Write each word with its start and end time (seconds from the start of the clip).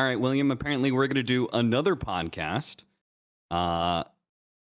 All 0.00 0.06
right, 0.06 0.18
William. 0.18 0.50
Apparently, 0.50 0.92
we're 0.92 1.06
going 1.08 1.16
to 1.16 1.22
do 1.22 1.46
another 1.52 1.94
podcast. 1.94 2.84
Uh, 3.50 4.02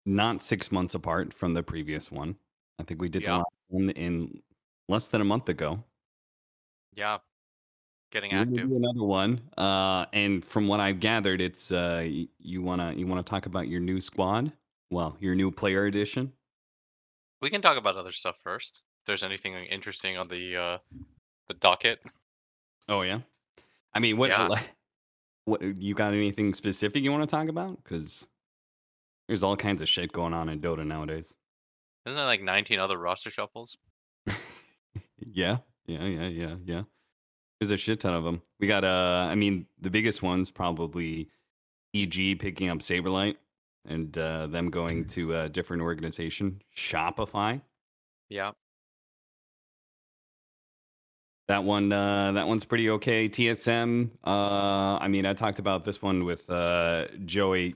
not 0.05 0.43
six 0.43 0.69
months 0.69 0.95
apart 0.95 1.33
from 1.33 1.53
the 1.53 1.63
previous 1.63 2.11
one. 2.11 2.35
I 2.77 2.83
think 2.83 3.01
we 3.01 3.07
did 3.07 3.21
the 3.21 3.27
Yeah. 3.27 3.37
last 3.37 3.45
one 3.69 3.89
in 3.91 4.43
less 4.89 5.07
than 5.07 5.21
a 5.21 5.23
month 5.23 5.47
ago. 5.47 5.81
Yeah. 6.93 7.19
Getting 8.11 8.31
We're 8.33 8.41
active. 8.41 8.69
another 8.69 9.03
one. 9.05 9.39
Uh, 9.57 10.07
and 10.11 10.43
from 10.43 10.67
what 10.67 10.81
I've 10.81 10.99
gathered, 10.99 11.39
it's 11.39 11.71
uh, 11.71 12.01
y- 12.03 12.27
you 12.39 12.61
wanna 12.61 12.91
you 12.95 13.07
wanna 13.07 13.23
talk 13.23 13.45
about 13.45 13.69
your 13.69 13.79
new 13.79 14.01
squad. 14.01 14.51
Well, 14.91 15.15
your 15.21 15.35
new 15.35 15.51
player 15.51 15.85
edition. 15.85 16.33
We 17.41 17.49
can 17.49 17.61
talk 17.61 17.77
about 17.77 17.95
other 17.95 18.11
stuff 18.11 18.37
first. 18.43 18.83
If 18.99 19.05
there's 19.05 19.23
anything 19.23 19.53
interesting 19.53 20.17
on 20.17 20.27
the 20.27 20.57
uh 20.57 20.77
the 21.47 21.53
docket. 21.53 22.03
Oh 22.89 23.03
yeah. 23.03 23.21
I 23.93 23.99
mean, 23.99 24.17
what 24.17 24.31
Yeah. 24.31 24.59
What 25.49 25.61
you 25.61 25.93
got 25.93 26.13
anything 26.13 26.53
specific 26.53 27.03
you 27.03 27.11
want 27.11 27.27
to 27.27 27.35
talk 27.35 27.47
about? 27.47 27.83
Because 27.83 28.27
there's 29.27 29.43
all 29.43 29.55
kinds 29.55 29.81
of 29.81 29.89
shit 29.89 30.11
going 30.11 30.33
on 30.33 30.49
in 30.49 30.59
Dota 30.61 30.85
nowadays. 30.85 31.33
Isn't 32.05 32.17
there 32.17 32.25
like 32.25 32.41
19 32.41 32.79
other 32.79 32.97
roster 32.97 33.29
shuffles? 33.29 33.77
yeah, 35.19 35.57
yeah, 35.85 36.03
yeah, 36.03 36.27
yeah, 36.27 36.55
yeah. 36.65 36.81
There's 37.59 37.71
a 37.71 37.77
shit 37.77 37.99
ton 37.99 38.13
of 38.13 38.23
them. 38.23 38.41
We 38.59 38.67
got 38.67 38.83
uh, 38.83 39.27
I 39.29 39.35
mean, 39.35 39.65
the 39.81 39.89
biggest 39.89 40.23
ones 40.23 40.49
probably 40.49 41.29
EG 41.93 42.39
picking 42.39 42.69
up 42.69 42.79
Saberlight 42.79 43.35
and 43.85 44.17
uh, 44.17 44.47
them 44.47 44.69
going 44.69 45.05
to 45.07 45.33
a 45.35 45.49
different 45.49 45.81
organization, 45.81 46.61
Shopify. 46.75 47.61
Yeah. 48.29 48.51
That 51.49 51.63
one, 51.63 51.91
uh, 51.91 52.33
that 52.33 52.47
one's 52.47 52.63
pretty 52.63 52.91
okay. 52.91 53.27
TSM. 53.27 54.11
Uh, 54.23 54.99
I 55.01 55.07
mean, 55.07 55.25
I 55.25 55.33
talked 55.33 55.57
about 55.57 55.83
this 55.83 55.99
one 55.99 56.23
with 56.23 56.47
uh, 56.47 57.07
Joey. 57.25 57.75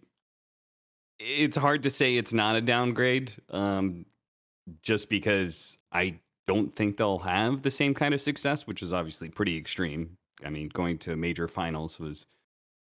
It's 1.19 1.57
hard 1.57 1.81
to 1.81 1.89
say 1.89 2.15
it's 2.15 2.33
not 2.33 2.55
a 2.55 2.61
downgrade, 2.61 3.31
um, 3.49 4.05
just 4.83 5.09
because 5.09 5.79
I 5.91 6.19
don't 6.45 6.75
think 6.75 6.97
they'll 6.97 7.17
have 7.17 7.63
the 7.63 7.71
same 7.71 7.95
kind 7.95 8.13
of 8.13 8.21
success, 8.21 8.67
which 8.67 8.83
is 8.83 8.93
obviously 8.93 9.29
pretty 9.29 9.57
extreme. 9.57 10.17
I 10.45 10.51
mean, 10.51 10.69
going 10.71 10.99
to 10.99 11.15
major 11.15 11.47
finals 11.47 11.99
was 11.99 12.27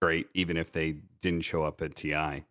great, 0.02 0.26
even 0.34 0.58
if 0.58 0.72
they 0.72 0.96
didn't 1.22 1.42
show 1.42 1.62
up 1.62 1.80
at 1.80 1.96
TI. 1.96 2.44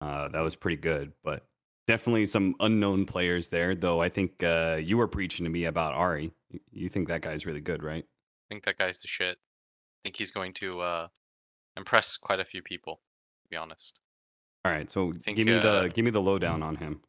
Uh, 0.00 0.28
that 0.28 0.40
was 0.40 0.54
pretty 0.54 0.76
good, 0.76 1.12
but 1.24 1.48
definitely 1.88 2.26
some 2.26 2.54
unknown 2.60 3.06
players 3.06 3.48
there. 3.48 3.74
Though 3.74 4.00
I 4.00 4.08
think 4.08 4.40
uh, 4.44 4.78
you 4.80 4.96
were 4.96 5.08
preaching 5.08 5.42
to 5.46 5.50
me 5.50 5.64
about 5.64 5.94
Ari. 5.94 6.32
You 6.70 6.88
think 6.88 7.08
that 7.08 7.20
guy's 7.20 7.46
really 7.46 7.60
good, 7.60 7.82
right? 7.82 8.04
I 8.04 8.46
think 8.48 8.64
that 8.64 8.78
guy's 8.78 9.00
the 9.00 9.08
shit. 9.08 9.36
I 9.36 9.98
think 10.04 10.16
he's 10.16 10.30
going 10.30 10.52
to 10.54 10.80
uh 10.80 11.08
impress 11.76 12.16
quite 12.16 12.40
a 12.40 12.44
few 12.44 12.62
people, 12.62 13.00
to 13.42 13.48
be 13.50 13.56
honest. 13.56 14.00
All 14.64 14.72
right, 14.72 14.90
so 14.90 15.12
think, 15.12 15.36
give 15.36 15.46
me 15.46 15.54
uh, 15.54 15.82
the 15.82 15.88
give 15.88 16.04
me 16.04 16.10
the 16.10 16.20
lowdown 16.20 16.62
on 16.62 16.76
him. 16.76 17.00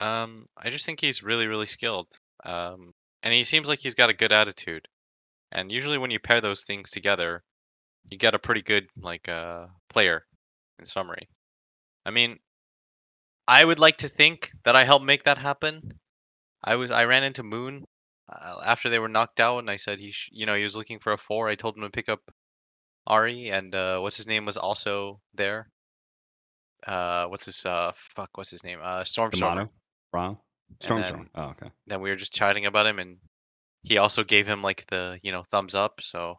Um, 0.00 0.46
I 0.56 0.70
just 0.70 0.84
think 0.84 1.00
he's 1.00 1.22
really, 1.22 1.46
really 1.46 1.66
skilled. 1.66 2.08
Um, 2.44 2.92
and 3.22 3.32
he 3.32 3.44
seems 3.44 3.68
like 3.68 3.80
he's 3.80 3.94
got 3.94 4.10
a 4.10 4.14
good 4.14 4.32
attitude. 4.32 4.86
And 5.52 5.70
usually 5.72 5.98
when 5.98 6.10
you 6.10 6.18
pair 6.18 6.40
those 6.40 6.64
things 6.64 6.90
together, 6.90 7.42
you 8.10 8.18
get 8.18 8.34
a 8.34 8.38
pretty 8.38 8.62
good 8.62 8.88
like 9.00 9.28
uh 9.28 9.66
player 9.88 10.24
in 10.78 10.84
summary. 10.84 11.28
I 12.04 12.10
mean, 12.10 12.38
I 13.48 13.64
would 13.64 13.78
like 13.78 13.98
to 13.98 14.08
think 14.08 14.50
that 14.64 14.76
I 14.76 14.84
helped 14.84 15.04
make 15.04 15.24
that 15.24 15.38
happen. 15.38 16.00
I 16.62 16.76
was 16.76 16.90
I 16.90 17.04
ran 17.04 17.22
into 17.22 17.42
Moon 17.42 17.84
uh, 18.28 18.56
after 18.64 18.88
they 18.90 18.98
were 18.98 19.08
knocked 19.08 19.40
out, 19.40 19.58
and 19.58 19.70
I 19.70 19.76
said 19.76 19.98
he, 19.98 20.10
sh- 20.10 20.30
you 20.32 20.46
know, 20.46 20.54
he 20.54 20.62
was 20.62 20.76
looking 20.76 20.98
for 20.98 21.12
a 21.12 21.18
four. 21.18 21.48
I 21.48 21.54
told 21.56 21.76
him 21.76 21.82
to 21.82 21.90
pick 21.90 22.08
up 22.08 22.20
Ari, 23.06 23.50
and 23.50 23.74
uh, 23.74 23.98
what's 24.00 24.16
his 24.16 24.26
name 24.26 24.46
was 24.46 24.56
also 24.56 25.20
there. 25.34 25.68
Uh, 26.86 27.26
what's 27.26 27.46
his 27.46 27.64
uh 27.64 27.92
fuck? 27.94 28.30
What's 28.36 28.50
his 28.50 28.64
name? 28.64 28.78
Uh, 28.82 29.04
Ron, 30.12 30.36
Stormstorm. 30.80 31.00
then- 31.18 31.30
Oh, 31.34 31.44
okay. 31.50 31.70
then 31.86 32.00
we 32.00 32.10
were 32.10 32.16
just 32.16 32.32
chatting 32.34 32.66
about 32.66 32.86
him 32.86 32.98
and 32.98 33.18
he 33.82 33.98
also 33.98 34.24
gave 34.24 34.46
him 34.46 34.62
like 34.62 34.86
the 34.86 35.18
you 35.22 35.30
know 35.32 35.42
thumbs 35.42 35.74
up 35.74 36.00
so 36.00 36.36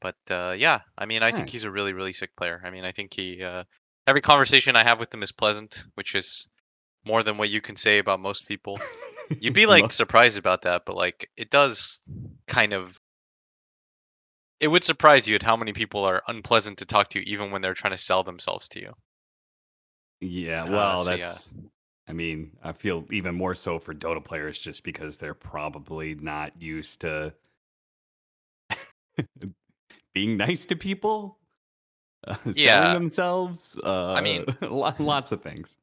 but 0.00 0.16
uh 0.30 0.54
yeah 0.58 0.80
i 0.98 1.06
mean 1.06 1.22
i 1.22 1.30
think 1.30 1.48
he's 1.52 1.64
a 1.64 1.70
really 1.70 1.92
really 1.92 2.12
sick 2.12 2.34
player 2.36 2.60
i 2.64 2.70
mean 2.70 2.84
i 2.84 2.90
think 2.92 3.14
he 3.14 3.42
uh 3.42 3.62
every 4.06 4.20
conversation 4.20 4.74
i 4.76 4.82
have 4.82 4.98
with 4.98 5.12
him 5.14 5.22
is 5.22 5.32
pleasant 5.32 5.84
which 5.94 6.14
is 6.14 6.48
more 7.04 7.22
than 7.22 7.38
what 7.38 7.48
you 7.50 7.60
can 7.60 7.76
say 7.76 7.98
about 7.98 8.18
most 8.20 8.46
people 8.48 8.78
you'd 9.40 9.54
be 9.54 9.66
like 9.66 9.92
surprised 9.92 10.38
about 10.38 10.62
that 10.62 10.84
but 10.86 10.96
like 10.96 11.30
it 11.36 11.50
does 11.50 12.00
kind 12.46 12.72
of 12.72 12.98
it 14.60 14.68
would 14.68 14.84
surprise 14.84 15.28
you 15.28 15.34
at 15.34 15.42
how 15.42 15.56
many 15.56 15.72
people 15.72 16.04
are 16.04 16.22
unpleasant 16.28 16.78
to 16.78 16.84
talk 16.86 17.08
to 17.10 17.28
even 17.28 17.50
when 17.50 17.60
they're 17.62 17.74
trying 17.74 17.92
to 17.92 17.98
sell 17.98 18.22
themselves 18.22 18.68
to 18.68 18.80
you 18.80 18.92
yeah. 20.20 20.64
Uh, 20.64 20.70
Well, 20.70 20.98
so, 21.00 21.12
yeah. 21.14 21.26
that's. 21.26 21.50
I 22.08 22.12
mean, 22.12 22.52
I 22.62 22.72
feel 22.72 23.04
even 23.10 23.34
more 23.34 23.54
so 23.54 23.78
for 23.78 23.92
Dota 23.94 24.24
players 24.24 24.58
just 24.58 24.82
because 24.84 25.16
they're 25.16 25.34
probably 25.34 26.14
not 26.14 26.52
used 26.60 27.00
to 27.02 27.34
being 30.14 30.36
nice 30.36 30.66
to 30.66 30.76
people, 30.76 31.38
uh, 32.26 32.36
Yeah. 32.54 32.80
selling 32.80 32.94
themselves. 32.94 33.78
Uh, 33.82 34.20
mean- 34.22 34.46
lots 34.98 35.32
of 35.32 35.42
things. 35.42 35.76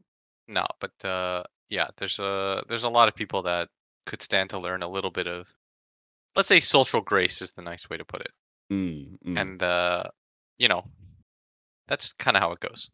No, 0.48 0.66
but 0.80 1.06
uh, 1.06 1.44
yeah, 1.70 1.88
there's 1.98 2.20
a 2.20 2.64
there's 2.68 2.84
a 2.84 2.90
lot 2.90 3.08
of 3.08 3.16
people 3.16 3.42
that 3.44 3.70
could 4.06 4.22
stand 4.22 4.50
to 4.52 4.60
learn 4.60 4.84
a 4.84 4.88
little 4.88 5.12
bit 5.12 5.28
of, 5.28 5.52
let's 6.36 6.48
say, 6.50 6.60
social 6.60 7.02
grace 7.02 7.42
is 7.42 7.52
the 7.52 7.62
nice 7.62 7.90
way 7.90 7.98
to 7.98 8.06
put 8.06 8.22
it, 8.22 8.32
Mm, 8.72 9.18
mm. 9.26 9.40
and 9.40 9.64
uh, 9.64 10.04
you 10.58 10.68
know, 10.68 10.84
that's 11.88 12.14
kind 12.14 12.36
of 12.38 12.42
how 12.44 12.52
it 12.52 12.60
goes. 12.60 12.90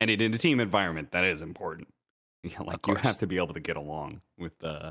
and 0.00 0.10
in 0.10 0.34
a 0.34 0.38
team 0.38 0.60
environment 0.60 1.10
that 1.12 1.24
is 1.24 1.42
important 1.42 1.88
yeah, 2.42 2.60
like 2.60 2.86
you 2.86 2.94
have 2.96 3.18
to 3.18 3.26
be 3.26 3.36
able 3.36 3.54
to 3.54 3.60
get 3.60 3.76
along 3.76 4.20
with 4.38 4.52
uh 4.64 4.90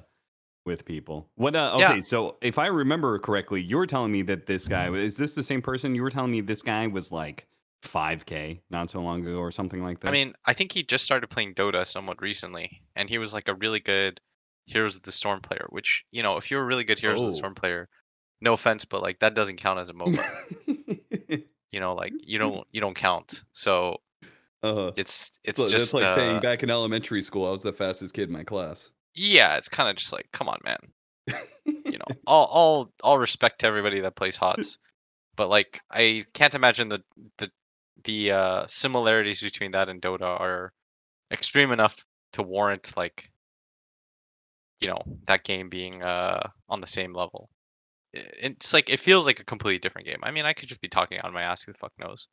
with 0.65 0.85
people 0.85 1.27
what 1.35 1.55
uh 1.55 1.75
Yeah. 1.77 1.91
okay 1.91 2.01
so 2.01 2.37
if 2.41 2.57
i 2.59 2.67
remember 2.67 3.17
correctly 3.19 3.61
you 3.61 3.75
were 3.77 3.87
telling 3.87 4.11
me 4.11 4.21
that 4.23 4.45
this 4.45 4.67
guy 4.67 4.89
is 4.91 5.17
this 5.17 5.35
the 5.35 5.43
same 5.43 5.61
person 5.61 5.95
you 5.95 6.01
were 6.03 6.11
telling 6.11 6.31
me 6.31 6.39
this 6.41 6.61
guy 6.61 6.87
was 6.87 7.11
like 7.11 7.47
5k 7.81 8.59
not 8.69 8.89
so 8.89 9.01
long 9.01 9.21
ago 9.21 9.37
or 9.37 9.51
something 9.51 9.83
like 9.83 9.99
that 9.99 10.09
I 10.09 10.11
mean, 10.11 10.33
I 10.45 10.53
think 10.53 10.71
he 10.71 10.83
just 10.83 11.03
started 11.03 11.27
playing 11.27 11.55
Dota 11.55 11.85
somewhat 11.85 12.21
recently, 12.21 12.81
and 12.95 13.09
he 13.09 13.17
was 13.17 13.33
like 13.33 13.47
a 13.47 13.55
really 13.55 13.79
good 13.79 14.19
Heroes 14.65 14.95
of 14.95 15.01
the 15.01 15.11
Storm 15.11 15.41
player. 15.41 15.65
Which 15.69 16.05
you 16.11 16.23
know, 16.23 16.37
if 16.37 16.51
you're 16.51 16.61
a 16.61 16.65
really 16.65 16.83
good 16.83 16.99
Heroes 16.99 17.19
of 17.19 17.25
Oh. 17.25 17.29
the 17.29 17.35
Storm 17.35 17.55
player, 17.55 17.89
no 18.39 18.53
offense, 18.53 18.85
but 18.85 19.01
like 19.01 19.19
that 19.19 19.35
doesn't 19.35 19.57
count 19.57 19.79
as 19.79 19.89
a 19.89 19.93
MOBA. 19.93 20.23
you 21.71 21.79
know, 21.79 21.93
like 21.93 22.13
you 22.21 22.39
don't 22.39 22.65
you 22.71 22.81
don't 22.81 22.95
count. 22.95 23.43
So 23.53 23.97
uh, 24.63 24.91
it's 24.95 25.39
it's 25.43 25.61
so 25.61 25.69
just 25.69 25.93
like 25.93 26.13
saying 26.13 26.37
uh, 26.37 26.39
back 26.39 26.61
in 26.61 26.69
elementary 26.69 27.23
school 27.23 27.47
i 27.47 27.49
was 27.49 27.63
the 27.63 27.73
fastest 27.73 28.13
kid 28.13 28.29
in 28.29 28.33
my 28.33 28.43
class 28.43 28.91
yeah, 29.15 29.57
it's 29.57 29.69
kind 29.69 29.89
of 29.89 29.95
just 29.95 30.13
like, 30.13 30.27
come 30.31 30.47
on, 30.47 30.59
man. 30.63 30.77
you 31.65 31.97
know, 31.97 32.05
all 32.27 32.47
all 32.47 32.91
all 33.03 33.17
respect 33.17 33.59
to 33.59 33.67
everybody 33.67 33.99
that 33.99 34.15
plays 34.15 34.35
HOTS, 34.35 34.79
but 35.35 35.49
like 35.49 35.79
I 35.89 36.23
can't 36.33 36.55
imagine 36.55 36.89
the 36.89 37.03
the 37.37 37.51
the 38.03 38.31
uh, 38.31 38.65
similarities 38.67 39.41
between 39.41 39.71
that 39.71 39.89
and 39.89 40.01
Dota 40.01 40.39
are 40.39 40.73
extreme 41.31 41.71
enough 41.71 41.95
to 42.33 42.43
warrant 42.43 42.95
like 42.97 43.31
you 44.79 44.87
know 44.87 45.01
that 45.27 45.43
game 45.43 45.69
being 45.69 46.01
uh 46.03 46.41
on 46.69 46.81
the 46.81 46.87
same 46.87 47.13
level. 47.13 47.49
It's 48.13 48.73
like 48.73 48.89
it 48.89 48.99
feels 48.99 49.25
like 49.25 49.39
a 49.39 49.45
completely 49.45 49.79
different 49.79 50.07
game. 50.07 50.19
I 50.23 50.31
mean, 50.31 50.45
I 50.45 50.53
could 50.53 50.69
just 50.69 50.81
be 50.81 50.89
talking 50.89 51.19
out 51.19 51.25
of 51.27 51.33
my 51.33 51.43
ass. 51.43 51.63
Who 51.63 51.73
the 51.73 51.79
fuck 51.79 51.93
knows? 51.99 52.27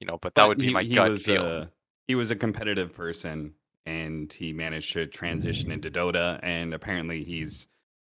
You 0.00 0.06
know, 0.08 0.18
but 0.22 0.34
that 0.36 0.44
But 0.44 0.48
would 0.48 0.58
be 0.58 0.68
he- 0.68 0.74
my 0.74 0.84
he 0.84 0.94
gut 0.94 1.12
was, 1.12 1.22
feel. 1.26 1.44
uh, 1.44 1.66
he 2.06 2.14
was 2.14 2.30
a 2.30 2.36
competitive 2.36 2.94
person 2.94 3.54
and 3.86 4.32
he 4.32 4.52
managed 4.52 4.92
to 4.94 5.06
transition 5.06 5.70
into 5.70 5.90
Dota 5.90 6.38
and 6.42 6.74
apparently 6.74 7.24
he's 7.24 7.68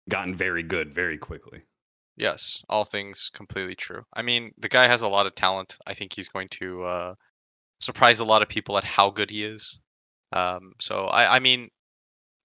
gotten 0.09 0.35
very 0.35 0.63
good 0.63 0.93
very 0.95 1.19
quickly. 1.19 1.63
Yes, 2.17 2.63
all 2.69 2.85
things 2.85 3.31
completely 3.33 3.75
true. 3.75 4.05
I 4.13 4.23
mean, 4.23 4.53
the 4.59 4.69
guy 4.69 4.89
has 4.89 5.03
a 5.03 5.09
lot 5.09 5.27
of 5.27 5.35
talent. 5.35 5.79
I 5.87 5.95
think 5.95 6.13
he's 6.13 6.29
going 6.29 6.49
to 6.61 6.85
uh, 6.85 7.15
surprise 7.81 8.21
a 8.21 8.25
lot 8.27 8.43
of 8.43 8.49
people 8.51 8.79
at 8.79 8.85
how 8.85 9.11
good 9.11 9.31
he 9.31 9.45
is. 9.45 9.79
Um, 10.33 10.75
so 10.81 11.07
I, 11.07 11.37
I 11.37 11.41
mean, 11.41 11.71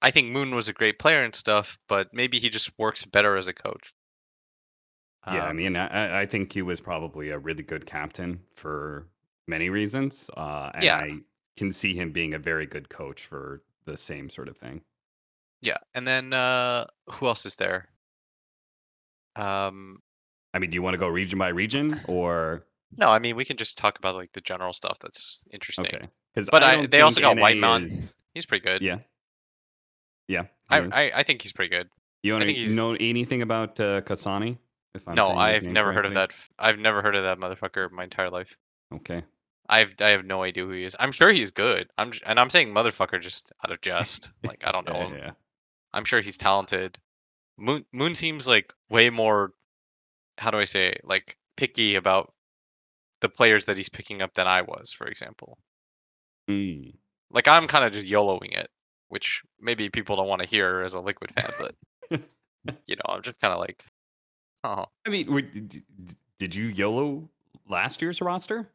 I 0.01 0.11
think 0.11 0.29
Moon 0.31 0.55
was 0.55 0.69
a 0.69 0.73
great 0.73 0.99
player 0.99 1.23
and 1.23 1.35
stuff, 1.35 1.77
but 1.87 2.09
maybe 2.13 2.39
he 2.39 2.49
just 2.49 2.71
works 2.79 3.05
better 3.05 3.37
as 3.37 3.47
a 3.49 3.53
coach. 3.53 3.93
Yeah, 5.25 5.45
I 5.45 5.53
Um, 5.53 5.53
mean, 5.53 5.75
I, 5.75 6.21
I 6.21 6.25
think 6.25 6.51
he 6.53 6.61
was 6.61 6.81
probably 6.81 7.29
a 7.29 7.37
really 7.39 7.63
good 7.63 7.85
captain 7.85 8.43
for 8.55 9.07
many 9.47 9.69
reasons. 9.69 10.29
Uh, 10.35 10.71
and 10.73 10.89
Yeah. 10.89 11.05
I 11.05 11.21
can 11.55 11.71
see 11.71 11.95
him 11.95 12.11
being 12.11 12.33
a 12.33 12.39
very 12.39 12.65
good 12.65 12.89
coach 12.89 13.25
for 13.25 13.63
the 13.85 13.97
same 13.97 14.29
sort 14.29 14.47
of 14.49 14.57
thing. 14.57 14.81
yeah. 15.61 15.77
And 15.93 16.07
then 16.07 16.33
uh, 16.33 16.87
who 17.11 17.27
else 17.27 17.45
is 17.45 17.55
there? 17.55 17.89
Um, 19.35 19.99
I 20.53 20.59
mean, 20.59 20.69
do 20.69 20.75
you 20.75 20.81
want 20.81 20.93
to 20.95 20.97
go 20.97 21.07
region 21.07 21.39
by 21.39 21.49
region 21.49 21.99
or 22.07 22.65
no, 22.97 23.07
I 23.09 23.19
mean 23.19 23.35
we 23.35 23.45
can 23.45 23.57
just 23.57 23.77
talk 23.77 23.97
about 23.97 24.15
like 24.15 24.31
the 24.33 24.41
general 24.41 24.73
stuff 24.73 24.99
that's 24.99 25.43
interesting. 25.51 25.85
okay? 25.87 26.05
Because 26.33 26.49
But 26.49 26.63
I- 26.63 26.85
they 26.85 27.01
also 27.01 27.21
got 27.21 27.37
Whitemon. 27.37 28.13
He's 28.33 28.45
pretty 28.45 28.63
good. 28.63 28.81
Yeah, 28.81 28.99
yeah. 30.27 30.43
I. 30.69 30.79
I 30.79 31.11
I 31.17 31.23
think 31.23 31.41
he's 31.41 31.51
pretty 31.53 31.69
good. 31.69 31.89
you 32.23 32.33
want 32.33 32.45
to 32.45 32.73
know 32.73 32.95
anything 32.99 33.41
about 33.41 33.79
uh, 33.79 34.01
Kasani? 34.01 34.57
If 34.93 35.07
I'm 35.07 35.15
no, 35.15 35.29
I've 35.29 35.63
never 35.65 35.93
heard 35.93 36.05
of 36.05 36.13
that. 36.15 36.33
I've 36.59 36.79
never 36.79 37.01
heard 37.01 37.15
of 37.15 37.23
that 37.23 37.39
motherfucker 37.39 37.89
my 37.91 38.03
entire 38.03 38.29
life. 38.29 38.57
Okay. 38.93 39.23
I've 39.69 39.95
I 40.01 40.09
have 40.09 40.25
no 40.25 40.43
idea 40.43 40.65
who 40.65 40.71
he 40.71 40.83
is. 40.83 40.95
I'm 40.99 41.11
sure 41.13 41.31
he's 41.31 41.51
good. 41.51 41.89
I'm 41.97 42.11
and 42.25 42.39
I'm 42.39 42.49
saying 42.49 42.73
motherfucker 42.73 43.21
just 43.21 43.51
out 43.65 43.71
of 43.71 43.79
jest. 43.87 44.31
Like 44.43 44.63
I 44.65 44.71
don't 44.71 44.85
know 44.87 44.95
Yeah, 44.95 45.07
him. 45.07 45.17
yeah. 45.17 45.31
I'm 45.93 46.03
sure 46.05 46.19
he's 46.21 46.37
talented. 46.37 46.97
Moon 47.61 47.85
Moon 47.93 48.15
seems 48.15 48.47
like 48.47 48.73
way 48.89 49.09
more 49.09 49.53
how 50.37 50.49
do 50.51 50.57
I 50.57 50.63
say 50.65 50.87
it? 50.89 51.01
like 51.03 51.37
picky 51.57 51.95
about 51.95 52.33
the 53.21 53.29
players 53.29 53.65
that 53.65 53.77
he's 53.77 53.89
picking 53.89 54.21
up 54.21 54.33
than 54.33 54.47
I 54.47 54.63
was, 54.63 54.91
for 54.91 55.05
example. 55.07 55.59
Mm. 56.49 56.95
Like 57.29 57.47
I'm 57.47 57.67
kind 57.67 57.85
of 57.85 57.93
just 57.93 58.07
YOLOing 58.07 58.57
it, 58.57 58.69
which 59.09 59.43
maybe 59.59 59.89
people 59.89 60.15
don't 60.15 60.27
want 60.27 60.41
to 60.41 60.47
hear 60.47 60.81
as 60.81 60.95
a 60.95 60.99
Liquid 60.99 61.31
fan, 61.31 61.51
but 62.65 62.75
you 62.87 62.95
know, 62.95 63.03
I'm 63.13 63.21
just 63.21 63.39
kind 63.39 63.53
of 63.53 63.59
like, 63.59 63.83
oh, 64.63 64.85
I 65.05 65.09
mean, 65.09 65.69
did 66.39 66.55
you 66.55 66.65
YOLO 66.65 67.29
last 67.69 68.01
year's 68.01 68.21
roster? 68.21 68.69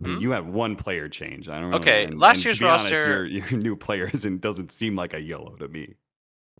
I 0.00 0.06
mean, 0.08 0.16
Hmm? 0.16 0.22
you 0.22 0.30
had 0.32 0.46
one 0.52 0.74
player 0.76 1.08
change. 1.08 1.48
I 1.48 1.60
don't 1.60 1.70
know. 1.70 1.76
Okay, 1.78 2.04
and- 2.04 2.18
last 2.18 2.38
and 2.38 2.44
year's 2.46 2.58
be 2.58 2.66
honest, 2.66 2.90
roster- 2.90 3.26
your, 3.26 3.44
your 3.48 3.58
new 3.60 3.76
player 3.76 4.10
isn't 4.12 4.40
doesn't 4.40 4.72
seem 4.72 4.94
like 4.96 5.14
a 5.14 5.20
YOLO 5.20 5.56
to 5.56 5.68
me. 5.68 5.94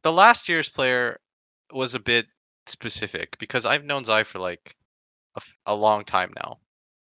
the 0.02 0.12
last 0.12 0.48
year's 0.48 0.68
player 0.68 1.18
was 1.72 1.94
a 1.94 2.00
bit 2.00 2.26
specific 2.66 3.36
because 3.38 3.66
I've 3.66 3.84
known 3.84 4.04
Zai 4.04 4.22
for 4.22 4.38
like 4.38 4.74
a, 5.36 5.42
a 5.66 5.74
long 5.74 6.04
time 6.04 6.32
now. 6.36 6.58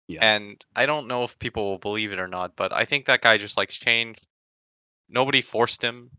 Yeah. 0.07 0.19
And 0.21 0.63
I 0.75 0.85
don't 0.85 1.07
know 1.07 1.23
if 1.23 1.37
people 1.39 1.69
will 1.69 1.79
believe 1.79 2.11
it 2.11 2.19
or 2.19 2.27
not, 2.27 2.55
but 2.55 2.71
I 2.71 2.85
think 2.85 3.05
that 3.05 3.21
guy 3.21 3.37
just 3.37 3.57
likes 3.57 3.75
change. 3.75 4.19
Nobody 5.09 5.41
forced 5.41 5.81
him 5.81 6.11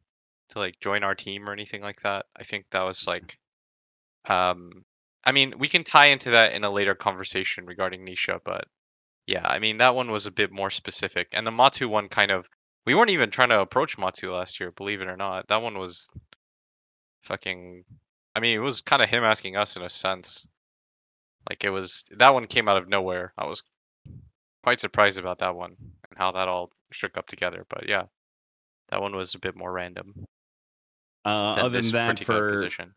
to 0.50 0.58
like 0.58 0.80
join 0.80 1.04
our 1.04 1.14
team 1.14 1.48
or 1.48 1.52
anything 1.52 1.82
like 1.82 2.00
that. 2.02 2.26
I 2.36 2.42
think 2.42 2.66
that 2.70 2.84
was 2.84 3.06
like 3.06 3.38
um 4.26 4.84
I 5.24 5.32
mean, 5.32 5.54
we 5.58 5.68
can 5.68 5.84
tie 5.84 6.06
into 6.06 6.30
that 6.30 6.54
in 6.54 6.64
a 6.64 6.70
later 6.70 6.94
conversation 6.94 7.66
regarding 7.66 8.06
Nisha, 8.06 8.40
but 8.44 8.66
yeah, 9.26 9.46
I 9.46 9.58
mean 9.58 9.78
that 9.78 9.94
one 9.94 10.10
was 10.10 10.26
a 10.26 10.30
bit 10.32 10.52
more 10.52 10.70
specific. 10.70 11.28
And 11.32 11.46
the 11.46 11.50
Matu 11.50 11.88
one 11.88 12.08
kind 12.08 12.30
of 12.30 12.48
we 12.86 12.94
weren't 12.94 13.10
even 13.10 13.30
trying 13.30 13.50
to 13.50 13.60
approach 13.60 13.98
Matu 13.98 14.32
last 14.32 14.60
year, 14.60 14.70
believe 14.70 15.02
it 15.02 15.08
or 15.08 15.16
not. 15.16 15.48
That 15.48 15.62
one 15.62 15.78
was 15.78 16.06
fucking 17.22 17.84
I 18.38 18.40
mean, 18.40 18.54
it 18.54 18.62
was 18.62 18.80
kind 18.80 19.02
of 19.02 19.10
him 19.10 19.24
asking 19.24 19.56
us 19.56 19.76
in 19.76 19.82
a 19.82 19.88
sense. 19.88 20.46
Like 21.50 21.64
it 21.64 21.70
was 21.70 22.04
that 22.18 22.32
one 22.32 22.46
came 22.46 22.68
out 22.68 22.76
of 22.76 22.88
nowhere. 22.88 23.32
I 23.36 23.46
was 23.46 23.64
quite 24.62 24.78
surprised 24.78 25.18
about 25.18 25.38
that 25.38 25.56
one 25.56 25.74
and 25.80 26.16
how 26.16 26.30
that 26.30 26.46
all 26.46 26.70
shook 26.92 27.18
up 27.18 27.26
together. 27.26 27.66
But 27.68 27.88
yeah, 27.88 28.04
that 28.90 29.02
one 29.02 29.16
was 29.16 29.34
a 29.34 29.40
bit 29.40 29.56
more 29.56 29.72
random 29.72 30.14
Uh, 31.24 31.56
than 31.56 31.64
other 31.64 31.80
than 31.80 31.90
that, 31.90 32.20
for 32.20 32.50
position. 32.50 32.94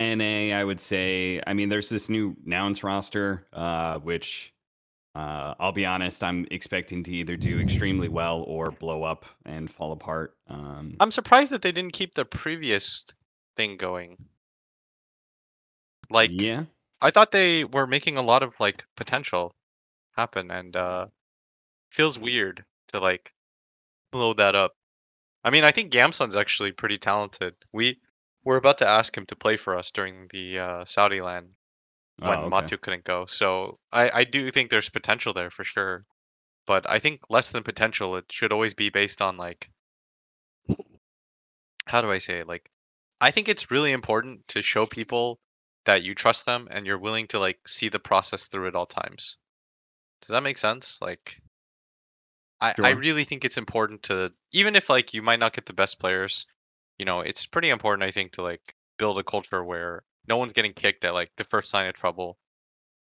NA, 0.00 0.56
I 0.58 0.64
would 0.64 0.80
say, 0.80 1.40
I 1.46 1.54
mean, 1.54 1.68
there's 1.68 1.88
this 1.88 2.08
new 2.08 2.34
nouns 2.44 2.82
roster, 2.82 3.46
uh, 3.52 4.00
which 4.00 4.52
uh, 5.14 5.54
I'll 5.60 5.70
be 5.70 5.86
honest, 5.86 6.24
I'm 6.24 6.48
expecting 6.50 7.04
to 7.04 7.12
either 7.12 7.36
do 7.36 7.60
extremely 7.60 8.08
well 8.08 8.42
or 8.48 8.72
blow 8.72 9.04
up 9.04 9.24
and 9.46 9.70
fall 9.70 9.92
apart. 9.92 10.34
Um, 10.48 10.96
I'm 10.98 11.12
surprised 11.12 11.52
that 11.52 11.62
they 11.62 11.70
didn't 11.70 11.92
keep 11.92 12.14
the 12.14 12.24
previous 12.24 13.06
thing 13.56 13.76
going. 13.76 14.16
Like 16.10 16.42
yeah, 16.42 16.64
I 17.00 17.10
thought 17.10 17.30
they 17.30 17.64
were 17.64 17.86
making 17.86 18.16
a 18.16 18.22
lot 18.22 18.42
of 18.42 18.58
like 18.60 18.84
potential 18.96 19.54
happen 20.16 20.50
and 20.50 20.76
uh 20.76 21.06
feels 21.90 22.18
weird 22.18 22.64
to 22.88 23.00
like 23.00 23.34
blow 24.12 24.34
that 24.34 24.54
up. 24.54 24.74
I 25.44 25.50
mean, 25.50 25.64
I 25.64 25.72
think 25.72 25.92
Gamson's 25.92 26.36
actually 26.36 26.72
pretty 26.72 26.98
talented. 26.98 27.54
We 27.72 28.00
were 28.44 28.56
about 28.56 28.78
to 28.78 28.88
ask 28.88 29.16
him 29.16 29.26
to 29.26 29.36
play 29.36 29.56
for 29.56 29.76
us 29.76 29.90
during 29.90 30.28
the 30.28 30.58
uh, 30.58 30.84
Saudi 30.84 31.20
land 31.20 31.54
when 32.18 32.38
Oh, 32.38 32.44
okay. 32.46 32.50
Matu 32.50 32.80
couldn't 32.80 33.04
go. 33.04 33.26
So 33.26 33.78
I, 33.92 34.10
I 34.10 34.24
do 34.24 34.50
think 34.50 34.70
there's 34.70 34.90
potential 34.90 35.32
there 35.34 35.50
for 35.50 35.64
sure. 35.64 36.04
But 36.66 36.88
I 36.88 36.98
think 36.98 37.22
less 37.30 37.50
than 37.50 37.62
potential, 37.64 38.16
it 38.16 38.30
should 38.32 38.52
always 38.52 38.74
be 38.74 38.90
based 38.90 39.22
on 39.22 39.36
like 39.36 39.70
how 41.86 42.00
do 42.00 42.10
I 42.10 42.18
say 42.18 42.38
it? 42.40 42.48
Like 42.48 42.70
I 43.20 43.30
think 43.30 43.48
it's 43.48 43.70
really 43.70 43.92
important 43.92 44.46
to 44.48 44.62
show 44.62 44.86
people 44.86 45.40
that 45.90 46.04
you 46.04 46.14
trust 46.14 46.46
them 46.46 46.68
and 46.70 46.86
you're 46.86 47.00
willing 47.00 47.26
to 47.26 47.40
like 47.40 47.66
see 47.66 47.88
the 47.88 47.98
process 47.98 48.46
through 48.46 48.68
at 48.68 48.76
all 48.76 48.86
times. 48.86 49.36
Does 50.22 50.28
that 50.28 50.44
make 50.44 50.56
sense? 50.56 51.02
Like 51.02 51.42
I, 52.60 52.74
I 52.80 52.90
really 52.90 53.24
think 53.24 53.44
it's 53.44 53.56
important 53.56 54.04
to 54.04 54.30
even 54.52 54.76
if 54.76 54.88
like 54.88 55.12
you 55.12 55.20
might 55.20 55.40
not 55.40 55.52
get 55.52 55.66
the 55.66 55.72
best 55.72 55.98
players, 55.98 56.46
you 57.00 57.04
know, 57.04 57.18
it's 57.18 57.44
pretty 57.44 57.70
important 57.70 58.04
I 58.04 58.12
think 58.12 58.30
to 58.32 58.42
like 58.42 58.76
build 59.00 59.18
a 59.18 59.24
culture 59.24 59.64
where 59.64 60.04
no 60.28 60.36
one's 60.36 60.52
getting 60.52 60.74
kicked 60.74 61.04
at 61.04 61.12
like 61.12 61.32
the 61.36 61.42
first 61.42 61.70
sign 61.72 61.88
of 61.88 61.96
trouble. 61.96 62.38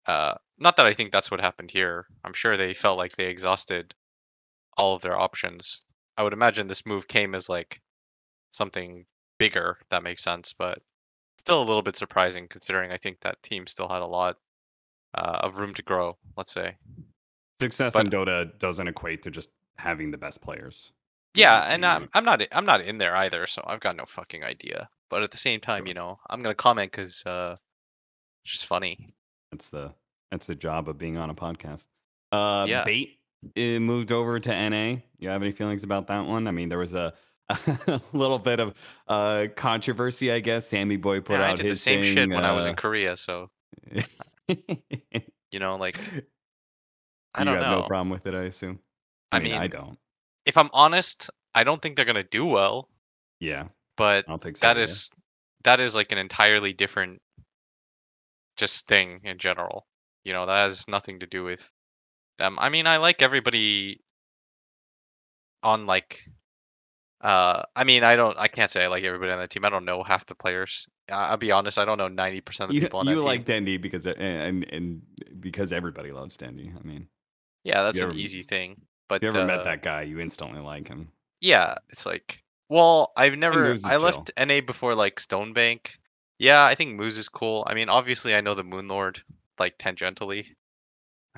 Uh 0.05 0.35
not 0.57 0.77
that 0.77 0.85
I 0.85 0.93
think 0.93 1.11
that's 1.11 1.29
what 1.29 1.41
happened 1.41 1.71
here. 1.71 2.05
I'm 2.23 2.33
sure 2.33 2.55
they 2.55 2.73
felt 2.73 2.97
like 2.97 3.17
they 3.17 3.25
exhausted 3.25 3.93
all 4.77 4.95
of 4.95 5.01
their 5.01 5.19
options. 5.19 5.85
I 6.17 6.23
would 6.23 6.31
imagine 6.31 6.67
this 6.67 6.85
move 6.85 7.09
came 7.09 7.35
as 7.35 7.49
like 7.49 7.81
something 8.53 9.05
bigger, 9.37 9.79
that 9.89 10.01
makes 10.01 10.23
sense, 10.23 10.53
but 10.53 10.79
still 11.49 11.61
a 11.63 11.65
little 11.65 11.81
bit 11.81 11.97
surprising 11.97 12.47
considering 12.47 12.91
I 12.91 12.97
think 12.97 13.21
that 13.21 13.41
team 13.41 13.65
still 13.65 13.89
had 13.89 14.03
a 14.03 14.05
lot 14.05 14.37
uh, 15.15 15.39
of 15.41 15.57
room 15.57 15.73
to 15.73 15.81
grow, 15.81 16.15
let's 16.37 16.51
say. 16.51 16.77
success 17.59 17.93
but- 17.93 18.05
in 18.05 18.11
Dota 18.11 18.57
doesn't 18.59 18.87
equate 18.87 19.23
to 19.23 19.31
just 19.31 19.49
having 19.77 20.11
the 20.11 20.17
best 20.17 20.41
players. 20.41 20.91
Yeah, 21.35 21.61
and. 21.67 21.85
I'm 21.85 22.09
I'm 22.13 22.23
not 22.25 22.41
I'm 22.51 22.65
not 22.65 22.81
in 22.81 22.97
there 22.97 23.15
either, 23.15 23.45
so 23.45 23.63
I've 23.67 23.79
got 23.79 23.95
no 23.95 24.03
fucking 24.05 24.43
idea. 24.43 24.89
But 25.11 25.21
at 25.21 25.29
the 25.29 25.37
same 25.37 25.59
time, 25.59 25.85
you 25.85 25.93
know, 25.93 26.19
I'm 26.29 26.41
gonna 26.41 26.55
comment 26.55 26.91
because 26.91 27.23
uh, 27.25 27.55
it's 28.43 28.53
just 28.53 28.65
funny. 28.65 29.13
That's 29.51 29.69
the 29.69 29.93
that's 30.31 30.47
the 30.47 30.55
job 30.55 30.89
of 30.89 30.97
being 30.97 31.17
on 31.17 31.29
a 31.29 31.35
podcast. 31.35 31.87
Uh, 32.31 32.65
Yeah. 32.67 32.83
B8 32.83 33.77
uh, 33.77 33.79
moved 33.79 34.11
over 34.11 34.39
to 34.39 34.69
NA. 34.69 35.01
You 35.19 35.29
have 35.29 35.41
any 35.43 35.51
feelings 35.51 35.83
about 35.83 36.07
that 36.07 36.25
one? 36.25 36.47
I 36.47 36.51
mean, 36.51 36.67
there 36.69 36.79
was 36.79 36.93
a, 36.95 37.13
a 37.49 38.01
little 38.13 38.39
bit 38.39 38.59
of 38.59 38.73
uh, 39.07 39.45
controversy, 39.55 40.31
I 40.31 40.39
guess. 40.39 40.67
Sammy 40.67 40.97
Boy 40.97 41.21
put 41.21 41.39
Yeah, 41.39 41.41
out 41.41 41.49
I 41.49 41.53
did 41.53 41.67
the 41.67 41.75
his 41.75 41.77
same 41.77 42.01
shit 42.01 42.27
thing, 42.27 42.33
when 42.33 42.43
I 42.43 42.51
was 42.51 42.65
in 42.65 42.73
uh, 42.73 42.75
Korea, 42.75 43.15
so 43.15 43.51
you 45.51 45.59
know, 45.59 45.75
like 45.77 46.09
I 47.33 47.43
you 47.43 47.43
don't 47.43 47.57
have 47.57 47.67
know. 47.67 47.81
no 47.81 47.81
problem 47.81 48.09
with 48.09 48.27
it, 48.27 48.35
I 48.35 48.43
assume. 48.43 48.79
I 49.31 49.39
I 49.39 49.39
mean, 49.39 49.53
I 49.53 49.67
don't. 49.67 49.97
If 50.45 50.57
I'm 50.57 50.69
honest, 50.73 51.29
I 51.55 51.63
don't 51.63 51.81
think 51.81 51.95
they're 51.95 52.05
gonna 52.05 52.23
do 52.23 52.45
well, 52.45 52.89
Yeah, 53.39 53.67
but 53.97 54.27
I 54.27 54.31
don't 54.31 54.41
think 54.41 54.57
so. 54.57 54.69
that 54.69 54.77
either. 54.77 54.79
is 54.79 55.11
that 55.63 55.79
is 55.79 55.95
like 55.95 56.11
an 56.11 56.17
entirely 56.17 56.73
different 56.73 57.21
just 58.57 58.87
thing 58.87 59.21
in 59.23 59.37
general. 59.37 59.87
You 60.23 60.33
know, 60.33 60.45
that 60.45 60.63
has 60.63 60.87
nothing 60.87 61.19
to 61.19 61.25
do 61.27 61.43
with 61.43 61.71
them. 62.37 62.57
I 62.59 62.69
mean, 62.69 62.87
I 62.87 62.97
like 62.97 63.21
everybody 63.21 64.01
on 65.63 65.85
like 65.85 66.25
uh 67.21 67.63
I 67.75 67.83
mean, 67.83 68.03
I 68.03 68.15
don't 68.15 68.37
I 68.37 68.47
can't 68.47 68.71
say 68.71 68.83
I 68.83 68.87
like 68.87 69.03
everybody 69.03 69.31
on 69.31 69.39
that 69.39 69.49
team. 69.49 69.65
I 69.65 69.69
don't 69.69 69.85
know 69.85 70.03
half 70.03 70.25
the 70.25 70.35
players. 70.35 70.87
I- 71.11 71.27
I'll 71.31 71.37
be 71.37 71.51
honest, 71.51 71.77
I 71.77 71.85
don't 71.85 71.97
know 71.97 72.07
90% 72.07 72.59
of 72.61 72.67
the 72.69 72.75
you, 72.75 72.81
people 72.81 72.99
on 72.99 73.07
you 73.07 73.15
that 73.15 73.21
like 73.25 73.39
team. 73.45 73.65
Dendy 73.65 73.77
because 73.77 74.05
and, 74.05 74.63
and 74.71 75.01
because 75.39 75.73
everybody 75.73 76.11
loves 76.11 76.37
Dendy. 76.37 76.71
I 76.77 76.87
mean, 76.87 77.07
Yeah, 77.63 77.83
that's 77.83 77.99
an 77.99 78.09
ever- 78.09 78.17
easy 78.17 78.43
thing. 78.43 78.81
But 79.07 79.15
if 79.15 79.23
you 79.23 79.29
ever 79.29 79.45
met 79.47 79.59
uh, 79.59 79.63
that 79.63 79.81
guy, 79.81 80.03
you 80.03 80.19
instantly 80.19 80.59
like 80.61 80.87
him. 80.87 81.09
Yeah, 81.41 81.75
it's 81.89 82.05
like 82.05 82.43
well, 82.69 83.11
I've 83.17 83.37
never 83.37 83.75
I 83.83 83.97
left 83.97 84.31
NA 84.37 84.61
before 84.61 84.93
like 84.93 85.15
Stonebank. 85.15 85.97
Yeah, 86.37 86.63
I 86.63 86.75
think 86.75 86.95
Moose 86.95 87.17
is 87.17 87.27
cool. 87.27 87.63
I 87.67 87.73
mean, 87.73 87.89
obviously 87.89 88.35
I 88.35 88.41
know 88.41 88.53
the 88.53 88.63
Moon 88.63 88.87
Lord 88.87 89.21
like 89.57 89.77
tangentially. 89.77 90.47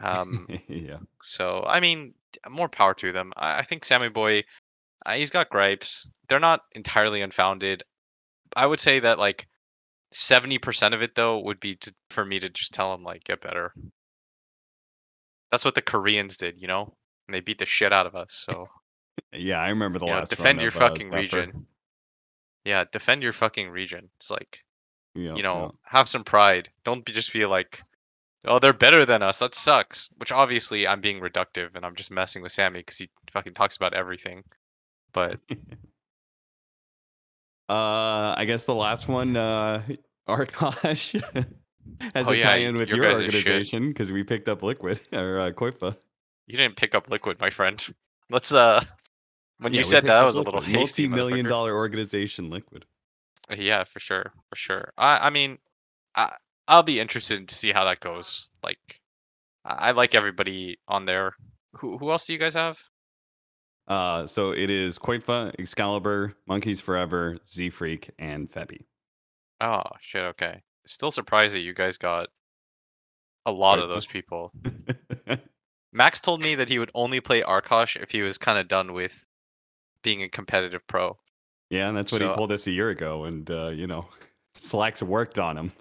Um 0.01 0.47
yeah, 0.67 0.97
so 1.21 1.63
I 1.67 1.79
mean, 1.79 2.13
more 2.50 2.69
power 2.69 2.93
to 2.95 3.11
them. 3.11 3.33
I, 3.35 3.59
I 3.59 3.61
think 3.61 3.83
Sammy 3.85 4.09
Boy 4.09 4.43
uh, 5.05 5.13
he's 5.13 5.31
got 5.31 5.50
gripes. 5.50 6.10
They're 6.27 6.39
not 6.39 6.62
entirely 6.74 7.22
unfounded. 7.22 7.84
I 8.55 8.65
would 8.65 8.79
say 8.79 9.00
that 9.00 9.20
like 9.20 9.48
70% 10.13 10.93
of 10.93 11.01
it 11.01 11.15
though 11.15 11.39
would 11.39 11.60
be 11.60 11.75
to, 11.75 11.93
for 12.10 12.25
me 12.25 12.39
to 12.39 12.50
just 12.50 12.74
tell 12.74 12.93
him 12.93 13.03
like 13.03 13.24
get 13.24 13.41
better. 13.41 13.74
That's 15.51 15.65
what 15.65 15.75
the 15.75 15.81
Koreans 15.81 16.38
did, 16.38 16.62
you 16.62 16.67
know? 16.67 16.93
And 17.27 17.36
they 17.36 17.41
beat 17.41 17.60
the 17.60 17.65
shit 17.65 17.93
out 17.93 18.05
of 18.05 18.15
us. 18.15 18.46
So 18.46 18.67
yeah. 19.34 19.60
I 19.62 19.70
remember 19.70 20.00
the 20.00 20.05
know, 20.05 20.13
last. 20.13 20.29
defend 20.29 20.62
your 20.62 20.72
uh, 20.72 20.79
fucking 20.79 21.10
region. 21.10 21.65
Yeah, 22.65 22.84
defend 22.91 23.24
your 23.24 23.34
fucking 23.34 23.70
region. 23.70 24.10
It's 24.17 24.29
like, 24.29 24.60
Yeah, 25.15 25.34
you 25.36 25.41
know, 25.41 25.74
have 25.84 26.08
some 26.08 26.24
pride. 26.24 26.70
Don't 26.84 27.03
be 27.03 27.12
just 27.12 27.34
be 27.34 27.46
like, 27.46 27.81
oh, 28.46 28.60
they're 28.60 28.74
better 28.74 29.05
than 29.05 29.24
us. 29.24 29.39
That 29.39 29.55
sucks. 29.55 30.10
Which 30.17 30.31
obviously 30.31 30.88
I'm 30.88 31.01
being 31.01 31.22
reductive 31.22 31.75
and 31.75 31.86
I'm 31.86 31.96
just 31.96 32.12
messing 32.12 32.43
with 32.43 32.51
Sammy 32.51 32.79
because 32.79 33.00
he 33.00 33.10
fucking 33.34 33.55
talks 33.55 33.77
about 33.77 33.96
everything. 33.96 34.43
But 35.13 35.39
uh, 37.70 38.34
I 38.38 38.46
guess 38.46 38.65
the 38.65 38.75
last 38.75 39.08
one, 39.08 39.36
uh, 39.38 39.84
Arkosh 40.30 41.22
has 42.15 42.27
Oh, 42.27 42.32
a 42.32 42.36
yeah, 42.36 42.50
tie-in 42.50 42.77
with 42.77 42.89
your 42.89 42.98
your 42.98 43.12
organization 43.13 43.89
because 43.89 44.12
we 44.12 44.24
picked 44.24 44.48
up 44.48 44.63
Liquid 44.63 45.00
or 45.12 45.39
uh, 45.39 45.51
Qojqva. 45.51 45.96
you 46.48 46.58
didn't 46.58 46.75
pick 46.75 46.96
up 46.96 47.10
Liquid, 47.10 47.39
my 47.39 47.50
friend. 47.50 47.86
Let's 48.30 48.51
uh, 48.51 48.84
when 49.60 49.74
Yeah, 49.74 49.80
you 49.80 49.84
said 49.84 50.06
that, 50.08 50.18
I 50.18 50.24
was 50.24 50.38
a 50.38 50.41
little 50.41 50.62
hasty. 50.62 51.08
multi-million 51.08 51.46
dollar 51.48 51.75
organization 51.75 52.50
Liquid. 52.50 52.86
Yeah, 53.56 53.84
for 53.84 54.00
sure, 54.00 54.32
for 54.50 54.56
sure. 54.56 54.94
I 54.98 55.27
I 55.27 55.30
mean, 55.30 55.58
I 56.15 56.36
I'll 56.68 56.84
be 56.84 57.00
interested 57.00 57.48
to 57.48 57.56
see 57.56 57.72
how 57.72 57.84
that 57.86 58.00
goes. 58.00 58.48
Like, 58.63 59.01
I 59.65 59.89
I 59.89 59.91
like 59.91 60.15
everybody 60.15 60.80
on 60.88 61.06
there. 61.06 61.34
Who 61.74 61.98
who 61.98 62.12
else 62.12 62.25
do 62.27 62.34
you 62.34 62.39
guys 62.39 62.53
have? 62.53 62.82
Uh, 63.91 64.25
so 64.25 64.51
it 64.51 64.69
is 64.69 64.98
Qojqva, 64.98 65.53
Excalibur, 65.60 66.33
Monkeys 66.48 66.79
Forever, 66.79 67.38
Z 67.45 67.71
Freak, 67.71 68.10
and 68.17 68.50
Febby. 68.50 68.86
Oh 69.60 69.81
shit. 70.00 70.24
Okay. 70.24 70.62
Still 70.86 71.12
surprised 71.12 71.53
that 71.53 71.60
you 71.60 71.74
guys 71.74 71.98
got 71.98 72.29
a 73.45 73.51
lot 73.51 73.79
of 73.79 73.89
those 73.89 74.07
people. 74.07 74.51
Max 75.93 76.21
told 76.21 76.41
me 76.41 76.55
that 76.55 76.69
he 76.69 76.79
would 76.79 76.91
only 76.95 77.19
play 77.19 77.41
Arkosh 77.41 78.01
if 78.01 78.12
he 78.12 78.21
was 78.21 78.38
kind 78.38 78.57
of 78.57 78.67
done 78.69 78.93
with 78.93 79.27
being 80.03 80.24
a 80.24 80.29
competitive 80.29 80.88
pro. 80.88 81.17
yeah, 81.69 81.88
and 81.89 81.98
that's 81.98 82.12
what 82.13 82.19
So- 82.19 82.29
he 82.29 82.36
told 82.36 82.51
us 82.53 82.65
a 82.67 82.71
year 82.71 82.89
ago. 82.91 83.25
And 83.25 83.50
uh, 83.51 83.67
you 83.69 83.88
know, 83.88 84.05
Slacks 84.55 85.03
worked 85.03 85.38
on 85.38 85.57
him. 85.57 85.71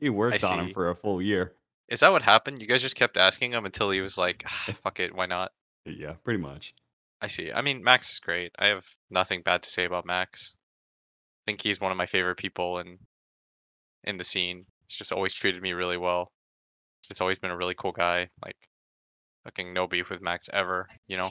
He 0.00 0.08
worked 0.10 0.42
on 0.44 0.58
him 0.58 0.72
for 0.72 0.90
a 0.90 0.94
full 0.96 1.22
year. 1.22 1.52
Is 1.88 2.00
that 2.00 2.10
what 2.10 2.22
happened? 2.22 2.60
You 2.60 2.66
guys 2.66 2.82
just 2.82 2.96
kept 2.96 3.16
asking 3.16 3.52
him 3.52 3.64
until 3.64 3.90
he 3.90 4.00
was 4.00 4.16
like, 4.18 4.42
"Ah, 4.46 4.72
"Fuck 4.82 4.98
it, 4.98 5.14
why 5.14 5.26
not?" 5.26 5.52
Yeah, 5.86 6.14
pretty 6.24 6.40
much. 6.40 6.74
I 7.22 7.26
see. 7.26 7.52
I 7.52 7.60
mean, 7.62 7.82
Max 7.84 8.12
is 8.12 8.18
great. 8.18 8.52
I 8.58 8.68
have 8.68 8.86
nothing 9.10 9.42
bad 9.42 9.62
to 9.62 9.70
say 9.70 9.84
about 9.84 10.06
Max. 10.06 10.54
I 10.56 11.50
think 11.50 11.60
he's 11.62 11.80
one 11.80 11.90
of 11.92 11.98
my 11.98 12.06
favorite 12.06 12.36
people 12.38 12.78
in 12.78 12.98
in 14.04 14.16
the 14.16 14.24
scene. 14.24 14.64
He's 14.88 14.96
just 14.98 15.12
always 15.12 15.34
treated 15.34 15.62
me 15.62 15.72
really 15.72 15.98
well. 15.98 16.32
He's 17.08 17.20
always 17.20 17.38
been 17.38 17.50
a 17.50 17.56
really 17.56 17.74
cool 17.74 17.92
guy. 17.92 18.28
Like, 18.44 18.56
fucking 19.44 19.74
no 19.74 19.86
beef 19.86 20.08
with 20.10 20.22
Max 20.22 20.48
ever. 20.52 20.88
You 21.08 21.16
know, 21.18 21.30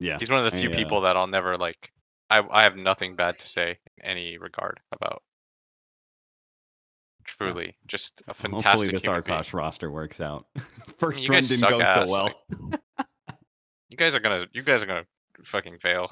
Yeah. 0.00 0.18
he's 0.18 0.30
one 0.30 0.44
of 0.44 0.50
the 0.50 0.56
I, 0.56 0.60
few 0.60 0.70
uh, 0.70 0.74
people 0.74 1.00
that 1.02 1.16
I'll 1.16 1.26
never 1.26 1.58
like. 1.58 1.90
I 2.30 2.42
I 2.50 2.62
have 2.62 2.76
nothing 2.76 3.16
bad 3.16 3.38
to 3.38 3.46
say 3.46 3.78
in 3.98 4.10
any 4.10 4.38
regard 4.38 4.80
about. 4.92 5.22
Truly, 7.24 7.74
just 7.86 8.22
a 8.28 8.32
Hopefully 8.34 8.52
fantastic 8.60 8.90
this. 8.92 9.02
Arkosh 9.04 9.54
roster 9.54 9.90
works 9.90 10.20
out. 10.20 10.46
First 10.98 11.22
you 11.24 11.30
run 11.30 11.42
didn't 11.42 11.68
go 11.68 11.80
ass, 11.80 12.08
so 12.10 12.12
well. 12.12 12.34
like- 12.70 13.06
You 13.88 13.96
guys 13.96 14.14
are 14.14 14.20
gonna. 14.20 14.46
You 14.52 14.62
guys 14.62 14.82
are 14.82 14.86
gonna 14.86 15.06
fucking 15.44 15.78
fail. 15.78 16.10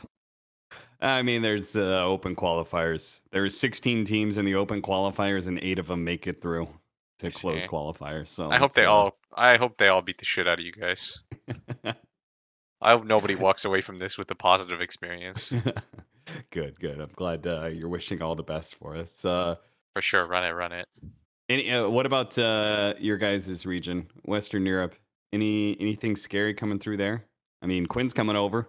I 1.00 1.22
mean, 1.22 1.42
there's 1.42 1.74
uh, 1.74 2.04
open 2.04 2.36
qualifiers. 2.36 3.22
There's 3.32 3.58
16 3.58 4.04
teams 4.04 4.38
in 4.38 4.44
the 4.44 4.54
open 4.54 4.80
qualifiers, 4.80 5.48
and 5.48 5.58
eight 5.60 5.78
of 5.78 5.88
them 5.88 6.04
make 6.04 6.26
it 6.26 6.40
through 6.40 6.68
to 7.18 7.30
close 7.30 7.66
qualifiers. 7.66 8.28
So 8.28 8.50
I 8.50 8.56
hope 8.56 8.72
they 8.74 8.84
uh, 8.84 8.92
all. 8.92 9.18
I 9.34 9.56
hope 9.56 9.76
they 9.76 9.88
all 9.88 10.02
beat 10.02 10.18
the 10.18 10.24
shit 10.24 10.46
out 10.46 10.58
of 10.58 10.64
you 10.64 10.72
guys. 10.72 11.20
I 12.82 12.90
hope 12.90 13.04
nobody 13.04 13.34
walks 13.34 13.64
away 13.64 13.80
from 13.80 13.98
this 13.98 14.18
with 14.18 14.30
a 14.30 14.34
positive 14.34 14.80
experience. 14.80 15.52
good, 16.50 16.78
good. 16.80 17.00
I'm 17.00 17.10
glad 17.14 17.46
uh, 17.46 17.66
you're 17.66 17.88
wishing 17.88 18.22
all 18.22 18.34
the 18.34 18.42
best 18.42 18.74
for 18.74 18.96
us. 18.96 19.24
Uh, 19.24 19.56
For 19.94 20.02
sure, 20.02 20.26
run 20.26 20.44
it, 20.44 20.50
run 20.50 20.72
it. 20.72 20.88
any, 21.48 21.72
uh, 21.72 21.88
what 21.88 22.06
about 22.06 22.36
uh, 22.38 22.94
your 22.98 23.18
guys' 23.18 23.64
region, 23.66 24.08
Western 24.24 24.66
Europe? 24.66 24.94
Any 25.32 25.76
anything 25.80 26.14
scary 26.16 26.54
coming 26.54 26.78
through 26.78 26.98
there? 26.98 27.24
I 27.62 27.66
mean, 27.66 27.86
Quinn's 27.86 28.12
coming 28.12 28.36
over. 28.36 28.68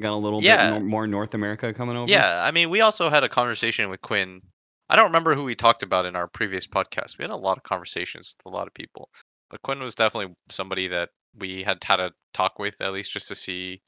Got 0.00 0.12
a 0.12 0.16
little 0.16 0.42
Yeah. 0.42 0.78
bit 0.78 0.84
more 0.84 1.06
North 1.06 1.34
America 1.34 1.72
coming 1.72 1.96
over. 1.96 2.10
Yeah, 2.10 2.42
I 2.44 2.50
mean, 2.50 2.70
we 2.70 2.80
also 2.80 3.08
had 3.08 3.22
a 3.24 3.28
conversation 3.28 3.88
with 3.88 4.00
Quinn. 4.02 4.42
I 4.88 4.96
don't 4.96 5.06
remember 5.06 5.34
who 5.34 5.44
we 5.44 5.54
talked 5.54 5.82
about 5.82 6.06
in 6.06 6.16
our 6.16 6.26
previous 6.26 6.66
podcast. 6.66 7.18
We 7.18 7.22
had 7.22 7.30
a 7.30 7.36
lot 7.36 7.56
of 7.56 7.62
conversations 7.62 8.34
with 8.36 8.52
a 8.52 8.54
lot 8.54 8.66
of 8.66 8.74
people, 8.74 9.10
but 9.48 9.62
Quinn 9.62 9.80
was 9.80 9.94
definitely 9.94 10.34
somebody 10.50 10.88
that 10.88 11.10
we 11.38 11.62
had 11.62 11.82
had 11.84 12.00
a 12.00 12.12
talk 12.34 12.58
with 12.58 12.80
at 12.80 12.92
least 12.92 13.12
just 13.12 13.28
to 13.28 13.34
see, 13.34 13.80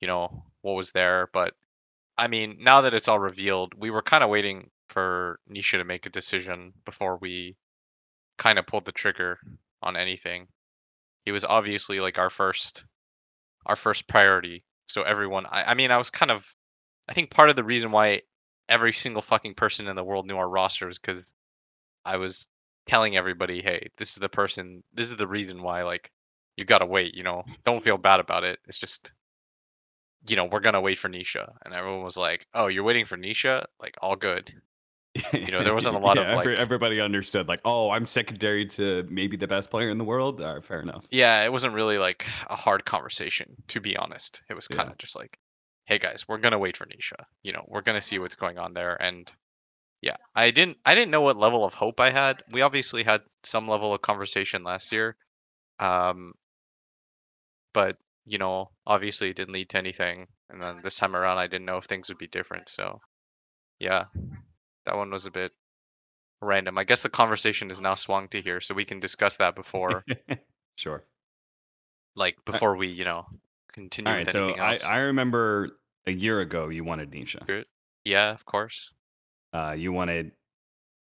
you 0.00 0.08
know, 0.08 0.44
what 0.62 0.74
was 0.74 0.92
there. 0.92 1.30
But 1.32 1.54
I 2.18 2.26
mean, 2.26 2.56
now 2.60 2.80
that 2.80 2.94
it's 2.94 3.08
all 3.08 3.18
revealed, 3.18 3.74
we 3.74 3.90
were 3.90 4.02
kind 4.02 4.24
of 4.24 4.30
waiting 4.30 4.70
for 4.88 5.38
Nisha 5.50 5.78
to 5.78 5.84
make 5.84 6.04
a 6.04 6.10
decision 6.10 6.72
before 6.84 7.16
we 7.18 7.56
kind 8.38 8.58
of 8.58 8.66
pulled 8.66 8.84
the 8.84 8.92
trigger 8.92 9.38
on 9.82 9.96
anything. 9.96 10.46
He 11.24 11.32
was 11.32 11.44
obviously 11.44 12.00
like 12.00 12.18
our 12.18 12.30
first, 12.30 12.84
our 13.66 13.76
first 13.76 14.08
priority. 14.08 14.64
So 14.86 15.02
everyone, 15.02 15.46
I, 15.46 15.64
I 15.70 15.74
mean, 15.74 15.90
I 15.90 15.96
was 15.96 16.10
kind 16.10 16.30
of 16.30 16.54
I 17.08 17.12
think 17.12 17.30
part 17.30 17.50
of 17.50 17.56
the 17.56 17.64
reason 17.64 17.90
why 17.92 18.22
every 18.68 18.92
single 18.92 19.22
fucking 19.22 19.54
person 19.54 19.88
in 19.88 19.96
the 19.96 20.04
world 20.04 20.26
knew 20.26 20.36
our 20.36 20.48
roster 20.48 20.86
was 20.86 20.98
because 20.98 21.22
I 22.04 22.16
was 22.16 22.44
telling 22.86 23.16
everybody, 23.16 23.62
hey, 23.62 23.88
this 23.98 24.10
is 24.10 24.16
the 24.16 24.28
person, 24.28 24.82
this 24.92 25.08
is 25.08 25.16
the 25.16 25.26
reason 25.26 25.62
why, 25.62 25.82
like, 25.82 26.10
you 26.56 26.64
gotta 26.64 26.86
wait, 26.86 27.14
you 27.14 27.22
know, 27.22 27.44
don't 27.64 27.84
feel 27.84 27.98
bad 27.98 28.20
about 28.20 28.44
it. 28.44 28.58
It's 28.66 28.78
just, 28.78 29.12
you 30.28 30.36
know, 30.36 30.46
we're 30.46 30.60
gonna 30.60 30.80
wait 30.80 30.98
for 30.98 31.08
Nisha. 31.08 31.52
And 31.64 31.74
everyone 31.74 32.02
was 32.02 32.16
like, 32.16 32.46
oh, 32.54 32.68
you're 32.68 32.84
waiting 32.84 33.04
for 33.04 33.16
Nisha? 33.16 33.64
Like, 33.80 33.96
all 34.00 34.16
good. 34.16 34.52
You 35.32 35.50
know, 35.52 35.62
there 35.64 35.74
wasn't 35.74 35.96
a 35.96 35.98
lot 35.98 36.18
of, 36.18 36.26
every- 36.26 36.52
like- 36.52 36.60
everybody 36.60 37.00
understood. 37.00 37.48
Like, 37.48 37.60
oh, 37.64 37.90
I'm 37.90 38.06
secondary 38.06 38.66
to 38.66 39.06
maybe 39.10 39.36
the 39.36 39.46
best 39.46 39.70
player 39.70 39.90
in 39.90 39.98
the 39.98 40.04
world. 40.04 40.40
All 40.42 40.54
right, 40.54 40.64
fair 40.64 40.80
enough. 40.80 41.06
Yeah, 41.10 41.44
it 41.44 41.52
wasn't 41.52 41.74
really 41.74 41.98
like 41.98 42.26
a 42.50 42.56
hard 42.56 42.84
conversation, 42.84 43.54
to 43.68 43.80
be 43.80 43.96
honest. 43.96 44.42
It 44.50 44.54
was 44.54 44.66
kind 44.68 44.90
of 44.90 44.98
just 44.98 45.14
like, 45.16 45.38
hey 45.86 45.98
guys, 45.98 46.26
we're 46.28 46.38
gonna 46.38 46.58
wait 46.58 46.76
for 46.76 46.86
Nisha. 46.86 47.16
You 47.42 47.52
know, 47.52 47.64
we're 47.68 47.82
gonna 47.82 48.00
see 48.00 48.18
what's 48.18 48.34
going 48.36 48.58
on 48.58 48.72
there. 48.74 49.00
And 49.00 49.30
yeah, 50.02 50.16
I 50.34 50.50
didn't 50.50 50.78
I 50.84 50.94
didn't 50.94 51.10
know 51.12 51.20
what 51.22 51.36
level 51.36 51.64
of 51.64 51.74
hope 51.74 52.00
I 52.00 52.10
had. 52.10 52.42
We 52.50 52.62
obviously 52.62 53.02
had 53.04 53.22
some 53.42 53.68
level 53.68 53.94
of 53.94 54.02
conversation 54.02 54.64
last 54.64 54.92
year. 54.92 55.16
Um 55.78 56.34
but 57.72 57.96
you 58.26 58.38
know, 58.38 58.70
obviously 58.86 59.30
it 59.30 59.36
didn't 59.36 59.54
lead 59.54 59.68
to 59.70 59.78
anything. 59.78 60.26
And 60.50 60.60
then 60.60 60.80
this 60.82 60.96
time 60.96 61.14
around 61.16 61.38
I 61.38 61.46
didn't 61.46 61.66
know 61.66 61.76
if 61.76 61.84
things 61.84 62.08
would 62.08 62.18
be 62.18 62.26
different. 62.26 62.68
So 62.68 63.00
yeah. 63.78 64.04
That 64.86 64.96
one 64.96 65.10
was 65.10 65.26
a 65.26 65.30
bit 65.30 65.52
random. 66.40 66.78
I 66.78 66.84
guess 66.84 67.02
the 67.02 67.08
conversation 67.08 67.70
is 67.70 67.80
now 67.80 67.94
swung 67.94 68.28
to 68.28 68.40
here, 68.40 68.60
so 68.60 68.74
we 68.74 68.84
can 68.84 69.00
discuss 69.00 69.36
that 69.38 69.54
before 69.54 70.04
sure. 70.76 71.04
like 72.16 72.36
before 72.44 72.76
we 72.76 72.88
you 72.88 73.04
know 73.04 73.26
continue 73.72 74.10
All 74.10 74.16
right. 74.16 74.26
with 74.26 74.34
So 74.34 74.38
anything 74.46 74.58
I, 74.58 74.70
else 74.70 74.82
I 74.84 74.98
remember 74.98 75.70
a 76.06 76.12
year 76.12 76.40
ago 76.40 76.68
you 76.68 76.84
wanted 76.84 77.10
Nisha. 77.10 77.42
yeah 78.04 78.32
of 78.32 78.44
course 78.44 78.92
Uh, 79.52 79.74
you 79.76 79.92
wanted 79.92 80.32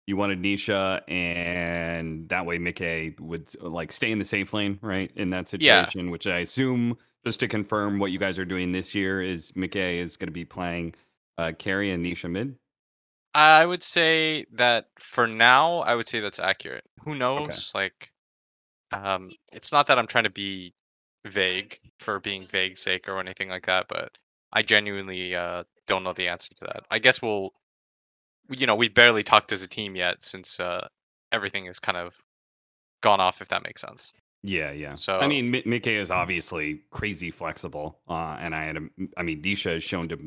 you 0.06 0.16
wanted 0.16 0.42
Nisha, 0.42 1.02
and 1.08 2.28
that 2.30 2.44
way 2.44 2.58
Mickey 2.58 3.14
would 3.20 3.60
like 3.62 3.92
stay 3.92 4.10
in 4.10 4.18
the 4.18 4.24
safe 4.24 4.52
lane, 4.52 4.78
right? 4.82 5.10
In 5.14 5.30
that 5.30 5.48
Yeah. 5.58 5.82
situation, 5.82 6.10
which 6.10 6.26
I 6.26 6.38
assume, 6.38 6.96
just 7.24 7.38
to 7.40 7.48
confirm 7.48 7.98
what 8.00 8.10
you 8.10 8.18
guys 8.18 8.38
are 8.38 8.44
doing 8.44 8.72
this 8.72 8.94
year, 8.94 9.22
is 9.22 9.54
Mickey 9.54 9.98
is 9.98 10.16
going 10.16 10.26
to 10.28 10.32
be 10.32 10.44
playing 10.44 10.94
uh, 11.38 11.52
carry 11.58 11.92
and 11.92 12.04
Nisha 12.04 12.30
mid. 12.30 12.56
I 13.34 13.64
would 13.64 13.82
say 13.84 14.46
that 14.52 14.86
for 14.98 15.26
now 15.26 15.78
i 15.80 15.94
would 15.94 16.08
say 16.08 16.20
that's 16.20 16.38
accurate. 16.40 16.84
Who 17.04 17.14
knows 17.14 17.72
like 17.74 18.10
um 18.92 19.30
it's 19.52 19.72
not 19.72 19.86
that 19.86 19.98
i'm 19.98 20.06
trying 20.06 20.24
to 20.24 20.30
be 20.30 20.74
vague 21.26 21.78
for 21.98 22.18
being 22.18 22.46
vague 22.46 22.76
sake 22.76 23.08
or 23.08 23.20
anything 23.20 23.48
like 23.48 23.66
that 23.66 23.86
but 23.88 24.10
i 24.52 24.62
genuinely 24.62 25.34
uh 25.36 25.62
don't 25.86 26.02
know 26.02 26.12
the 26.12 26.28
answer 26.28 26.50
to 26.54 26.64
that. 26.66 26.84
I 26.90 26.98
guess 26.98 27.20
we'll 27.22 27.50
you 28.48 28.66
know 28.66 28.74
we 28.74 28.88
barely 28.88 29.22
talked 29.22 29.52
as 29.52 29.62
a 29.62 29.68
team 29.68 29.94
yet 29.96 30.24
since 30.24 30.58
uh 30.60 30.86
everything 31.32 31.66
is 31.66 31.78
kind 31.78 31.98
of 31.98 32.16
gone 33.02 33.20
off 33.20 33.40
if 33.40 33.48
that 33.48 33.62
makes 33.64 33.80
sense. 33.80 34.12
Yeah, 34.42 34.72
yeah. 34.72 34.94
So- 34.94 35.18
I 35.20 35.26
mean, 35.28 35.50
Mi- 35.50 35.62
Mickey 35.66 35.94
is 35.94 36.10
obviously 36.10 36.80
crazy 36.90 37.30
flexible, 37.30 37.98
uh, 38.08 38.36
and 38.40 38.54
I 38.54 38.64
had, 38.64 38.76
a, 38.78 38.80
I 39.18 39.22
mean, 39.22 39.42
Nisha 39.42 39.74
has 39.74 39.82
shown 39.82 40.08
to 40.08 40.18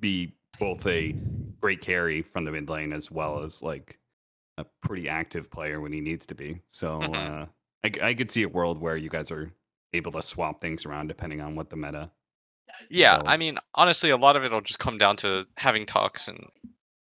be 0.00 0.32
both 0.58 0.86
a 0.86 1.14
great 1.60 1.80
carry 1.80 2.22
from 2.22 2.44
the 2.44 2.50
mid 2.52 2.68
lane 2.68 2.92
as 2.92 3.10
well 3.10 3.42
as 3.42 3.62
like 3.62 3.98
a 4.58 4.64
pretty 4.82 5.08
active 5.08 5.50
player 5.50 5.80
when 5.80 5.92
he 5.92 6.00
needs 6.00 6.26
to 6.26 6.34
be. 6.34 6.60
So 6.68 7.00
Mhm. 7.00 7.42
uh, 7.42 7.46
I, 7.84 8.08
I 8.08 8.14
could 8.14 8.30
see 8.30 8.42
a 8.42 8.48
world 8.48 8.80
where 8.80 8.96
you 8.96 9.08
guys 9.08 9.30
are 9.30 9.52
able 9.92 10.12
to 10.12 10.22
swap 10.22 10.60
things 10.60 10.86
around 10.86 11.08
depending 11.08 11.40
on 11.40 11.54
what 11.54 11.70
the 11.70 11.76
meta. 11.76 12.10
Yeah, 12.90 13.20
I 13.26 13.36
mean, 13.36 13.58
honestly, 13.74 14.10
a 14.10 14.16
lot 14.16 14.36
of 14.36 14.44
it'll 14.44 14.60
just 14.60 14.78
come 14.78 14.98
down 14.98 15.16
to 15.16 15.46
having 15.56 15.86
talks 15.86 16.28
and 16.28 16.44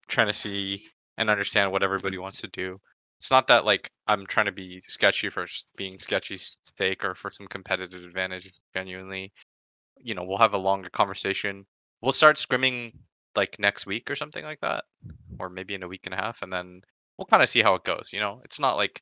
trying 0.08 0.28
to 0.28 0.34
see 0.34 0.86
and 1.18 1.30
understand 1.30 1.72
what 1.72 1.84
everybody 1.84 2.18
wants 2.18 2.42
to 2.42 2.48
do. 2.48 2.80
It's 3.20 3.32
not 3.32 3.48
that 3.48 3.66
like 3.66 3.90
I'm 4.08 4.26
trying 4.26 4.48
to 4.48 4.52
be 4.52 4.80
sketchy 4.82 5.30
for 5.30 5.46
being 5.78 5.98
sketchy 5.98 6.38
sake 6.78 7.06
or 7.06 7.16
for 7.16 7.32
some 7.32 7.48
competitive 7.48 8.04
advantage. 8.04 8.52
Genuinely, 8.76 9.32
you 9.98 10.14
know, 10.14 10.24
we'll 10.24 10.38
have 10.38 10.54
a 10.54 10.58
longer 10.58 10.90
conversation. 10.90 11.66
We'll 12.02 12.12
start 12.12 12.36
scrimming 12.36 12.94
like 13.36 13.60
next 13.60 13.86
week 13.86 14.10
or 14.10 14.16
something 14.16 14.44
like 14.44 14.62
that, 14.62 14.86
or 15.40 15.50
maybe 15.50 15.74
in 15.74 15.84
a 15.84 15.88
week 15.88 16.06
and 16.06 16.14
a 16.14 16.18
half, 16.18 16.42
and 16.42 16.52
then 16.52 16.82
we'll 17.18 17.26
kind 17.26 17.44
of 17.44 17.50
see 17.50 17.62
how 17.62 17.76
it 17.76 17.84
goes. 17.84 18.12
You 18.14 18.20
know, 18.20 18.42
it's 18.44 18.60
not 18.60 18.78
like 18.78 19.02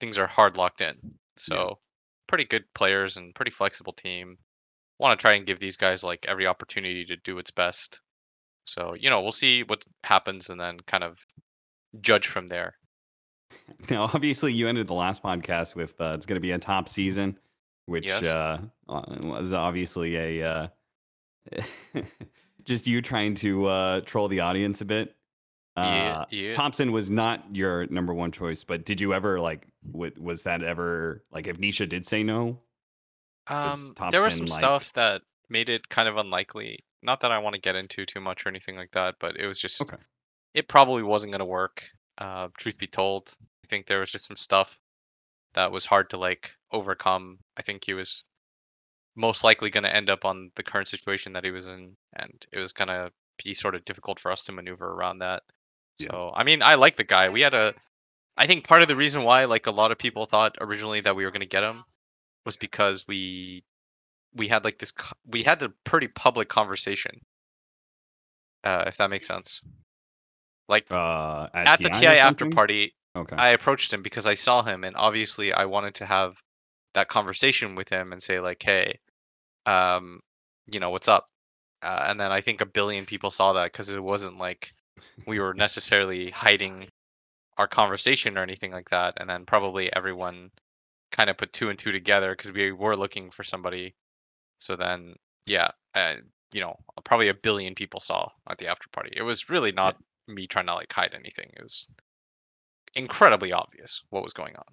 things 0.00 0.18
are 0.18 0.26
hard 0.26 0.56
locked 0.56 0.80
in. 0.80 0.96
So 1.36 1.78
pretty 2.26 2.44
good 2.44 2.64
players 2.74 3.16
and 3.16 3.34
pretty 3.34 3.50
flexible 3.50 3.92
team 3.92 4.38
want 4.98 5.18
to 5.18 5.22
try 5.22 5.34
and 5.34 5.46
give 5.46 5.58
these 5.58 5.76
guys 5.76 6.04
like 6.04 6.26
every 6.28 6.46
opportunity 6.46 7.04
to 7.06 7.16
do 7.16 7.38
its 7.38 7.50
best. 7.50 8.00
So, 8.64 8.94
you 8.94 9.08
know, 9.10 9.22
we'll 9.22 9.32
see 9.32 9.62
what 9.62 9.84
happens 10.04 10.50
and 10.50 10.60
then 10.60 10.78
kind 10.86 11.02
of 11.02 11.18
judge 12.00 12.26
from 12.26 12.46
there. 12.46 12.74
Now, 13.90 14.04
obviously, 14.04 14.52
you 14.52 14.68
ended 14.68 14.86
the 14.86 14.94
last 14.94 15.22
podcast 15.22 15.74
with 15.74 16.00
uh, 16.00 16.12
it's 16.14 16.26
going 16.26 16.36
to 16.36 16.40
be 16.40 16.52
a 16.52 16.58
top 16.58 16.88
season, 16.88 17.36
which 17.86 18.06
Yes. 18.06 18.22
uh, 18.22 18.58
uh, 18.88 19.02
was 19.22 19.52
obviously 19.52 20.16
a 20.16 20.48
uh, 20.48 20.66
just 22.64 22.86
you 22.86 23.02
trying 23.02 23.34
to 23.36 23.66
uh, 23.66 24.00
troll 24.02 24.28
the 24.28 24.40
audience 24.40 24.80
a 24.80 24.84
bit. 24.84 25.16
Yeah, 25.76 26.18
Uh, 26.20 26.24
yeah. 26.30 26.52
Topson 26.52 26.90
was 26.92 27.10
not 27.10 27.44
your 27.54 27.86
number 27.86 28.12
one 28.12 28.32
choice, 28.32 28.64
but 28.64 28.84
did 28.84 29.00
you 29.00 29.14
ever 29.14 29.40
like? 29.40 29.66
W- 29.92 30.12
was 30.18 30.42
that 30.42 30.62
ever 30.62 31.24
like 31.30 31.46
if 31.46 31.58
Nisha 31.58 31.88
did 31.88 32.06
say 32.06 32.22
no? 32.22 32.60
Um, 33.46 33.94
there 34.10 34.22
was 34.22 34.34
some 34.36 34.46
like 34.46 34.60
stuff 34.60 34.92
that 34.94 35.22
made 35.48 35.68
it 35.68 35.88
kind 35.88 36.08
of 36.08 36.16
unlikely. 36.16 36.84
Not 37.02 37.20
that 37.20 37.32
I 37.32 37.38
want 37.38 37.54
to 37.54 37.60
get 37.60 37.76
into 37.76 38.04
too 38.04 38.20
much 38.20 38.44
or 38.44 38.48
anything 38.50 38.76
like 38.76 38.90
that, 38.92 39.16
but 39.18 39.36
it 39.36 39.46
was 39.46 39.58
just 39.58 39.80
okay? 39.82 39.96
it 40.54 40.68
probably 40.68 41.02
wasn't 41.02 41.32
going 41.32 41.40
to 41.40 41.44
work. 41.46 41.84
Uh, 42.18 42.48
truth 42.58 42.76
be 42.78 42.86
told, 42.86 43.34
I 43.64 43.68
think 43.68 43.86
there 43.86 44.00
was 44.00 44.12
just 44.12 44.26
some 44.26 44.36
stuff 44.36 44.78
that 45.54 45.72
was 45.72 45.86
hard 45.86 46.10
to 46.10 46.18
like 46.18 46.52
overcome. 46.72 47.38
I 47.56 47.62
think 47.62 47.84
he 47.84 47.94
was 47.94 48.24
most 49.16 49.44
likely 49.44 49.70
going 49.70 49.84
to 49.84 49.94
end 49.94 50.10
up 50.10 50.24
on 50.24 50.50
the 50.54 50.62
current 50.62 50.88
situation 50.88 51.32
that 51.32 51.44
he 51.44 51.50
was 51.50 51.68
in, 51.68 51.96
and 52.14 52.46
it 52.52 52.58
was 52.58 52.72
going 52.72 52.88
to 52.88 53.10
be 53.42 53.54
sort 53.54 53.74
of 53.74 53.84
difficult 53.84 54.20
for 54.20 54.30
us 54.30 54.44
to 54.44 54.52
maneuver 54.52 54.92
around 54.92 55.18
that. 55.18 55.42
Yeah. 55.98 56.08
So, 56.10 56.32
I 56.34 56.44
mean, 56.44 56.62
I 56.62 56.76
like 56.76 56.96
the 56.96 57.04
guy. 57.04 57.28
We 57.28 57.40
had 57.40 57.54
a, 57.54 57.74
I 58.36 58.46
think 58.46 58.66
part 58.66 58.82
of 58.82 58.88
the 58.88 58.96
reason 58.96 59.22
why 59.22 59.44
like 59.44 59.66
a 59.66 59.72
lot 59.72 59.90
of 59.90 59.98
people 59.98 60.24
thought 60.24 60.56
originally 60.60 61.00
that 61.00 61.16
we 61.16 61.24
were 61.24 61.30
going 61.30 61.40
to 61.40 61.46
get 61.46 61.62
him 61.62 61.84
was 62.44 62.56
because 62.56 63.06
we 63.06 63.64
we 64.34 64.48
had 64.48 64.64
like 64.64 64.78
this 64.78 64.92
we 65.26 65.42
had 65.42 65.62
a 65.62 65.70
pretty 65.84 66.08
public 66.08 66.48
conversation, 66.48 67.20
uh, 68.64 68.84
if 68.86 68.96
that 68.96 69.10
makes 69.10 69.26
sense. 69.26 69.62
Like 70.68 70.90
Uh, 70.90 71.48
at, 71.52 71.66
at 71.66 71.78
the 71.80 71.90
TI 71.90 72.00
TI 72.00 72.06
after 72.06 72.48
party, 72.48 72.94
Okay. 73.16 73.36
I 73.36 73.48
approached 73.50 73.92
him 73.92 74.02
because 74.02 74.26
I 74.26 74.34
saw 74.34 74.62
him, 74.62 74.84
and 74.84 74.94
obviously 74.96 75.52
I 75.52 75.64
wanted 75.64 75.94
to 75.96 76.06
have 76.06 76.40
that 76.94 77.08
conversation 77.08 77.74
with 77.74 77.88
him 77.88 78.12
and 78.12 78.22
say 78.22 78.40
like, 78.40 78.62
hey, 78.62 78.98
um, 79.66 80.20
you 80.70 80.80
know, 80.80 80.90
what's 80.90 81.08
up? 81.08 81.28
Uh, 81.82 82.06
and 82.08 82.20
then 82.20 82.30
I 82.30 82.40
think 82.40 82.60
a 82.60 82.66
billion 82.66 83.06
people 83.06 83.30
saw 83.30 83.54
that 83.54 83.72
because 83.72 83.90
it 83.90 84.02
wasn't 84.02 84.38
like 84.38 84.72
we 85.26 85.40
were 85.40 85.54
necessarily 85.56 86.30
hiding 86.30 86.88
our 87.58 87.68
conversation 87.68 88.38
or 88.38 88.42
anything 88.42 88.72
like 88.72 88.90
that. 88.90 89.14
And 89.18 89.28
then 89.28 89.44
probably 89.46 89.94
everyone 89.94 90.50
kind 91.12 91.30
of 91.30 91.36
put 91.36 91.52
two 91.52 91.70
and 91.70 91.78
two 91.78 91.92
together 91.92 92.32
because 92.32 92.52
we 92.52 92.72
were 92.72 92.96
looking 92.96 93.30
for 93.30 93.44
somebody. 93.44 93.94
So 94.60 94.76
then, 94.76 95.14
yeah, 95.46 95.70
uh, 95.94 96.16
you 96.52 96.60
know, 96.60 96.76
probably 97.04 97.28
a 97.28 97.34
billion 97.34 97.74
people 97.74 98.00
saw 98.00 98.30
at 98.48 98.58
the 98.58 98.68
after 98.68 98.88
party. 98.90 99.12
It 99.16 99.22
was 99.22 99.48
really 99.48 99.72
not 99.72 99.96
me 100.28 100.46
trying 100.46 100.66
to 100.66 100.74
like 100.74 100.92
hide 100.92 101.14
anything. 101.14 101.50
It 101.56 101.62
was 101.62 101.88
incredibly 102.94 103.52
obvious 103.52 104.02
what 104.10 104.22
was 104.22 104.32
going 104.32 104.56
on. 104.56 104.64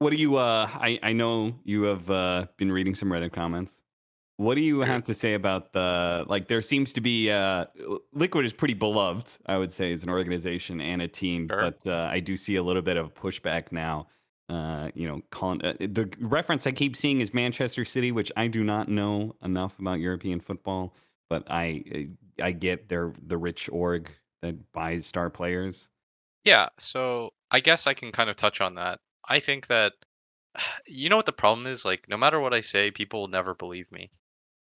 What 0.00 0.10
do 0.10 0.16
you? 0.16 0.36
Uh, 0.36 0.66
I 0.72 0.98
I 1.02 1.12
know 1.12 1.54
you 1.62 1.82
have 1.82 2.10
uh, 2.10 2.46
been 2.56 2.72
reading 2.72 2.94
some 2.94 3.10
Reddit 3.10 3.32
comments. 3.32 3.72
What 4.38 4.54
do 4.54 4.62
you 4.62 4.80
have 4.80 5.04
to 5.04 5.12
say 5.12 5.34
about 5.34 5.74
the 5.74 6.24
like? 6.26 6.48
There 6.48 6.62
seems 6.62 6.94
to 6.94 7.02
be 7.02 7.30
uh, 7.30 7.66
Liquid 8.14 8.46
is 8.46 8.54
pretty 8.54 8.72
beloved, 8.72 9.28
I 9.44 9.58
would 9.58 9.70
say, 9.70 9.92
as 9.92 10.02
an 10.02 10.08
organization 10.08 10.80
and 10.80 11.02
a 11.02 11.08
team. 11.08 11.48
Sure. 11.50 11.60
But 11.60 11.86
uh, 11.86 12.08
I 12.10 12.18
do 12.18 12.38
see 12.38 12.56
a 12.56 12.62
little 12.62 12.80
bit 12.80 12.96
of 12.96 13.12
pushback 13.12 13.72
now. 13.72 14.06
Uh, 14.48 14.88
you 14.94 15.06
know, 15.06 15.20
calling 15.30 15.62
uh, 15.62 15.74
the 15.78 16.10
reference 16.18 16.66
I 16.66 16.72
keep 16.72 16.96
seeing 16.96 17.20
is 17.20 17.34
Manchester 17.34 17.84
City, 17.84 18.10
which 18.10 18.32
I 18.38 18.46
do 18.46 18.64
not 18.64 18.88
know 18.88 19.36
enough 19.44 19.78
about 19.78 20.00
European 20.00 20.40
football, 20.40 20.94
but 21.28 21.44
I 21.50 21.84
uh, 21.94 22.44
I 22.44 22.52
get 22.52 22.88
they're 22.88 23.12
the 23.26 23.36
rich 23.36 23.68
org 23.70 24.10
that 24.40 24.72
buys 24.72 25.04
star 25.04 25.28
players. 25.28 25.90
Yeah, 26.46 26.70
so 26.78 27.34
I 27.50 27.60
guess 27.60 27.86
I 27.86 27.92
can 27.92 28.12
kind 28.12 28.30
of 28.30 28.36
touch 28.36 28.62
on 28.62 28.76
that. 28.76 29.00
I 29.30 29.40
think 29.40 29.68
that 29.68 29.94
you 30.86 31.08
know 31.08 31.16
what 31.16 31.26
the 31.26 31.32
problem 31.32 31.66
is? 31.66 31.84
Like, 31.84 32.08
no 32.08 32.18
matter 32.18 32.40
what 32.40 32.54
I 32.54 32.60
say, 32.60 32.90
people 32.90 33.20
will 33.20 33.28
never 33.28 33.54
believe 33.54 33.90
me. 33.92 34.10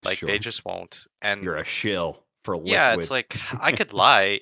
Like, 0.04 0.20
they 0.20 0.38
just 0.38 0.64
won't. 0.64 1.06
And 1.23 1.42
you're 1.44 1.56
a 1.56 1.64
shill 1.64 2.25
for 2.44 2.56
yeah, 2.64 2.94
it's 2.94 3.11
like 3.11 3.37
I 3.61 3.73
could 3.73 3.92
lie, 3.92 4.40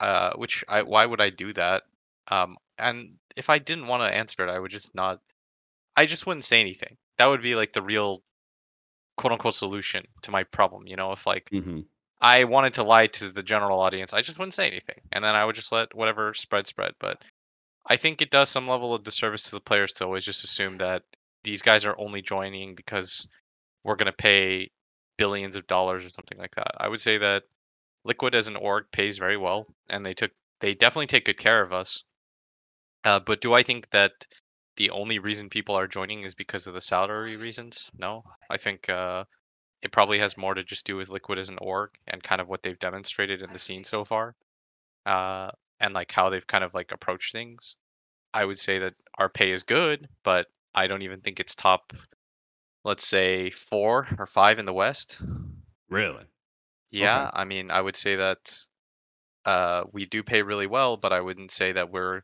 uh, 0.00 0.32
which 0.34 0.64
I 0.68 0.82
why 0.82 1.06
would 1.06 1.20
I 1.20 1.30
do 1.30 1.52
that? 1.54 1.84
Um, 2.28 2.56
and 2.78 3.18
if 3.36 3.50
I 3.50 3.58
didn't 3.58 3.86
want 3.86 4.02
to 4.02 4.14
answer 4.14 4.46
it, 4.46 4.50
I 4.50 4.58
would 4.58 4.70
just 4.70 4.94
not. 4.94 5.20
I 5.96 6.06
just 6.06 6.26
wouldn't 6.26 6.44
say 6.44 6.60
anything. 6.60 6.96
That 7.18 7.26
would 7.26 7.42
be 7.42 7.54
like 7.54 7.72
the 7.72 7.82
real 7.82 8.22
quote 9.16 9.32
unquote 9.32 9.54
solution 9.54 10.06
to 10.22 10.30
my 10.30 10.44
problem. 10.44 10.86
You 10.86 10.96
know, 10.96 11.12
if 11.12 11.26
like 11.26 11.52
hmm 11.52 11.80
I 12.20 12.44
wanted 12.44 12.74
to 12.74 12.84
lie 12.84 13.08
to 13.08 13.30
the 13.30 13.42
general 13.42 13.80
audience, 13.80 14.12
I 14.14 14.22
just 14.22 14.38
wouldn't 14.38 14.54
say 14.54 14.68
anything, 14.68 15.00
and 15.12 15.24
then 15.24 15.34
I 15.36 15.44
would 15.44 15.56
just 15.56 15.72
let 15.72 15.94
whatever 15.94 16.34
spread 16.34 16.66
spread. 16.66 16.94
But 17.00 17.22
I 17.86 17.96
think 17.96 18.22
it 18.22 18.30
does 18.30 18.48
some 18.48 18.66
level 18.66 18.94
of 18.94 19.02
disservice 19.02 19.44
to 19.44 19.56
the 19.56 19.60
players 19.60 19.92
to 19.94 20.04
always 20.04 20.24
just 20.24 20.44
assume 20.44 20.78
that 20.78 21.02
these 21.44 21.62
guys 21.62 21.84
are 21.84 21.98
only 21.98 22.22
joining 22.22 22.74
because 22.74 23.28
we're 23.84 23.96
going 23.96 24.06
to 24.06 24.12
pay 24.12 24.70
billions 25.16 25.56
of 25.56 25.66
dollars 25.66 26.04
or 26.04 26.08
something 26.08 26.38
like 26.38 26.54
that. 26.54 26.72
I 26.78 26.88
would 26.88 27.00
say 27.00 27.18
that 27.18 27.44
Liquid 28.04 28.34
as 28.34 28.48
an 28.48 28.56
org 28.56 28.86
pays 28.92 29.18
very 29.18 29.36
well, 29.36 29.66
and 29.88 30.04
they 30.04 30.14
took 30.14 30.32
they 30.60 30.74
definitely 30.74 31.06
take 31.06 31.24
good 31.24 31.38
care 31.38 31.62
of 31.62 31.72
us. 31.72 32.04
Uh, 33.04 33.20
but 33.20 33.40
do 33.40 33.52
I 33.52 33.62
think 33.62 33.90
that 33.90 34.26
the 34.76 34.90
only 34.90 35.18
reason 35.18 35.50
people 35.50 35.74
are 35.74 35.88
joining 35.88 36.22
is 36.22 36.34
because 36.34 36.66
of 36.66 36.74
the 36.74 36.80
salary 36.80 37.36
reasons? 37.36 37.90
No, 37.98 38.24
I 38.50 38.56
think 38.56 38.88
uh, 38.88 39.24
it 39.82 39.92
probably 39.92 40.18
has 40.18 40.36
more 40.36 40.54
to 40.54 40.62
just 40.62 40.86
do 40.86 40.96
with 40.96 41.10
Liquid 41.10 41.38
as 41.38 41.48
an 41.48 41.58
org 41.60 41.90
and 42.06 42.22
kind 42.22 42.40
of 42.40 42.48
what 42.48 42.62
they've 42.62 42.78
demonstrated 42.78 43.42
in 43.42 43.52
the 43.52 43.58
scene 43.58 43.84
so 43.84 44.04
far, 44.04 44.34
uh, 45.06 45.50
and 45.82 45.92
like 45.92 46.10
how 46.12 46.30
they've 46.30 46.46
kind 46.46 46.64
of 46.64 46.72
like 46.72 46.92
approached 46.92 47.32
things. 47.32 47.76
I 48.32 48.46
would 48.46 48.58
say 48.58 48.78
that 48.78 48.94
our 49.18 49.28
pay 49.28 49.52
is 49.52 49.62
good, 49.62 50.08
but 50.22 50.46
I 50.74 50.86
don't 50.86 51.02
even 51.02 51.20
think 51.20 51.40
it's 51.40 51.54
top, 51.54 51.92
let's 52.84 53.06
say 53.06 53.50
four 53.50 54.06
or 54.18 54.26
five 54.26 54.58
in 54.58 54.64
the 54.64 54.72
West. 54.72 55.20
Really? 55.90 56.24
Yeah, 56.90 57.24
Okay. 57.24 57.38
I 57.40 57.44
mean, 57.44 57.70
I 57.70 57.80
would 57.80 57.96
say 57.96 58.16
that 58.16 58.58
uh, 59.44 59.84
we 59.92 60.06
do 60.06 60.22
pay 60.22 60.42
really 60.42 60.66
well, 60.66 60.96
but 60.96 61.12
I 61.12 61.20
wouldn't 61.20 61.50
say 61.50 61.72
that 61.72 61.90
we're 61.90 62.22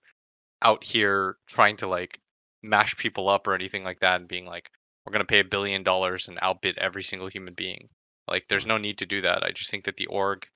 out 0.62 0.85
here 0.85 1.37
trying 1.49 1.77
to 1.79 1.88
like 1.88 2.21
mash 2.62 2.97
people 2.97 3.29
up 3.29 3.47
or 3.47 3.55
anything 3.55 3.85
like 3.85 4.01
that 4.01 4.21
and 4.21 4.29
being 4.29 4.47
like, 4.47 4.71
we're 5.05 5.12
going 5.12 5.21
to 5.21 5.27
pay 5.27 5.40
a 5.40 5.44
billion 5.44 5.83
dollars 5.83 6.29
and 6.29 6.38
outbid 6.42 6.79
every 6.79 7.03
single 7.03 7.29
human 7.29 7.55
being. 7.55 7.88
Like, 8.29 8.47
there's 8.49 8.66
no 8.66 8.79
need 8.79 8.99
to 8.99 9.07
do 9.07 9.23
that. 9.23 9.42
I 9.42 9.53
just 9.53 9.71
think 9.71 9.85
that 9.85 9.97
the 9.97 10.07
org 10.07 10.47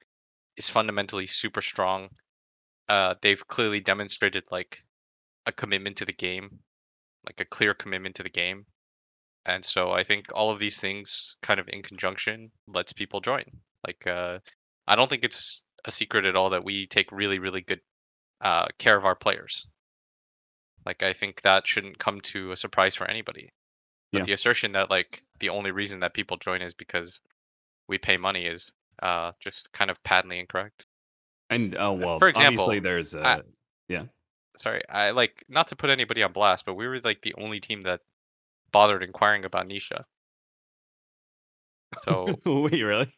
is 0.57 0.69
fundamentally 0.69 1.27
super 1.27 1.61
strong. 1.63 2.11
Uh, 2.89 3.15
they've 3.23 3.47
clearly 3.49 3.81
demonstrated 3.81 4.45
like 4.51 4.85
a 5.47 5.53
commitment 5.53 5.97
to 5.99 6.05
the 6.05 6.13
game, 6.13 6.61
like 7.27 7.41
a 7.41 7.45
clear 7.45 7.75
commitment 7.75 8.17
to 8.17 8.23
the 8.23 8.31
game. 8.31 8.67
And 9.47 9.65
so 9.65 9.93
I 9.93 10.05
think 10.05 10.27
all 10.35 10.51
of 10.51 10.59
these 10.59 10.81
things 10.81 11.37
kind 11.43 11.61
of 11.61 11.69
in 11.69 11.83
conjunction 11.83 12.51
lets 12.67 12.93
people 12.93 13.21
join. 13.21 13.45
Like 13.87 14.07
uh 14.07 14.41
I 14.87 14.97
don't 14.97 15.09
think 15.11 15.25
it's 15.25 15.65
a 15.85 15.91
secret 15.91 16.25
at 16.25 16.37
all 16.37 16.51
that 16.51 16.65
we 16.65 16.87
take 16.87 17.11
really 17.13 17.39
really 17.39 17.61
good 17.63 17.81
uh 18.41 18.67
care 18.79 18.97
of 18.97 19.05
our 19.05 19.17
players. 19.17 19.67
Like 20.87 21.03
I 21.03 21.13
think 21.13 21.43
that 21.43 21.67
shouldn't 21.67 21.99
come 21.99 22.21
to 22.23 22.53
a 22.53 22.57
surprise 22.57 22.95
for 22.95 23.07
anybody. 23.09 23.53
But 24.13 24.21
Yeah. 24.21 24.25
the 24.25 24.33
assertion 24.33 24.73
that 24.73 24.91
like 24.91 25.23
the 25.41 25.49
only 25.51 25.71
reason 25.73 26.01
that 26.01 26.15
people 26.15 26.37
join 26.37 26.63
is 26.63 26.75
because 26.75 27.21
we 27.89 27.99
pay 27.99 28.17
money 28.17 28.47
is 28.47 28.71
uh 29.03 29.33
just 29.41 29.71
kind 29.73 29.91
of 29.91 30.03
patently 30.05 30.39
incorrect. 30.39 30.87
And 31.55 31.77
oh 31.77 31.93
Uh, 32.01 32.07
well, 32.07 32.19
For 32.19 32.29
obviously 32.35 32.79
example, 32.79 32.81
there's 32.81 33.15
I 33.23 33.39
a 33.39 33.45
yeah. 33.89 34.05
sorry, 34.57 34.83
I 34.89 35.11
like 35.11 35.45
not 35.49 35.69
to 35.69 35.77
put 35.77 35.91
anybody 35.91 36.23
on 36.23 36.33
blast, 36.33 36.65
but 36.65 36.73
we 36.75 36.87
were 36.89 36.99
like 37.01 37.21
the 37.21 37.35
only 37.35 37.61
team 37.61 37.83
that 37.83 38.01
bothered 38.73 39.03
inquiring 39.03 39.45
about 39.45 39.69
Nisha. 39.69 40.05
So 42.05 42.43
Wait, 42.45 42.83
really? 42.83 43.13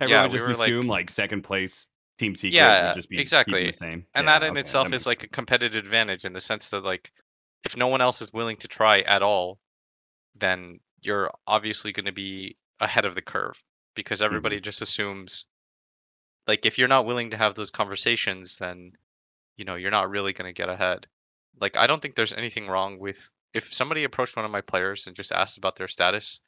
Everyone 0.00 0.30
we 0.30 0.30
just 0.30 0.48
were 0.48 0.56
assume 0.56 0.86
like 0.86 0.88
like 0.88 1.10
second 1.10 1.42
place 1.42 1.88
team 2.18 2.34
secret 2.34 2.80
would 2.80 2.92
Yeah, 2.92 2.92
just 2.92 3.08
be 3.08 3.22
exactly. 3.22 3.66
the 3.66 3.72
same. 3.72 4.06
And 4.14 4.26
Yeah, 4.26 4.28
that 4.28 4.42
in 4.42 4.56
okay, 4.56 4.56
itself 4.56 4.92
is 4.92 5.06
makes 5.06 5.06
like 5.06 5.22
a 5.22 5.28
competitive 5.28 5.84
advantage 5.84 6.24
in 6.24 6.32
the 6.32 6.40
sense 6.40 6.70
that 6.70 6.82
like 6.84 7.12
if 7.64 7.76
no 7.76 7.86
one 7.88 8.00
else 8.00 8.22
is 8.22 8.32
willing 8.32 8.56
to 8.58 8.68
try 8.68 9.00
at 9.02 9.22
all, 9.22 9.58
then 10.36 10.80
you're 11.02 11.32
obviously 11.46 11.92
going 11.92 12.06
to 12.06 12.12
be 12.12 12.56
ahead 12.80 13.04
of 13.06 13.14
the 13.16 13.22
curve 13.22 13.62
because 13.94 14.22
everybody 14.22 14.60
just 14.60 14.82
assumes 14.82 15.46
like 16.46 16.66
if 16.66 16.78
you're 16.78 16.88
not 16.88 17.06
willing 17.06 17.30
to 17.30 17.36
have 17.36 17.54
those 17.54 17.70
conversations, 17.70 18.58
then 18.58 18.92
you 19.56 19.64
know, 19.64 19.74
you're 19.76 19.90
not 19.90 20.10
really 20.10 20.32
going 20.32 20.48
to 20.48 20.52
get 20.60 20.68
ahead. 20.68 21.06
Like 21.60 21.76
I 21.76 21.86
don't 21.86 22.00
think 22.02 22.14
there's 22.14 22.32
anything 22.34 22.68
wrong 22.68 22.98
with 22.98 23.30
if 23.54 23.72
somebody 23.72 24.04
approached 24.04 24.36
one 24.36 24.44
of 24.44 24.50
my 24.50 24.60
players 24.60 25.06
and 25.06 25.16
just 25.16 25.32
asked 25.32 25.58
about 25.58 25.76
their 25.76 25.88
status, 25.88 26.40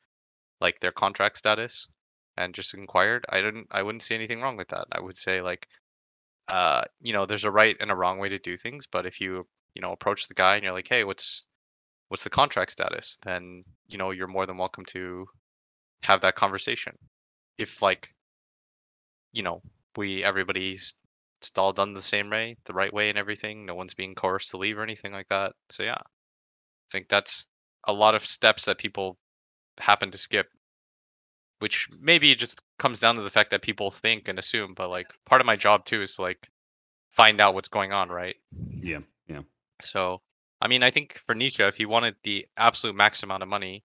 like 0.60 0.80
their 0.80 0.92
contract 0.92 1.36
status 1.38 1.88
and 2.36 2.54
just 2.54 2.74
inquired, 2.74 3.24
I 3.30 3.40
didn't 3.40 3.68
I 3.70 3.82
wouldn't 3.82 4.02
see 4.02 4.14
anything 4.14 4.40
wrong 4.42 4.56
with 4.56 4.68
that. 4.68 4.86
I 4.92 5.00
would 5.00 5.16
say 5.16 5.40
like 5.42 5.68
uh, 6.48 6.82
you 7.00 7.12
know, 7.12 7.26
there's 7.26 7.44
a 7.44 7.50
right 7.50 7.76
and 7.80 7.90
a 7.90 7.96
wrong 7.96 8.18
way 8.18 8.28
to 8.30 8.38
do 8.38 8.56
things, 8.56 8.86
but 8.86 9.06
if 9.06 9.20
you, 9.20 9.46
you 9.74 9.82
know, 9.82 9.92
approach 9.92 10.28
the 10.28 10.34
guy 10.34 10.54
and 10.54 10.64
you're 10.64 10.72
like, 10.72 10.88
"Hey, 10.88 11.04
what's 11.04 11.46
what's 12.08 12.24
the 12.24 12.30
contract 12.30 12.70
status?" 12.72 13.18
then, 13.24 13.62
you 13.88 13.98
know, 13.98 14.10
you're 14.12 14.26
more 14.28 14.46
than 14.46 14.56
welcome 14.58 14.84
to 14.86 15.26
have 16.04 16.20
that 16.22 16.36
conversation. 16.36 16.96
If 17.58 17.82
like, 17.82 18.14
you 19.32 19.42
know, 19.42 19.62
we 19.98 20.22
everybody's 20.24 20.94
it's 21.40 21.52
all 21.58 21.72
done 21.72 21.92
the 21.92 22.02
same 22.02 22.30
way, 22.30 22.56
the 22.64 22.72
right 22.72 22.92
way 22.92 23.08
and 23.10 23.18
everything, 23.18 23.66
no 23.66 23.74
one's 23.74 23.94
being 23.94 24.14
coerced 24.14 24.50
to 24.50 24.56
leave 24.56 24.78
or 24.78 24.82
anything 24.82 25.12
like 25.12 25.28
that. 25.28 25.52
So 25.70 25.82
yeah, 25.82 25.98
I 25.98 26.88
think 26.90 27.08
that's 27.08 27.46
a 27.84 27.92
lot 27.92 28.14
of 28.14 28.26
steps 28.26 28.64
that 28.64 28.78
people 28.78 29.18
happen 29.78 30.10
to 30.10 30.18
skip, 30.18 30.48
which 31.58 31.88
maybe 32.00 32.34
just 32.34 32.60
comes 32.78 33.00
down 33.00 33.16
to 33.16 33.22
the 33.22 33.30
fact 33.30 33.50
that 33.50 33.62
people 33.62 33.90
think 33.90 34.28
and 34.28 34.38
assume, 34.38 34.74
but 34.74 34.88
like 34.90 35.08
part 35.26 35.40
of 35.40 35.46
my 35.46 35.56
job 35.56 35.84
too 35.84 36.02
is 36.02 36.16
to 36.16 36.22
like 36.22 36.48
find 37.10 37.40
out 37.40 37.54
what's 37.54 37.68
going 37.68 37.92
on, 37.92 38.08
right? 38.08 38.36
Yeah, 38.80 39.00
yeah. 39.28 39.42
So, 39.80 40.20
I 40.60 40.68
mean, 40.68 40.82
I 40.82 40.90
think 40.90 41.20
for 41.26 41.34
Nisha, 41.34 41.68
if 41.68 41.76
he 41.76 41.86
wanted 41.86 42.16
the 42.22 42.46
absolute 42.56 42.96
max 42.96 43.22
amount 43.22 43.42
of 43.42 43.48
money, 43.48 43.84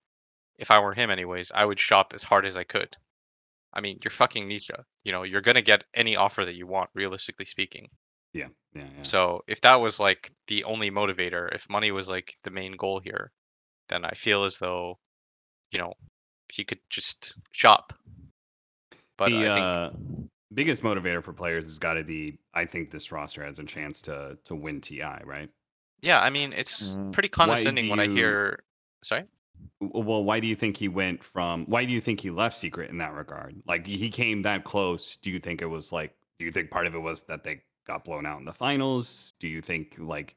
if 0.58 0.72
I 0.72 0.80
were 0.80 0.94
him 0.94 1.12
anyways, 1.12 1.52
I 1.54 1.66
would 1.66 1.80
shop 1.80 2.14
as 2.16 2.24
hard 2.24 2.46
as 2.46 2.56
I 2.56 2.64
could. 2.64 2.98
I 3.74 3.82
mean, 3.82 4.00
you're 4.04 4.12
fucking 4.12 4.48
Nisha. 4.48 4.86
You 5.04 5.12
know, 5.12 5.24
you're 5.24 5.42
gonna 5.42 5.62
get 5.62 5.86
any 5.94 6.16
offer 6.16 6.46
that 6.46 6.56
you 6.56 6.68
want, 6.68 6.92
realistically 6.96 7.46
speaking. 7.46 7.90
Yeah, 8.34 8.50
yeah, 8.76 8.88
yeah. 8.98 9.04
So 9.04 9.44
if 9.48 9.62
that 9.62 9.76
was 9.76 10.00
like 10.00 10.34
the 10.48 10.64
only 10.64 10.90
motivator, 10.90 11.54
if 11.54 11.70
money 11.70 11.92
was 11.92 12.10
like 12.10 12.38
the 12.44 12.50
main 12.50 12.72
goal 12.76 13.00
here, 13.00 13.32
then 13.90 14.06
I 14.06 14.12
feel 14.12 14.44
as 14.46 14.60
though, 14.60 15.00
you 15.72 15.80
know, 15.80 15.94
he 16.50 16.66
could 16.66 16.82
just 16.90 17.38
shop. 17.52 17.94
But 19.18 19.34
the 19.34 19.46
I 19.46 19.50
think 19.50 19.72
uh, 19.72 19.92
biggest 20.54 20.84
motivator 20.84 21.24
for 21.24 21.34
players 21.34 21.66
has 21.66 21.80
got 21.80 21.96
to 21.96 22.04
be, 22.04 22.40
I 22.54 22.66
think 22.66 22.92
this 22.92 23.12
roster 23.12 23.46
has 23.46 23.60
a 23.60 23.64
chance 23.66 24.02
to 24.04 24.38
to 24.46 24.56
win 24.56 24.82
TI, 24.82 25.22
right? 25.26 25.50
yeah, 26.02 26.20
I 26.22 26.30
mean, 26.30 26.54
it's 26.54 26.96
Mm, 26.96 27.12
pretty 27.12 27.30
Why 27.42 27.64
do 27.66 27.70
condescending 27.70 27.90
when 27.90 28.00
I 28.00 28.08
hear 28.08 28.64
sorry? 29.04 29.26
Well, 29.80 30.24
why 30.24 30.40
do 30.40 30.48
you 30.48 30.56
think 30.56 30.78
he 30.78 30.88
went 30.88 31.24
from? 31.24 31.66
Why 31.66 31.86
do 31.86 31.92
you 31.92 32.02
think 32.02 32.20
he 32.20 32.30
left 32.30 32.58
Secret 32.58 32.90
in 32.90 32.98
that 33.00 33.14
regard? 33.14 33.56
Like 33.68 33.86
he 33.86 34.10
came 34.10 34.42
that 34.44 34.64
close. 34.64 35.18
Do 35.18 35.32
you 35.32 35.40
think 35.40 35.62
it 35.62 35.68
was 35.68 35.92
like? 35.92 36.16
Do 36.40 36.46
you 36.46 36.52
think 36.52 36.72
part 36.72 36.88
of 36.88 36.96
it 36.96 37.00
was 37.00 37.24
that 37.24 37.44
they 37.44 37.62
got 37.86 38.06
blown 38.06 38.26
out 38.26 38.40
in 38.40 38.46
the 38.46 38.54
finals? 38.54 39.34
Do 39.40 39.48
you 39.48 39.62
think 39.62 39.96
like 40.00 40.36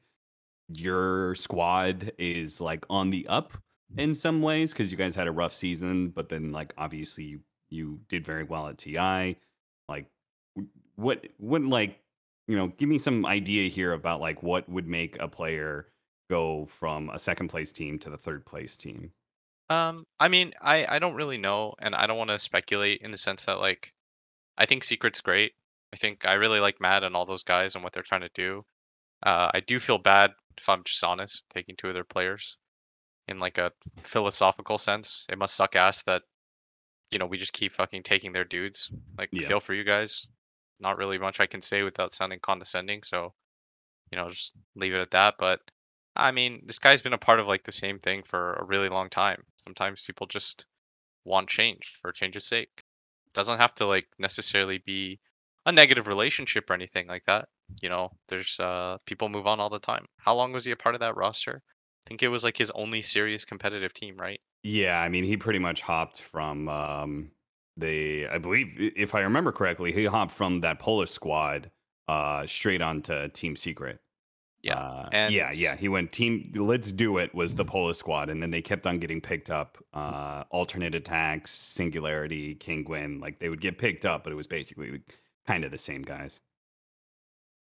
your 0.69 1.35
squad 1.35 2.11
is 2.17 2.59
like 2.59 2.85
on 2.89 3.09
the 3.09 3.25
up 3.27 3.53
in 3.97 4.13
some 4.13 4.41
ways 4.41 4.71
because 4.71 4.91
you 4.91 4.97
guys 4.97 5.15
had 5.15 5.27
a 5.27 5.31
rough 5.31 5.53
season, 5.53 6.09
but 6.09 6.29
then 6.29 6.51
like 6.51 6.73
obviously 6.77 7.23
you 7.23 7.39
you 7.69 7.99
did 8.09 8.25
very 8.25 8.43
well 8.43 8.67
at 8.67 8.77
TI. 8.77 9.37
Like 9.87 10.07
what 10.95 11.25
what 11.37 11.63
like 11.63 11.99
you 12.47 12.57
know 12.57 12.67
give 12.77 12.89
me 12.89 12.97
some 12.97 13.25
idea 13.25 13.69
here 13.69 13.93
about 13.93 14.19
like 14.19 14.43
what 14.43 14.67
would 14.69 14.87
make 14.87 15.17
a 15.19 15.27
player 15.27 15.87
go 16.29 16.65
from 16.65 17.09
a 17.09 17.19
second 17.19 17.47
place 17.47 17.71
team 17.71 17.97
to 17.99 18.09
the 18.09 18.17
third 18.17 18.45
place 18.45 18.75
team. 18.75 19.11
Um, 19.69 20.05
I 20.19 20.27
mean, 20.29 20.53
I 20.61 20.85
I 20.95 20.99
don't 20.99 21.15
really 21.15 21.37
know, 21.37 21.73
and 21.79 21.93
I 21.95 22.07
don't 22.07 22.17
want 22.17 22.29
to 22.29 22.39
speculate 22.39 23.01
in 23.01 23.11
the 23.11 23.17
sense 23.17 23.45
that 23.45 23.59
like 23.59 23.93
I 24.57 24.65
think 24.65 24.83
Secret's 24.83 25.21
great. 25.21 25.53
I 25.93 25.97
think 25.97 26.25
I 26.25 26.33
really 26.33 26.59
like 26.59 26.81
Matt 26.81 27.03
and 27.03 27.15
all 27.15 27.25
those 27.25 27.43
guys 27.43 27.75
and 27.75 27.83
what 27.83 27.93
they're 27.93 28.03
trying 28.03 28.21
to 28.21 28.29
do. 28.33 28.65
Uh, 29.23 29.49
I 29.53 29.59
do 29.61 29.79
feel 29.79 29.97
bad 29.97 30.31
if 30.57 30.67
I'm 30.69 30.83
just 30.83 31.03
honest, 31.03 31.43
taking 31.53 31.75
two 31.75 31.87
of 31.87 31.93
their 31.93 32.03
players 32.03 32.57
in 33.27 33.39
like 33.39 33.57
a 33.57 33.71
philosophical 34.03 34.77
sense. 34.77 35.25
It 35.29 35.37
must 35.37 35.55
suck 35.55 35.75
ass 35.75 36.03
that 36.03 36.23
you 37.11 37.19
know 37.19 37.25
we 37.25 37.37
just 37.37 37.53
keep 37.53 37.73
fucking 37.73 38.03
taking 38.03 38.31
their 38.33 38.45
dudes. 38.45 38.91
Like, 39.17 39.29
Yeah. 39.31 39.47
feel 39.47 39.59
for 39.59 39.73
you 39.73 39.83
guys. 39.83 40.27
Not 40.79 40.97
really 40.97 41.17
much 41.17 41.39
I 41.39 41.47
can 41.47 41.61
say 41.61 41.83
without 41.83 42.13
sounding 42.13 42.39
condescending, 42.39 43.01
so 43.03 43.33
you 44.11 44.17
know, 44.17 44.29
just 44.29 44.53
leave 44.75 44.93
it 44.93 45.01
at 45.01 45.11
that. 45.11 45.35
But 45.39 45.59
I 46.17 46.31
mean, 46.31 46.61
this 46.65 46.79
guy's 46.79 47.01
been 47.01 47.13
a 47.13 47.17
part 47.17 47.39
of 47.39 47.47
like 47.47 47.63
the 47.63 47.71
same 47.71 47.99
thing 47.99 48.23
for 48.23 48.53
a 48.53 48.65
really 48.65 48.89
long 48.89 49.09
time. 49.09 49.43
Sometimes 49.57 50.03
people 50.03 50.27
just 50.27 50.65
want 51.25 51.49
change 51.49 51.97
for 52.01 52.11
change's 52.11 52.45
sake. 52.45 52.83
Doesn't 53.33 53.59
have 53.59 53.75
to 53.75 53.85
like 53.85 54.07
necessarily 54.19 54.79
be 54.79 55.19
a 55.65 55.71
negative 55.71 56.07
relationship 56.07 56.69
or 56.69 56.73
anything 56.73 57.07
like 57.07 57.25
that. 57.25 57.49
You 57.81 57.89
know, 57.89 58.11
there's 58.29 58.59
uh 58.59 58.97
people 59.05 59.29
move 59.29 59.47
on 59.47 59.59
all 59.59 59.69
the 59.69 59.79
time. 59.79 60.05
How 60.17 60.35
long 60.35 60.51
was 60.53 60.65
he 60.65 60.71
a 60.71 60.77
part 60.77 60.95
of 60.95 61.01
that 61.01 61.15
roster? 61.15 61.61
I 62.05 62.09
think 62.09 62.23
it 62.23 62.29
was 62.29 62.43
like 62.43 62.57
his 62.57 62.71
only 62.71 63.01
serious 63.01 63.45
competitive 63.45 63.93
team, 63.93 64.17
right? 64.17 64.39
Yeah, 64.63 64.99
I 64.99 65.09
mean, 65.09 65.23
he 65.23 65.37
pretty 65.37 65.59
much 65.59 65.81
hopped 65.81 66.19
from 66.19 66.67
um, 66.67 67.31
the, 67.77 68.27
I 68.27 68.37
believe, 68.37 68.73
if 68.77 69.15
I 69.15 69.21
remember 69.21 69.51
correctly, 69.51 69.91
he 69.93 70.05
hopped 70.05 70.31
from 70.31 70.59
that 70.59 70.79
Polish 70.79 71.11
squad 71.11 71.71
uh, 72.07 72.45
straight 72.45 72.81
onto 72.81 73.29
Team 73.29 73.55
Secret. 73.55 73.99
Yeah. 74.63 74.75
Uh, 74.75 75.27
yeah, 75.29 75.51
yeah. 75.53 75.77
He 75.77 75.87
went 75.87 76.11
team. 76.11 76.51
Let's 76.55 76.91
do 76.91 77.17
it 77.19 77.33
was 77.33 77.55
the 77.55 77.65
Polish 77.65 77.97
squad, 77.97 78.29
and 78.29 78.41
then 78.41 78.51
they 78.51 78.61
kept 78.61 78.85
on 78.87 78.99
getting 78.99 79.21
picked 79.21 79.49
up. 79.49 79.77
Uh, 79.93 80.43
Alternate 80.49 80.93
aTTaX, 80.93 81.47
Singularity, 81.47 82.55
Kinguin, 82.55 83.21
like 83.21 83.39
they 83.39 83.49
would 83.49 83.61
get 83.61 83.77
picked 83.77 84.05
up, 84.05 84.23
but 84.23 84.33
it 84.33 84.35
was 84.35 84.47
basically 84.47 85.01
kind 85.45 85.63
of 85.63 85.71
the 85.71 85.77
same 85.77 86.01
guys. 86.01 86.41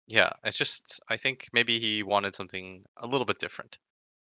yeah, 0.07 0.31
it's 0.43 0.57
just 0.57 0.99
I 1.09 1.17
think 1.17 1.49
maybe 1.53 1.79
he 1.79 2.03
wanted 2.03 2.35
something 2.35 2.85
a 2.97 3.07
little 3.07 3.25
bit 3.25 3.39
different. 3.39 3.77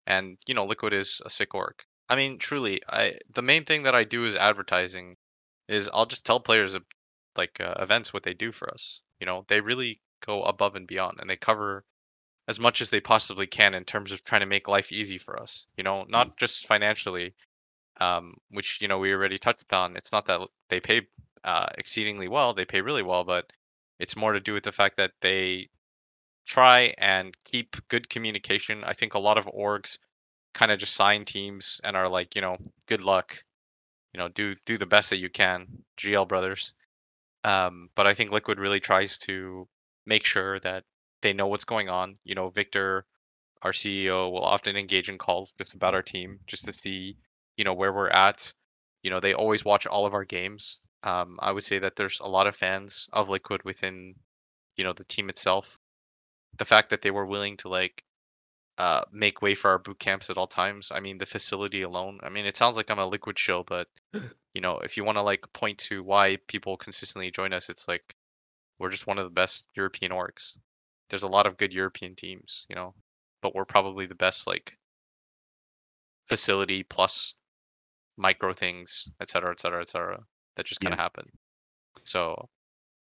And 0.07 0.37
you 0.47 0.53
know, 0.53 0.65
Liquid 0.65 0.93
is 0.93 1.21
a 1.25 1.29
sick 1.29 1.53
org. 1.55 1.75
I 2.09 2.15
mean, 2.15 2.37
truly, 2.39 2.81
I 2.89 3.19
the 3.33 3.41
main 3.41 3.65
thing 3.65 3.83
that 3.83 3.95
I 3.95 4.03
do 4.03 4.25
is 4.25 4.35
advertising 4.35 5.17
is 5.67 5.89
I'll 5.93 6.05
just 6.05 6.25
tell 6.25 6.39
players 6.39 6.77
like 7.37 7.59
uh, 7.61 7.75
events 7.79 8.13
what 8.13 8.23
they 8.23 8.33
do 8.33 8.51
for 8.51 8.69
us. 8.73 9.01
You 9.19 9.25
know, 9.25 9.45
they 9.47 9.61
really 9.61 10.01
go 10.25 10.43
above 10.43 10.75
and 10.75 10.87
beyond 10.87 11.19
and 11.19 11.29
they 11.29 11.37
cover 11.37 11.85
as 12.47 12.59
much 12.59 12.81
as 12.81 12.89
they 12.89 12.99
possibly 12.99 13.47
can 13.47 13.73
in 13.73 13.85
terms 13.85 14.11
of 14.11 14.23
trying 14.23 14.41
to 14.41 14.47
make 14.47 14.67
life 14.67 14.91
easy 14.91 15.17
for 15.17 15.39
us. 15.39 15.67
You 15.77 15.83
know, 15.83 16.05
not 16.09 16.37
just 16.37 16.67
financially, 16.67 17.33
um, 17.99 18.35
which 18.49 18.81
you 18.81 18.87
know 18.87 18.99
we 18.99 19.13
already 19.13 19.37
touched 19.37 19.73
on. 19.73 19.95
It's 19.97 20.11
not 20.11 20.25
that 20.27 20.41
they 20.69 20.79
pay 20.79 21.07
uh, 21.43 21.67
exceedingly 21.77 22.27
well; 22.27 22.53
they 22.53 22.65
pay 22.65 22.81
really 22.81 23.03
well, 23.03 23.23
but 23.23 23.51
it's 23.99 24.15
more 24.15 24.33
to 24.33 24.39
do 24.39 24.53
with 24.53 24.63
the 24.63 24.71
fact 24.71 24.97
that 24.97 25.13
they 25.21 25.69
try 26.45 26.93
and 26.97 27.35
keep 27.45 27.75
good 27.87 28.09
communication. 28.09 28.83
I 28.83 28.93
think 28.93 29.13
a 29.13 29.19
lot 29.19 29.37
of 29.37 29.45
orgs 29.47 29.99
kind 30.53 30.71
of 30.71 30.79
just 30.79 30.95
sign 30.95 31.25
teams 31.25 31.79
and 31.83 31.95
are 31.95 32.09
like, 32.09 32.35
you 32.35 32.41
know, 32.41 32.57
good 32.87 33.03
luck. 33.03 33.43
You 34.13 34.19
know, 34.19 34.27
do 34.29 34.55
do 34.65 34.77
the 34.77 34.85
best 34.85 35.09
that 35.11 35.19
you 35.19 35.29
can, 35.29 35.83
GL 35.97 36.27
brothers. 36.27 36.73
Um, 37.43 37.89
but 37.95 38.07
I 38.07 38.13
think 38.13 38.31
Liquid 38.31 38.59
really 38.59 38.79
tries 38.79 39.17
to 39.19 39.67
make 40.05 40.25
sure 40.25 40.59
that 40.59 40.83
they 41.21 41.33
know 41.33 41.47
what's 41.47 41.65
going 41.65 41.89
on. 41.89 42.17
You 42.23 42.35
know, 42.35 42.49
Victor, 42.49 43.05
our 43.61 43.71
CEO, 43.71 44.31
will 44.31 44.43
often 44.43 44.75
engage 44.75 45.09
in 45.09 45.17
calls 45.17 45.53
just 45.57 45.73
about 45.73 45.93
our 45.93 46.01
team, 46.01 46.39
just 46.47 46.65
to 46.65 46.73
see, 46.83 47.17
you 47.57 47.63
know, 47.63 47.73
where 47.73 47.93
we're 47.93 48.09
at. 48.09 48.53
You 49.03 49.09
know, 49.09 49.19
they 49.19 49.33
always 49.33 49.65
watch 49.65 49.85
all 49.85 50.05
of 50.05 50.13
our 50.13 50.25
games. 50.25 50.81
Um, 51.03 51.39
I 51.41 51.51
would 51.51 51.63
say 51.63 51.79
that 51.79 51.95
there's 51.95 52.19
a 52.19 52.27
lot 52.27 52.47
of 52.47 52.55
fans 52.55 53.09
of 53.13 53.29
Liquid 53.29 53.63
within, 53.63 54.15
you 54.77 54.83
know, 54.83 54.93
the 54.93 55.05
team 55.05 55.29
itself. 55.29 55.79
The 56.57 56.65
fact 56.65 56.89
that 56.89 57.01
they 57.01 57.11
were 57.11 57.25
willing 57.25 57.57
to 57.57 57.69
like 57.69 58.03
uh, 58.77 59.03
make 59.11 59.41
way 59.41 59.53
for 59.55 59.71
our 59.71 59.79
boot 59.79 59.99
camps 59.99 60.29
at 60.29 60.37
all 60.37 60.47
times. 60.47 60.91
I 60.91 60.99
mean, 60.99 61.17
the 61.17 61.25
facility 61.25 61.83
alone. 61.83 62.19
I 62.23 62.29
mean, 62.29 62.45
it 62.45 62.57
sounds 62.57 62.75
like 62.75 62.89
I'm 62.89 62.99
a 62.99 63.05
liquid 63.05 63.37
show, 63.37 63.63
but 63.63 63.87
you 64.53 64.61
know, 64.61 64.77
if 64.79 64.97
you 64.97 65.03
want 65.03 65.17
to 65.17 65.21
like 65.21 65.53
point 65.53 65.77
to 65.79 66.03
why 66.03 66.37
people 66.47 66.77
consistently 66.77 67.31
join 67.31 67.53
us, 67.53 67.69
it's 67.69 67.87
like 67.87 68.15
we're 68.79 68.89
just 68.89 69.07
one 69.07 69.19
of 69.19 69.25
the 69.25 69.29
best 69.29 69.65
European 69.75 70.11
orgs. 70.11 70.57
There's 71.11 71.23
a 71.23 71.27
lot 71.29 71.45
of 71.45 71.57
good 71.57 71.73
European 71.73 72.15
teams, 72.15 72.65
you 72.69 72.75
know, 72.75 72.95
but 73.43 73.53
we're 73.55 73.65
probably 73.65 74.07
the 74.07 74.15
best 74.15 74.47
like 74.47 74.79
facility 76.29 76.83
plus 76.83 77.35
micro 78.17 78.53
things, 78.53 79.11
et 79.21 79.29
cetera, 79.29 79.51
et 79.51 79.59
cetera, 79.59 79.81
et 79.81 79.89
cetera, 79.89 80.19
that 80.55 80.65
just 80.65 80.81
kind 80.81 80.93
Yeah. 80.93 80.95
of 80.95 80.99
happen. 80.99 81.29
So 82.03 82.49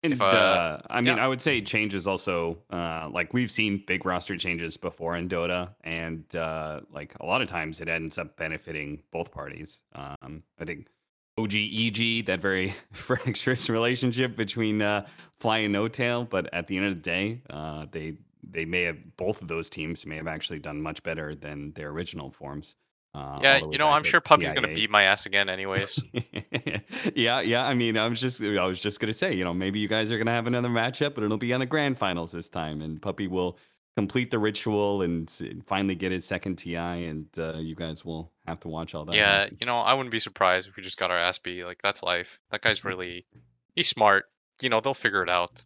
And 0.02 0.12
If, 0.12 0.20
uh, 0.20 0.26
uh, 0.26 0.83
I 0.90 1.00
mean, 1.00 1.16
yeah. 1.16 1.24
I 1.24 1.28
would 1.28 1.40
say 1.40 1.62
changes 1.62 2.07
also 2.07 2.59
uh, 2.70 3.09
like 3.11 3.33
we've 3.33 3.50
seen 3.50 3.83
big 3.87 4.04
roster 4.04 4.37
changes 4.37 4.76
before 4.76 5.16
in 5.16 5.28
Dota, 5.30 5.74
and 5.83 6.24
uh, 6.37 6.80
like 6.90 7.14
a 7.20 7.26
lot 7.26 7.40
of 7.42 7.48
times 7.48 7.80
it 7.80 7.88
ends 7.88 8.18
up 8.18 8.37
benefiting 8.37 9.02
both 9.12 9.33
parties. 9.33 9.80
Um, 9.94 10.42
I 10.61 10.64
think 10.66 10.88
OG 11.36 11.54
EG 11.54 12.26
that 12.26 12.40
very 12.40 12.74
fractious 12.92 13.68
relationship 13.68 14.36
between 14.36 14.82
uh, 14.82 15.06
Fly 15.40 15.58
and 15.58 15.74
N0tail, 15.74 16.28
but 16.28 16.52
at 16.54 16.66
the 16.66 16.76
end 16.76 16.86
of 16.86 16.94
the 16.94 17.00
day, 17.00 17.42
uh, 17.50 17.86
they 17.90 18.16
they 18.50 18.64
may 18.64 18.82
have 18.82 18.98
both 19.16 19.42
of 19.42 19.48
those 19.48 19.70
teams 19.70 20.04
may 20.06 20.16
have 20.16 20.26
actually 20.26 20.58
done 20.58 20.80
much 20.80 21.02
better 21.02 21.34
than 21.34 21.72
their 21.72 21.88
original 21.90 22.30
forms. 22.30 22.76
Uh, 23.14 23.38
yeah, 23.42 23.54
all 23.54 23.60
the 23.60 23.66
way 23.68 23.72
you 23.72 23.78
know, 23.78 23.88
I'm 23.88 24.02
sure 24.02 24.20
Puppey's 24.20 24.50
gonna 24.50 24.74
beat 24.74 24.90
my 24.90 25.04
ass 25.04 25.26
again, 25.26 25.48
anyways. 25.48 26.02
yeah, 27.14 27.40
yeah. 27.40 27.64
I 27.64 27.74
mean, 27.74 27.96
I 27.96 28.08
was 28.08 28.20
just, 28.20 28.42
I 28.42 28.64
was 28.64 28.80
just 28.80 28.98
gonna 28.98 29.12
say, 29.12 29.32
you 29.32 29.44
know, 29.44 29.54
maybe 29.54 29.78
you 29.78 29.88
guys 29.88 30.10
are 30.10 30.18
gonna 30.18 30.32
have 30.32 30.48
another 30.48 30.68
matchup, 30.68 31.14
but 31.14 31.22
it'll 31.22 31.38
be 31.38 31.52
on 31.52 31.60
the 31.60 31.66
grand 31.66 31.96
finals 31.96 32.32
this 32.32 32.48
time, 32.48 32.82
and 32.82 33.00
Puppey 33.00 33.28
will 33.28 33.56
complete 33.96 34.32
the 34.32 34.38
ritual 34.38 35.02
and 35.02 35.30
finally 35.64 35.94
get 35.94 36.10
his 36.10 36.24
second 36.24 36.56
TI, 36.56 36.76
and 36.76 37.26
uh, 37.38 37.58
you 37.58 37.76
guys 37.76 38.04
will 38.04 38.32
have 38.46 38.61
to 38.61 38.68
watch 38.68 38.94
all 38.94 39.04
that. 39.07 39.14
Yeah, 39.14 39.48
you 39.61 39.66
know, 39.66 39.78
I 39.78 39.94
wouldn't 39.94 40.12
be 40.12 40.18
surprised 40.18 40.68
if 40.68 40.76
we 40.76 40.83
just 40.83 40.98
got 40.98 41.11
our 41.11 41.18
ass 41.18 41.38
beat. 41.38 41.64
Like 41.64 41.80
that's 41.83 42.02
life. 42.02 42.38
That 42.50 42.62
guy's 42.62 42.85
really 42.85 43.26
he's 43.74 43.88
smart. 43.88 44.26
You 44.61 44.68
know, 44.68 44.80
they'll 44.80 44.94
figure 44.94 45.22
it 45.22 45.30
out. 45.30 45.64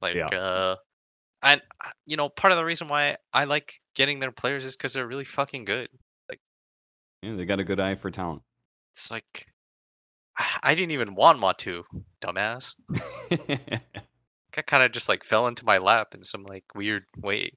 Like 0.00 0.14
Yeah. 0.16 0.26
uh 0.26 0.76
and 1.42 1.60
uh, 1.84 1.90
you 2.06 2.16
know, 2.16 2.28
part 2.28 2.52
of 2.52 2.58
the 2.58 2.64
reason 2.64 2.88
why 2.88 3.16
I 3.32 3.44
like 3.44 3.74
getting 3.94 4.20
their 4.20 4.32
players 4.32 4.64
is 4.64 4.76
cuz 4.76 4.94
they're 4.94 5.06
really 5.06 5.24
fucking 5.24 5.64
good. 5.64 5.88
Like 6.28 6.40
Yeah, 7.22 7.34
they 7.34 7.44
got 7.44 7.60
a 7.60 7.64
good 7.64 7.80
eye 7.80 7.96
for 7.96 8.10
talent. 8.10 8.42
It's 8.94 9.10
like 9.10 9.46
I 10.38 10.44
I 10.62 10.74
didn't 10.74 10.92
even 10.92 11.14
want 11.14 11.40
Matu, 11.40 11.82
dumbass. 12.20 12.76
I 14.56 14.62
kind 14.62 14.82
of 14.82 14.92
just 14.92 15.08
like 15.08 15.24
fell 15.24 15.46
into 15.46 15.64
my 15.64 15.78
lap 15.78 16.14
in 16.14 16.22
some 16.22 16.44
like 16.44 16.64
weird 16.74 17.04
way. 17.16 17.52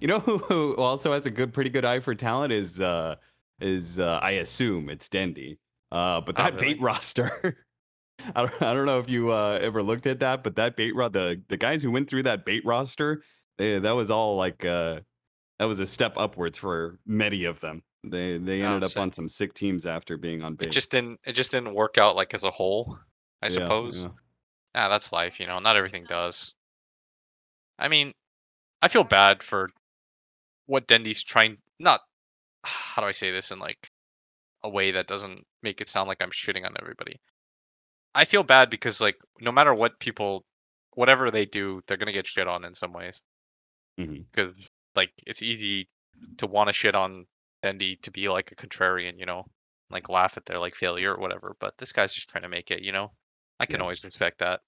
you 0.00 0.06
know 0.06 0.20
who 0.20 0.76
also 0.76 1.12
has 1.12 1.26
a 1.26 1.30
good, 1.30 1.52
pretty 1.52 1.70
good 1.70 1.84
eye 1.84 2.00
for 2.00 2.14
talent 2.14 2.52
is, 2.52 2.80
uh, 2.80 3.16
is 3.60 3.98
uh, 3.98 4.18
I 4.22 4.32
assume 4.32 4.88
it's 4.90 5.08
Dendy. 5.08 5.58
Uh, 5.92 6.20
but 6.20 6.36
Oh, 6.36 6.42
that 6.44 6.54
really? 6.54 6.74
B8 6.76 6.80
roster. 6.80 7.66
I 8.34 8.42
don't, 8.46 8.62
I 8.62 8.74
don't 8.74 8.86
know 8.86 8.98
if 8.98 9.08
you 9.08 9.32
uh, 9.32 9.58
ever 9.62 9.82
looked 9.82 10.06
at 10.06 10.20
that, 10.20 10.42
but 10.44 10.56
that 10.56 10.76
bait 10.76 10.94
rod, 10.94 11.12
the 11.12 11.42
the 11.48 11.56
guys 11.56 11.82
who 11.82 11.90
went 11.90 12.08
through 12.10 12.24
that 12.24 12.44
B8 12.44 12.62
roster, 12.64 13.22
they, 13.58 13.78
that 13.78 13.92
was 13.92 14.10
all 14.10 14.36
like 14.36 14.64
uh, 14.64 15.00
that 15.58 15.64
was 15.66 15.80
a 15.80 15.86
step 15.86 16.14
upwards 16.16 16.58
for 16.58 16.98
many 17.06 17.44
of 17.44 17.60
them. 17.60 17.82
They 18.04 18.38
they 18.38 18.62
Oh, 18.62 18.74
ended 18.74 18.84
up 18.84 18.96
on 18.98 19.12
some 19.12 19.28
sick 19.28 19.54
teams 19.54 19.86
after 19.86 20.16
being 20.16 20.42
on 20.42 20.56
It 20.60 20.70
just 20.70 20.90
didn't. 20.90 21.20
It 21.24 21.32
just 21.32 21.50
didn't 21.52 21.74
work 21.74 21.98
out 21.98 22.16
like 22.16 22.34
as 22.34 22.44
a 22.44 22.50
whole. 22.50 22.98
I 23.42 23.48
Yeah, 23.48 23.54
suppose. 23.54 24.02
yeah. 24.02 24.10
Yeah, 24.74 24.88
that's 24.88 25.12
life. 25.12 25.40
You 25.40 25.46
know, 25.46 25.58
not 25.58 25.76
everything 25.76 26.04
does. 26.04 26.54
I 27.78 27.88
mean, 27.88 28.12
I 28.82 28.88
feel 28.88 29.04
bad 29.04 29.42
for 29.42 29.70
what 30.66 30.86
Dendy's 30.86 31.22
trying. 31.22 31.58
Not 31.78 32.00
how 32.64 33.02
do 33.02 33.08
I 33.08 33.12
say 33.12 33.30
this 33.30 33.50
in 33.50 33.58
like 33.58 33.90
a 34.62 34.68
way 34.68 34.90
that 34.92 35.06
doesn't 35.06 35.44
make 35.62 35.80
it 35.80 35.88
sound 35.88 36.08
like 36.08 36.18
I'm 36.20 36.30
shitting 36.30 36.66
on 36.66 36.74
everybody. 36.80 37.20
I 38.14 38.24
feel 38.24 38.42
bad 38.42 38.70
because 38.70 39.00
like 39.00 39.16
no 39.40 39.52
matter 39.52 39.72
what 39.72 40.00
people, 40.00 40.44
whatever 40.94 41.30
they 41.30 41.46
do, 41.46 41.82
they're 41.86 41.96
gonna 41.96 42.12
get 42.12 42.26
shit 42.26 42.48
on 42.48 42.64
in 42.64 42.74
some 42.74 42.92
ways. 42.92 43.20
Mm-hmm. 43.98 44.22
Because 44.30 44.54
like 44.94 45.10
it's 45.26 45.42
easy 45.42 45.88
to 46.38 46.46
want 46.46 46.68
to 46.68 46.72
shit 46.72 46.94
on 46.94 47.26
Dendy 47.62 47.96
to 48.02 48.10
be 48.10 48.28
like 48.28 48.52
a 48.52 48.56
contrarian, 48.56 49.18
you 49.18 49.26
know, 49.26 49.46
like 49.90 50.08
laugh 50.08 50.36
at 50.36 50.44
their 50.46 50.58
like 50.58 50.74
failure 50.74 51.14
or 51.14 51.20
whatever. 51.20 51.56
But 51.60 51.78
this 51.78 51.92
guy's 51.92 52.14
just 52.14 52.28
trying 52.28 52.42
to 52.42 52.48
make 52.48 52.70
it, 52.70 52.82
you 52.82 52.92
know. 52.92 53.12
I 53.58 53.66
can 53.66 53.76
Yeah. 53.76 53.82
always 53.82 54.04
respect 54.04 54.38
that. 54.38 54.60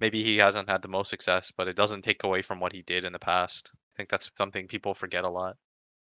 Maybe 0.00 0.22
he 0.22 0.36
hasn't 0.36 0.68
had 0.68 0.82
the 0.82 0.88
most 0.88 1.10
success, 1.10 1.50
but 1.56 1.66
it 1.66 1.76
doesn't 1.76 2.02
take 2.02 2.22
away 2.22 2.42
from 2.42 2.60
what 2.60 2.72
he 2.72 2.82
did 2.82 3.04
in 3.04 3.12
the 3.12 3.18
past. 3.18 3.72
I 3.74 3.96
think 3.96 4.08
that's 4.08 4.30
something 4.38 4.68
people 4.68 4.94
forget 4.94 5.24
a 5.24 5.28
lot. 5.28 5.56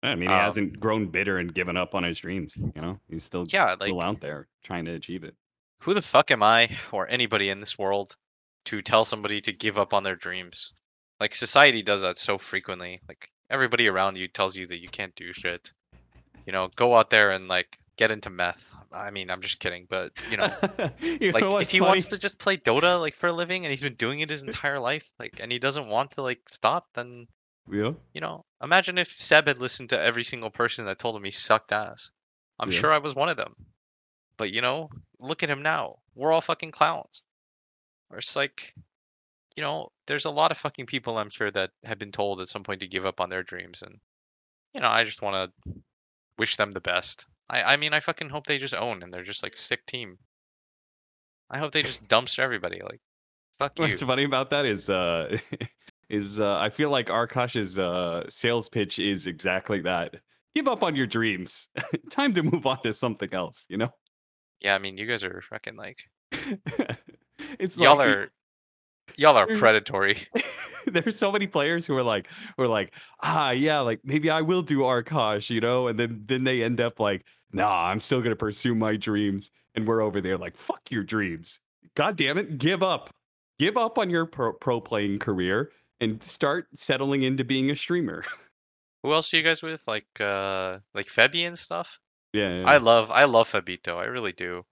I 0.03 0.15
mean, 0.15 0.29
he 0.29 0.35
Um, 0.35 0.41
hasn't 0.41 0.79
grown 0.81 1.07
bitter 1.11 1.39
and 1.39 1.53
given 1.53 1.77
up 1.77 1.95
on 1.95 2.05
his 2.05 2.19
dreams. 2.21 2.57
You 2.57 2.81
know, 2.81 3.01
he's 3.09 3.25
still 3.25 3.45
Yeah, 3.49 3.71
like 3.81 3.89
still 3.89 4.01
out 4.03 4.21
there 4.21 4.47
trying 4.63 4.85
to 4.87 4.93
achieve 4.93 5.25
it. 5.25 5.35
who 5.83 5.95
the 5.95 6.03
fuck 6.03 6.31
am 6.31 6.43
I 6.43 6.77
or 6.93 7.09
anybody 7.09 7.49
in 7.51 7.61
this 7.61 7.79
world 7.79 8.17
to 8.67 8.83
tell 8.83 9.05
somebody 9.05 9.41
to 9.41 9.53
give 9.53 9.79
up 9.79 9.93
on 9.95 10.03
their 10.05 10.17
dreams? 10.17 10.73
Like 11.21 11.35
society 11.35 11.83
does 11.83 12.03
that 12.03 12.19
so 12.19 12.39
frequently. 12.39 13.01
Like 13.09 13.29
everybody 13.51 13.89
around 13.89 14.17
you 14.19 14.29
tells 14.29 14.57
you 14.57 14.67
that 14.69 14.81
you 14.81 14.89
can't 14.89 15.15
do 15.17 15.33
shit. 15.33 15.73
You 16.47 16.53
know, 16.53 16.69
go 16.77 16.97
out 16.97 17.11
there 17.11 17.31
and 17.33 17.49
like 17.49 17.79
get 17.97 18.11
into 18.11 18.31
meth. 18.31 18.65
I 18.93 19.11
mean, 19.11 19.31
I'm 19.31 19.43
just 19.43 19.59
kidding, 19.61 19.87
but 19.91 20.13
you 20.31 20.37
know, 20.39 20.51
you 21.01 21.33
like 21.33 21.43
know 21.43 21.59
if 21.59 21.71
he 21.71 21.79
funny? 21.81 21.89
wants 21.91 22.07
to 22.07 22.19
just 22.19 22.39
play 22.39 22.57
Dota 22.57 22.99
like 23.01 23.15
for 23.17 23.27
a 23.27 23.33
living 23.33 23.65
and 23.65 23.71
he's 23.71 23.83
been 23.83 23.95
doing 23.97 24.21
it 24.21 24.31
his 24.31 24.45
entire 24.45 24.79
life, 24.79 25.11
like 25.19 25.41
and 25.41 25.51
he 25.53 25.59
doesn't 25.59 25.89
want 25.89 26.13
to 26.13 26.23
like 26.23 26.41
stop, 26.55 26.87
then 26.95 27.27
Yeah. 27.71 27.93
you 28.15 28.21
know, 28.21 28.45
imagine 28.63 28.99
if 28.99 29.11
Ceb 29.19 29.47
had 29.47 29.59
listened 29.59 29.91
to 29.91 30.01
every 30.01 30.25
single 30.25 30.51
person 30.51 30.85
that 30.87 30.99
told 30.99 31.17
him 31.17 31.25
he 31.25 31.31
sucked 31.31 31.73
ass. 31.73 32.11
I'm 32.59 32.71
Yeah. 32.71 32.79
sure 32.79 32.93
I 32.93 32.99
was 32.99 33.15
one 33.15 33.29
of 33.29 33.37
them. 33.37 33.55
But 34.37 34.53
you 34.53 34.61
know, 34.61 34.89
look 35.19 35.43
at 35.43 35.51
him 35.51 35.63
now. 35.63 35.99
We're 36.15 36.33
all 36.33 36.41
fucking 36.41 36.71
clowns. 36.71 37.23
Or 38.11 38.19
it's 38.19 38.35
like, 38.37 38.75
you 39.57 39.63
know, 39.63 39.91
there's 40.07 40.25
a 40.25 40.31
lot 40.31 40.51
of 40.51 40.59
fucking 40.59 40.87
people 40.87 41.19
I'm 41.19 41.31
sure 41.31 41.51
that 41.51 41.71
have 41.85 41.99
been 41.99 42.13
told 42.13 42.41
at 42.41 42.49
some 42.49 42.63
point 42.63 42.81
to 42.81 42.87
give 42.89 43.05
up 43.05 43.21
on 43.21 43.29
their 43.29 43.43
dreams, 43.43 43.83
and 43.83 43.99
you 44.75 44.81
know, 44.81 44.89
I 44.89 45.05
just 45.05 45.23
want 45.23 45.53
to 45.67 45.73
wish 46.39 46.57
them 46.57 46.71
the 46.71 46.81
best. 46.81 47.27
I, 47.51 47.63
I 47.75 47.77
mean, 47.77 47.93
I 47.93 48.01
fucking 48.01 48.29
hope 48.29 48.47
they 48.47 48.59
just 48.59 48.75
own 48.75 49.03
and 49.03 49.13
they're 49.13 49.23
just 49.25 49.43
like 49.43 49.57
sick 49.57 49.85
team. 49.87 50.19
I 51.51 51.59
hope 51.59 51.73
they 51.73 51.83
just 51.83 52.07
dumpster 52.09 52.41
everybody. 52.41 52.81
Like, 52.83 53.01
fuck 53.59 53.79
you. 53.79 53.87
What's 53.87 54.03
funny 54.03 54.25
about 54.25 54.51
that 54.51 54.65
is 54.67 54.89
uh 54.89 55.37
is 56.09 56.41
uh 56.41 56.59
I 56.59 56.71
feel 56.71 56.91
like 56.91 57.09
Arkosh's 57.09 57.79
uh 57.79 58.25
sales 58.29 58.69
pitch 58.69 58.99
is 58.99 59.27
exactly 59.27 59.81
that. 59.83 60.17
Give 60.55 60.69
up 60.69 60.83
on 60.83 60.97
your 60.97 61.07
dreams. 61.07 61.69
Time 62.11 62.33
to 62.35 62.43
move 62.43 62.67
on 62.67 62.83
to 62.83 62.93
something 62.93 63.33
else, 63.33 63.65
you 63.69 63.77
know? 63.77 63.91
Yeah, 64.61 64.75
I 64.75 64.79
mean, 64.79 64.97
you 64.97 65.07
guys 65.07 65.23
are 65.23 65.41
fucking 65.43 65.77
like, 65.77 66.05
it's 67.61 67.79
y'all 67.79 67.97
like 67.97 68.09
are, 68.09 68.33
y'all 69.17 69.37
are 69.37 69.47
predatory. 69.47 70.27
there's 70.87 71.17
so 71.17 71.31
many 71.31 71.47
players 71.47 71.87
who 71.87 71.97
are 71.97 72.03
like 72.03 72.29
who 72.57 72.65
are 72.65 72.69
like 72.69 72.95
ah 73.23 73.51
yeah 73.51 73.81
like 73.81 74.01
maybe 74.05 74.31
i 74.31 74.41
will 74.41 74.63
do 74.63 74.81
arkosh 74.81 75.51
you 75.51 75.61
know 75.61 75.89
and 75.89 75.99
then 75.99 76.23
then 76.27 76.45
they 76.45 76.63
end 76.63 76.81
up 76.81 76.99
like 76.99 77.25
nah 77.53 77.87
i'm 77.87 78.01
still 78.01 78.21
gonna 78.21 78.37
pursue 78.37 78.75
my 78.75 78.97
dreams 78.97 79.51
and 79.75 79.87
we're 79.87 80.01
over 80.01 80.21
there 80.21 80.39
like 80.39 80.57
fuck 80.57 80.81
your 80.91 81.03
dreams 81.03 81.61
god 81.95 82.17
damn 82.17 82.39
it 82.39 82.59
give 82.59 82.83
up 82.83 83.11
give 83.59 83.77
up 83.77 83.99
on 83.99 84.09
your 84.09 84.27
pro, 84.27 84.53
pro 84.53 84.81
playing 84.81 85.19
career 85.19 85.71
and 86.01 86.23
start 86.23 86.69
settling 86.75 87.23
into 87.23 87.45
being 87.45 87.71
a 87.71 87.77
streamer 87.77 88.25
Who 89.05 89.13
else 89.13 89.31
do 89.31 89.37
you 89.37 89.45
guys 89.45 89.63
with? 89.63 89.87
Like, 89.87 90.07
uh, 90.19 90.79
like 90.93 91.07
Febby 91.07 91.47
and 91.47 91.57
stuff. 91.57 92.01
yeah, 92.33 92.61
yeah, 92.61 92.65
I 92.67 92.79
love, 92.79 93.13
I 93.13 93.25
love 93.25 93.49
Fabito. 93.51 93.97
I 93.97 94.07
really 94.07 94.33
do. 94.33 94.65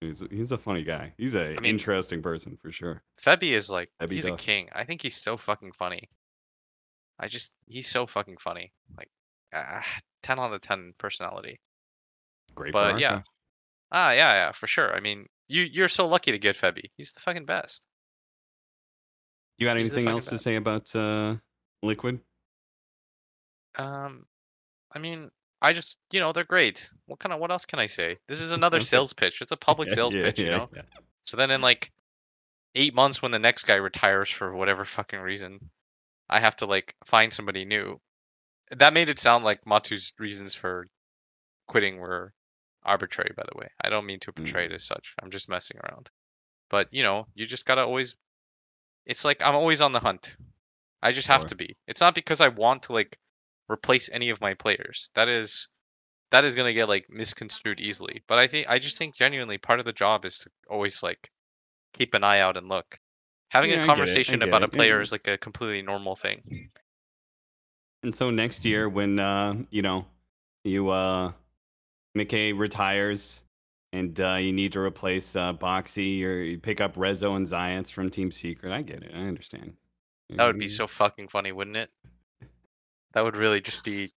he's, 0.00 0.22
he's 0.30 0.50
a 0.52 0.58
funny 0.58 0.82
guy 0.82 1.12
he's 1.18 1.34
a 1.34 1.44
I 1.44 1.60
mean- 1.60 1.66
interesting 1.66 2.22
person 2.22 2.56
for 2.56 2.72
sure 2.72 3.02
Febby 3.22 3.52
is 3.52 3.68
like, 3.68 3.90
Febby 4.00 4.12
he's 4.12 4.24
a 4.26 4.36
king. 4.36 4.68
I 4.72 4.84
think 4.84 5.02
he's 5.02 5.16
so 5.16 5.36
fucking 5.36 5.72
funny. 5.72 6.08
I 7.18 7.28
just, 7.28 7.52
he's 7.66 7.86
so 7.86 8.06
fucking 8.06 8.38
funny. 8.38 8.72
Like, 8.96 9.10
ah, 9.54 9.84
ten 10.22 10.38
out 10.38 10.54
of 10.54 10.60
ten 10.62 10.94
personality. 10.96 11.60
great 12.54 12.72
But 12.72 12.98
yeah. 12.98 13.20
Ah, 13.92 14.12
yeah, 14.12 14.32
yeah, 14.32 14.52
for 14.52 14.66
sure. 14.66 14.94
I 14.94 15.00
mean, 15.00 15.26
you, 15.48 15.64
you're 15.64 15.88
so 15.88 16.06
lucky 16.06 16.30
to 16.32 16.38
get 16.38 16.56
Febby. 16.56 16.84
He's 16.96 17.12
the 17.12 17.20
fucking 17.20 17.44
best. 17.44 17.84
You 19.60 19.66
got 19.66 19.76
anything 19.76 20.08
else 20.08 20.26
to 20.26 20.38
say 20.38 20.56
about 20.56 20.94
uh 20.96 21.36
liquid 21.82 22.20
Um, 23.76 24.26
I 24.92 24.98
mean, 24.98 25.30
I 25.62 25.72
just, 25.72 25.98
you 26.10 26.20
know, 26.20 26.32
they're 26.32 26.44
great. 26.44 26.90
What 27.06 27.18
kind 27.18 27.32
of, 27.32 27.40
what 27.40 27.50
else 27.50 27.66
can 27.66 27.78
I 27.78 27.86
say? 27.86 28.18
This 28.28 28.40
is 28.40 28.48
another 28.48 28.80
sales 28.80 29.12
pitch. 29.12 29.40
It's 29.42 29.52
a 29.52 29.56
public 29.56 29.90
sales 29.92 30.14
Yeah, 30.14 30.22
pitch, 30.22 30.40
you 30.40 30.50
know. 30.50 30.70
yeah. 30.74 30.82
So 31.22 31.36
then 31.36 31.50
in 31.50 31.60
like 31.60 31.92
eight 32.74 32.94
months 32.94 33.22
when 33.22 33.32
the 33.32 33.38
next 33.38 33.64
guy 33.64 33.76
retires 33.76 34.30
for 34.30 34.54
whatever 34.54 34.84
fucking 34.84 35.20
reason, 35.20 35.70
I 36.30 36.40
have 36.40 36.56
to 36.58 36.66
like 36.66 36.94
find 37.06 37.32
somebody 37.32 37.64
new. 37.64 38.00
That 38.70 38.94
made 38.94 39.10
it 39.10 39.18
sound 39.18 39.44
like 39.44 39.64
Matu's 39.66 40.14
reasons 40.18 40.54
for 40.54 40.86
quitting 41.68 41.98
were 41.98 42.32
arbitrary, 42.84 43.32
by 43.36 43.44
the 43.52 43.58
way. 43.58 43.68
I 43.82 43.90
don't 43.90 44.06
mean 44.06 44.20
to 44.20 44.32
portray 44.32 44.66
it 44.66 44.72
as 44.72 44.84
such. 44.84 45.14
I'm 45.22 45.30
just 45.30 45.48
messing 45.48 45.78
around. 45.84 46.10
But 46.70 46.88
you 46.92 47.02
know, 47.02 47.26
you 47.34 47.46
just 47.46 47.66
gotta 47.66 47.82
always 47.82 48.16
it's 49.10 49.24
like 49.24 49.42
I'm 49.42 49.56
always 49.56 49.80
on 49.80 49.92
the 49.92 50.00
hunt. 50.00 50.36
I 51.02 51.12
just 51.12 51.28
have 51.28 51.42
Sure. 51.42 51.48
to 51.48 51.54
be. 51.56 51.76
It's 51.88 52.00
not 52.00 52.14
because 52.14 52.40
I 52.40 52.48
want 52.48 52.84
to 52.84 52.92
like 52.92 53.18
replace 53.68 54.08
any 54.12 54.30
of 54.30 54.40
my 54.40 54.54
players. 54.54 55.10
That 55.14 55.28
is 55.28 55.68
that 56.30 56.44
is 56.44 56.54
gonna 56.54 56.72
get 56.72 56.88
like 56.88 57.06
misconstrued 57.10 57.80
easily. 57.80 58.22
But 58.28 58.38
I 58.38 58.46
think 58.46 58.68
I 58.68 58.78
just 58.78 58.96
think 58.98 59.14
genuinely 59.14 59.58
part 59.58 59.80
of 59.80 59.84
the 59.86 59.92
job 59.92 60.24
is 60.24 60.38
to 60.38 60.50
always 60.70 61.02
like 61.02 61.30
keep 61.92 62.14
an 62.14 62.24
eye 62.24 62.40
out 62.40 62.56
and 62.56 62.68
look. 62.68 62.98
Having 63.50 63.70
Yeah, 63.70 63.80
a 63.80 63.82
it, 63.82 63.86
conversation 63.86 64.42
about 64.42 64.62
a 64.62 64.68
player 64.68 64.94
and- 64.94 65.02
is 65.02 65.12
like 65.12 65.26
a 65.26 65.36
completely 65.38 65.82
normal 65.82 66.14
thing. 66.16 66.70
And 68.02 68.14
so 68.14 68.30
next 68.30 68.64
year, 68.64 68.88
when 68.88 69.18
uh, 69.18 69.56
you 69.70 69.82
know, 69.82 70.06
you 70.64 70.88
uh, 70.90 71.32
McKay 72.16 72.56
retires, 72.56 73.42
and 73.92 74.20
uh, 74.20 74.34
you 74.34 74.52
need 74.52 74.72
to 74.72 74.80
replace 74.80 75.34
uh, 75.36 75.52
Boxi, 75.52 76.24
or 76.24 76.42
you 76.42 76.58
pick 76.58 76.80
up 76.80 76.96
Rezo 76.96 77.36
and 77.36 77.46
Zions 77.46 77.90
from 77.90 78.10
Team 78.10 78.30
Secret. 78.30 78.72
I 78.72 78.82
get 78.82 79.02
it. 79.02 79.12
I 79.14 79.20
understand. 79.20 79.74
That 80.30 80.46
would 80.46 80.58
be 80.58 80.68
so 80.68 80.86
fucking 80.86 81.28
funny, 81.28 81.50
wouldn't 81.50 81.76
it? 81.76 81.90
That 83.12 83.24
would 83.24 83.36
really 83.36 83.60
just 83.60 83.82
be 83.82 84.10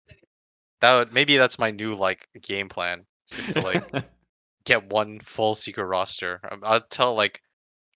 that 0.80 0.94
would 0.94 1.12
maybe 1.12 1.38
that's 1.38 1.58
my 1.58 1.70
new 1.70 1.94
like 1.94 2.28
game 2.42 2.68
plan. 2.68 3.06
To 3.52 3.60
like 3.62 4.04
get 4.64 4.90
one 4.90 5.20
full 5.20 5.54
secret 5.54 5.86
roster. 5.86 6.40
Um, 6.50 6.60
I'll 6.64 6.80
tell 6.80 7.14
like 7.14 7.40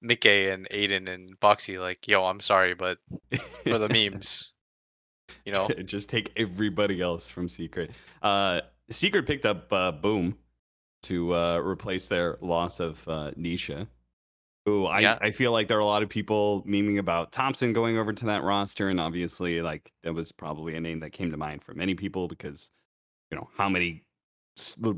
Mickey 0.00 0.48
and 0.48 0.68
Aiden 0.70 1.12
and 1.12 1.38
Boxi 1.40 1.78
like, 1.78 2.08
yo, 2.08 2.24
I'm 2.24 2.40
sorry, 2.40 2.74
but 2.74 2.98
for 3.64 3.78
the 3.78 3.88
memes, 4.10 4.54
you 5.44 5.52
know, 5.52 5.68
just 5.84 6.08
take 6.08 6.32
everybody 6.36 7.02
else 7.02 7.28
from 7.28 7.48
Secret. 7.48 7.90
Uh, 8.22 8.60
Secret 8.88 9.26
picked 9.26 9.44
up 9.44 9.70
uh, 9.72 9.90
Boom 9.90 10.36
to 11.06 11.34
uh, 11.34 11.58
replace 11.58 12.08
their 12.08 12.38
loss 12.40 12.80
of 12.80 13.06
uh, 13.08 13.30
Nisha. 13.32 13.86
Who 14.64 14.86
I, 14.86 15.00
Yeah. 15.00 15.18
I 15.20 15.30
feel 15.30 15.52
like 15.52 15.68
there 15.68 15.76
are 15.78 15.80
a 15.80 15.86
lot 15.86 16.02
of 16.02 16.08
people 16.08 16.62
memeing 16.64 16.98
about 16.98 17.30
Topson 17.32 17.72
going 17.72 17.98
over 17.98 18.12
to 18.12 18.24
that 18.26 18.42
roster, 18.42 18.88
and 18.88 18.98
obviously, 18.98 19.62
like 19.62 19.92
that 20.02 20.12
was 20.12 20.32
probably 20.32 20.74
a 20.74 20.80
name 20.80 20.98
that 21.00 21.10
came 21.10 21.30
to 21.30 21.36
mind 21.36 21.62
for 21.62 21.74
many 21.74 21.94
people 21.94 22.26
because 22.28 22.70
you 23.30 23.36
know 23.38 23.48
how 23.56 23.68
many 23.68 24.02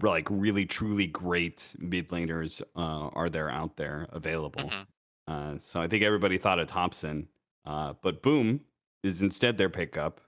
like 0.03 0.27
really 0.31 0.65
truly 0.65 1.07
great 1.07 1.75
mid 1.79 2.09
laners 2.11 2.63
uh, 2.77 3.09
are 3.09 3.29
there 3.29 3.51
out 3.51 3.77
there 3.77 4.07
available. 4.11 4.63
Mhm. 4.71 4.87
Uh, 5.27 5.59
so 5.59 5.83
I 5.83 5.89
think 5.89 6.03
everybody 6.05 6.39
thought 6.39 6.59
of 6.59 6.69
Topson, 6.69 7.27
uh, 7.67 7.93
but 8.03 8.23
Boom 8.23 8.61
is 9.03 9.21
instead 9.23 9.59
their 9.59 9.69
pickup. 9.69 10.21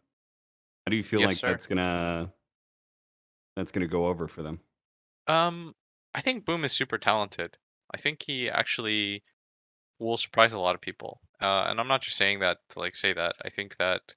How 0.86 0.90
do 0.90 0.96
you 0.96 1.02
feel 1.04 1.20
Yes, 1.20 1.28
like 1.30 1.36
sir. 1.38 1.48
that's 1.48 1.66
gonna 1.66 2.30
that's 3.56 3.72
gonna 3.72 3.86
go 3.86 4.06
over 4.06 4.28
for 4.28 4.42
them? 4.42 4.60
Um, 5.26 5.74
I 6.14 6.20
think 6.20 6.44
Boom 6.44 6.64
is 6.64 6.72
super 6.72 6.98
talented. 6.98 7.56
I 7.92 7.96
think 7.96 8.22
he 8.22 8.50
actually 8.50 9.24
will 9.98 10.16
surprise 10.18 10.52
a 10.54 10.58
lot 10.60 10.74
of 10.74 10.80
people. 10.82 11.20
Uh, 11.40 11.66
and 11.68 11.80
I'm 11.80 11.88
not 11.88 12.02
just 12.02 12.16
saying 12.16 12.40
that 12.40 12.58
to 12.70 12.80
like 12.80 12.96
say 12.96 13.12
that. 13.14 13.36
I 13.44 13.50
think 13.50 13.76
that 13.78 14.16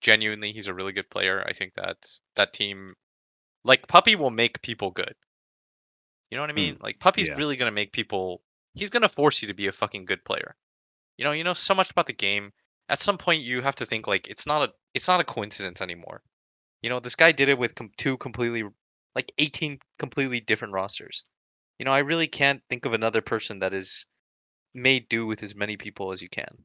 genuinely 0.00 0.52
he's 0.52 0.68
a 0.68 0.74
really 0.74 0.92
good 0.92 1.10
player. 1.10 1.44
I 1.46 1.52
think 1.54 1.74
that 1.74 2.06
that 2.36 2.52
team, 2.54 2.94
like 3.64 3.88
Puppey, 3.88 4.16
will 4.16 4.30
make 4.30 4.62
people 4.62 4.90
good. 4.92 5.16
You 6.30 6.36
know 6.36 6.42
what 6.42 6.50
I 6.50 6.54
Mm, 6.56 6.74
mean? 6.74 6.76
Like 6.80 6.98
Puppey's 6.98 7.30
yeah. 7.30 7.34
really 7.34 7.56
gonna 7.56 7.70
make 7.70 7.92
people 7.92 8.42
he's 8.74 8.90
gonna 8.90 9.08
force 9.08 9.40
you 9.40 9.48
to 9.48 9.54
be 9.54 9.68
a 9.68 9.72
fucking 9.72 10.04
good 10.04 10.22
player. 10.24 10.54
You 11.18 11.24
know, 11.24 11.32
you 11.32 11.44
know 11.44 11.54
so 11.54 11.74
much 11.74 11.90
about 11.90 12.06
the 12.06 12.12
game. 12.14 12.52
At 12.88 13.00
some 13.00 13.18
point, 13.18 13.42
you 13.42 13.62
have 13.62 13.76
to 13.76 13.86
think 13.86 14.06
like 14.06 14.28
it's 14.28 14.46
not 14.46 14.68
a 14.68 14.74
it's 14.94 15.08
not 15.08 15.20
a 15.20 15.24
coincidence 15.24 15.82
anymore. 15.82 16.22
You 16.82 16.90
know, 16.90 17.00
this 17.00 17.16
guy 17.16 17.32
did 17.32 17.48
it 17.50 17.58
with 17.58 17.74
com- 17.76 17.92
two 17.96 18.18
completely 18.18 18.64
like 19.14 19.32
18 19.38 19.78
completely 19.98 20.40
different 20.40 20.74
rosters. 20.74 21.24
You 21.78 21.84
know, 21.84 21.92
I 21.92 22.00
really 22.00 22.26
can't 22.26 22.62
think 22.68 22.84
of 22.84 22.92
another 22.92 23.20
person 23.20 23.58
that 23.60 23.74
is 23.74 24.06
made 24.74 25.08
do 25.08 25.26
with 25.26 25.42
as 25.42 25.54
many 25.54 25.76
people 25.76 26.12
as 26.12 26.22
you 26.22 26.28
can. 26.28 26.58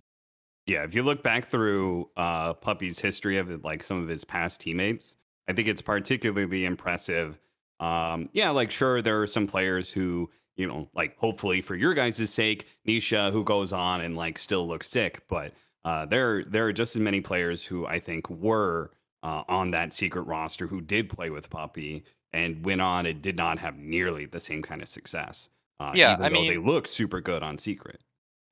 Yeah, 0.65 0.83
if 0.83 0.93
you 0.93 1.03
look 1.03 1.23
back 1.23 1.45
through 1.45 2.09
uh, 2.15 2.53
Puppey's 2.53 2.99
history 2.99 3.37
of 3.37 3.63
like 3.63 3.81
some 3.81 4.01
of 4.01 4.07
his 4.07 4.23
past 4.23 4.61
teammates, 4.61 5.15
I 5.47 5.53
think 5.53 5.67
it's 5.67 5.81
particularly 5.81 6.65
impressive. 6.65 7.39
Um, 7.79 8.29
yeah, 8.33 8.51
like 8.51 8.69
sure, 8.69 9.01
there 9.01 9.21
are 9.21 9.27
some 9.27 9.47
players 9.47 9.91
who 9.91 10.29
you 10.59 10.67
know, 10.67 10.89
like 10.93 11.17
hopefully 11.17 11.61
for 11.61 11.75
your 11.75 11.93
guys' 11.93 12.29
sake, 12.29 12.67
Nisha 12.85 13.31
who 13.31 13.45
goes 13.45 13.71
on 13.71 14.01
and 14.01 14.17
like 14.17 14.37
still 14.37 14.67
looks 14.67 14.89
sick, 14.89 15.23
but 15.29 15.53
uh, 15.85 16.05
there 16.05 16.43
there 16.43 16.67
are 16.67 16.73
just 16.73 16.97
as 16.97 17.01
many 17.01 17.21
players 17.21 17.63
who 17.63 17.85
I 17.85 17.99
think 17.99 18.29
were 18.29 18.91
uh, 19.23 19.43
on 19.47 19.71
that 19.71 19.93
secret 19.93 20.23
roster 20.23 20.67
who 20.67 20.81
did 20.81 21.09
play 21.09 21.29
with 21.29 21.49
Puppey 21.49 22.03
and 22.33 22.63
went 22.63 22.81
on 22.81 23.05
and 23.05 23.21
did 23.21 23.35
not 23.35 23.59
have 23.59 23.77
nearly 23.77 24.25
the 24.25 24.39
same 24.39 24.61
kind 24.61 24.81
of 24.81 24.87
success. 24.87 25.49
Uh, 25.79 25.91
Yeah, 25.95 26.13
even 26.13 26.25
I 26.25 26.29
though 26.29 26.45
they 26.45 26.57
look 26.57 26.87
super 26.87 27.21
good 27.21 27.43
on 27.43 27.57
secret. 27.57 28.01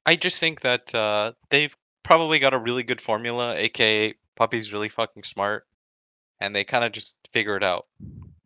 I 0.05 0.15
just 0.15 0.39
think 0.39 0.61
that 0.61 0.93
uh, 0.95 1.33
they've 1.49 1.75
probably 2.03 2.39
got 2.39 2.53
a 2.53 2.57
really 2.57 2.83
good 2.83 3.01
formula, 3.01 3.53
aka 3.55 4.13
Puppey's 4.37 4.71
really 4.71 4.89
fucking 4.89 5.23
smart, 5.23 5.67
and 6.39 6.55
they 6.55 6.63
kind 6.63 6.85
of 6.85 6.91
just 6.93 7.15
figure 7.33 7.57
it 7.57 7.63
out. 7.63 7.87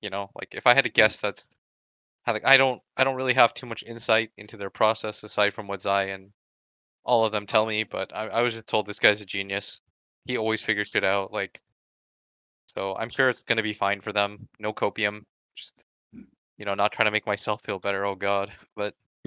You 0.01 0.09
know, 0.09 0.31
like 0.33 0.49
if 0.51 0.65
I 0.65 0.73
had 0.73 0.85
to 0.85 0.89
guess 0.89 1.19
that, 1.19 1.45
how 2.23 2.33
like 2.33 2.45
I 2.45 2.57
don't, 2.57 2.81
I 2.97 3.03
don't 3.03 3.15
really 3.15 3.35
have 3.35 3.53
too 3.53 3.67
much 3.67 3.83
insight 3.83 4.31
into 4.37 4.57
their 4.57 4.71
process 4.71 5.23
aside 5.23 5.53
from 5.53 5.67
what 5.67 5.81
Zai 5.81 6.05
and 6.05 6.31
all 7.03 7.23
of 7.23 7.31
them 7.31 7.45
tell 7.45 7.65
me. 7.67 7.83
But 7.83 8.15
I, 8.15 8.27
I 8.27 8.41
was 8.41 8.57
told 8.65 8.87
this 8.87 8.99
guy's 8.99 9.21
a 9.21 9.25
genius. 9.25 9.81
He 10.25 10.37
always 10.37 10.63
figures 10.63 10.95
it 10.95 11.03
out. 11.03 11.31
Like, 11.31 11.61
so 12.73 12.95
I'm 12.97 13.09
sure 13.09 13.29
it's 13.29 13.41
gonna 13.41 13.63
be 13.63 13.73
fine 13.73 14.01
for 14.01 14.13
them. 14.13 14.47
No 14.59 14.73
copium. 14.73 15.23
Just 15.55 15.73
you 16.57 16.65
know, 16.65 16.73
not 16.75 16.91
trying 16.91 17.07
to 17.07 17.11
make 17.11 17.25
myself 17.25 17.61
feel 17.63 17.79
better. 17.79 18.05
Oh 18.05 18.15
God, 18.15 18.51
but 18.75 18.95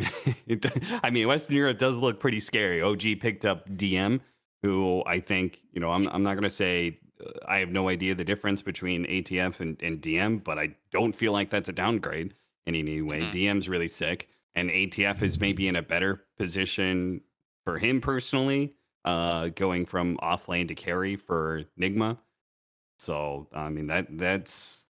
I 1.03 1.11
mean, 1.11 1.29
Western 1.29 1.57
Europe 1.57 1.79
does 1.79 1.99
look 1.99 2.21
pretty 2.21 2.41
scary. 2.41 2.83
OG 2.83 3.21
picked 3.21 3.45
up 3.45 3.69
DM, 3.71 4.21
who 4.63 5.03
I 5.07 5.21
think, 5.21 5.61
you 5.73 5.81
know, 5.81 5.91
I'm, 5.91 6.09
I'm 6.09 6.23
not 6.23 6.35
going 6.35 6.45
to 6.45 6.51
say 6.51 6.99
uh, 7.25 7.31
I 7.47 7.59
have 7.59 7.71
no 7.71 7.89
idea 7.89 8.15
the 8.15 8.25
difference 8.25 8.63
between 8.63 9.05
ATF 9.07 9.61
and, 9.61 9.81
and 9.83 10.01
DM, 10.01 10.43
but 10.43 10.59
I 10.59 10.75
don't 10.91 11.15
feel 11.15 11.33
like 11.33 11.51
that's 11.51 11.69
a 11.69 11.73
downgrade 11.73 12.35
in 12.67 12.75
any 12.75 13.03
way. 13.03 13.21
mhm. 13.21 13.33
DM's 13.33 13.69
really 13.69 13.89
sick, 13.89 14.29
and 14.55 14.71
ATF 14.71 15.23
is 15.23 15.39
maybe 15.39 15.69
in 15.69 15.77
a 15.77 15.83
better 15.83 16.25
position 16.39 17.21
for 17.65 17.79
him 17.79 18.01
personally, 18.01 18.75
uh, 19.05 19.49
going 19.49 19.87
from 19.87 20.19
off 20.21 20.49
lane 20.49 20.67
to 20.69 20.75
carry 20.75 21.17
for 21.17 21.63
Nigma. 21.81 22.19
So, 22.99 23.49
I 23.53 23.69
mean, 23.69 23.87
that 23.89 24.07
that's 24.11 24.87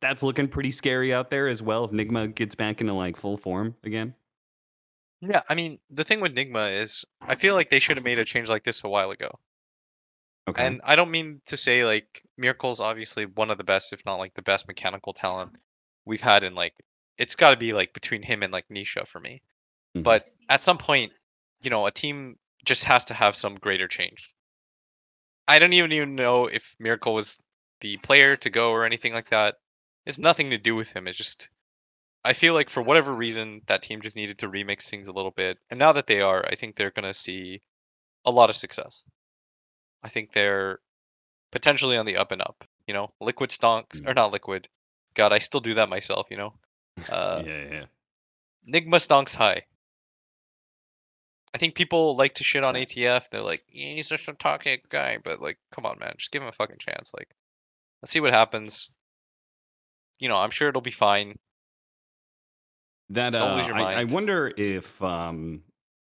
that's 0.00 0.22
looking 0.22 0.48
pretty 0.48 0.70
scary 0.70 1.12
out 1.12 1.30
there 1.30 1.48
as 1.48 1.62
well. 1.62 1.84
If 1.84 1.90
Nigma 1.90 2.34
gets 2.34 2.54
back 2.54 2.80
into 2.80 2.92
like 2.94 3.16
full 3.16 3.36
form 3.36 3.74
again. 3.84 4.14
yeah. 5.20 5.42
I 5.48 5.54
mean, 5.54 5.78
the 5.90 6.04
thing 6.04 6.20
with 6.20 6.34
Nigma 6.34 6.72
is, 6.72 7.04
I 7.20 7.34
feel 7.34 7.54
like 7.54 7.70
they 7.70 7.80
should 7.80 7.96
have 7.96 8.04
made 8.04 8.18
a 8.18 8.24
change 8.24 8.48
like 8.48 8.64
this 8.64 8.84
a 8.84 8.88
while 8.88 9.10
ago. 9.10 9.30
Okay. 10.48 10.66
And 10.66 10.80
I 10.84 10.96
don't 10.96 11.10
mean 11.10 11.40
to 11.46 11.56
say 11.56 11.84
like 11.84 12.22
Miracle's 12.38 12.80
obviously 12.80 13.26
one 13.26 13.50
of 13.50 13.58
the 13.58 13.64
best, 13.64 13.92
if 13.92 14.04
not 14.06 14.16
like 14.16 14.34
the 14.34 14.42
best 14.42 14.66
mechanical 14.68 15.12
talent 15.12 15.52
we've 16.06 16.20
had 16.22 16.42
in 16.44 16.54
like 16.54 16.74
it's 17.18 17.34
got 17.34 17.50
to 17.50 17.56
be 17.56 17.72
like 17.72 17.92
between 17.92 18.22
him 18.22 18.42
and 18.42 18.52
like 18.52 18.66
Nisha 18.68 19.06
for 19.06 19.20
me. 19.20 19.42
Mhm. 19.96 20.04
But 20.04 20.32
at 20.48 20.62
some 20.62 20.78
point, 20.78 21.12
you 21.60 21.70
know, 21.70 21.86
a 21.86 21.90
team 21.90 22.38
just 22.64 22.84
has 22.84 23.04
to 23.06 23.14
have 23.14 23.34
some 23.36 23.56
greater 23.56 23.88
change. 23.88 24.32
I 25.48 25.58
don't 25.58 25.72
even 25.72 25.92
even 25.92 26.14
know 26.14 26.46
if 26.46 26.76
Miracle 26.78 27.14
was 27.14 27.42
the 27.80 27.96
player 27.98 28.36
to 28.36 28.50
go 28.50 28.70
or 28.70 28.84
anything 28.84 29.12
like 29.14 29.30
that. 29.30 29.56
It's 30.06 30.18
nothing 30.18 30.50
to 30.50 30.58
do 30.58 30.76
with 30.76 30.92
him. 30.92 31.08
It's 31.08 31.18
just 31.18 31.50
I 32.24 32.32
feel 32.34 32.54
like 32.54 32.70
for 32.70 32.82
whatever 32.82 33.14
reason 33.14 33.62
that 33.66 33.82
team 33.82 34.02
just 34.02 34.16
needed 34.16 34.38
to 34.38 34.48
remix 34.48 34.88
things 34.90 35.06
a 35.06 35.12
little 35.12 35.30
bit. 35.30 35.58
And 35.70 35.78
now 35.78 35.92
that 35.92 36.06
they 36.06 36.20
are, 36.20 36.44
I 36.46 36.54
think 36.54 36.76
they're 36.76 36.90
going 36.90 37.08
to 37.08 37.14
see 37.14 37.62
a 38.24 38.30
lot 38.30 38.50
of 38.50 38.56
success. 38.56 39.04
I 40.02 40.08
think 40.08 40.32
they're 40.32 40.80
potentially 41.50 41.96
on 41.96 42.06
the 42.06 42.16
up 42.16 42.32
and 42.32 42.42
up. 42.42 42.64
You 42.86 42.94
know, 42.94 43.10
liquid 43.20 43.50
stonks 43.50 44.00
or 44.06 44.12
Mm. 44.12 44.16
not 44.16 44.32
liquid. 44.32 44.68
God, 45.14 45.32
I 45.32 45.38
still 45.38 45.60
do 45.60 45.74
that 45.74 45.88
myself. 45.88 46.28
You 46.30 46.36
know, 46.38 46.52
uh, 47.08 47.42
yeah, 47.46 47.64
yeah. 47.70 47.84
Nigma 48.68 48.96
stonks 48.96 49.34
high. 49.34 49.64
I 51.58 51.60
think 51.60 51.74
people 51.74 52.14
like 52.14 52.34
to 52.34 52.44
shit 52.44 52.62
on 52.62 52.76
ATF. 52.76 53.30
They're 53.30 53.42
like, 53.42 53.64
"Yeah, 53.68 53.94
he's 53.94 54.08
just 54.08 54.28
a 54.28 54.32
toxic 54.32 54.88
guy, 54.90 55.18
but 55.24 55.42
like, 55.42 55.58
come 55.72 55.86
on, 55.86 55.98
man, 55.98 56.14
just 56.16 56.30
give 56.30 56.40
him 56.40 56.48
a 56.48 56.52
fucking 56.52 56.76
chance. 56.78 57.10
Like, 57.12 57.34
let's 58.00 58.12
see 58.12 58.20
what 58.20 58.32
happens. 58.32 58.92
You 60.20 60.28
know, 60.28 60.36
I'm 60.36 60.50
sure 60.50 60.68
it'll 60.68 60.80
be 60.80 60.92
fine. 60.92 61.34
That 63.10 63.30
Don't 63.30 63.56
lose 63.56 63.68
uh, 63.70 63.72
I, 63.72 64.02
I 64.02 64.04
wonder 64.04 64.52
if 64.56 65.02
um, 65.02 65.62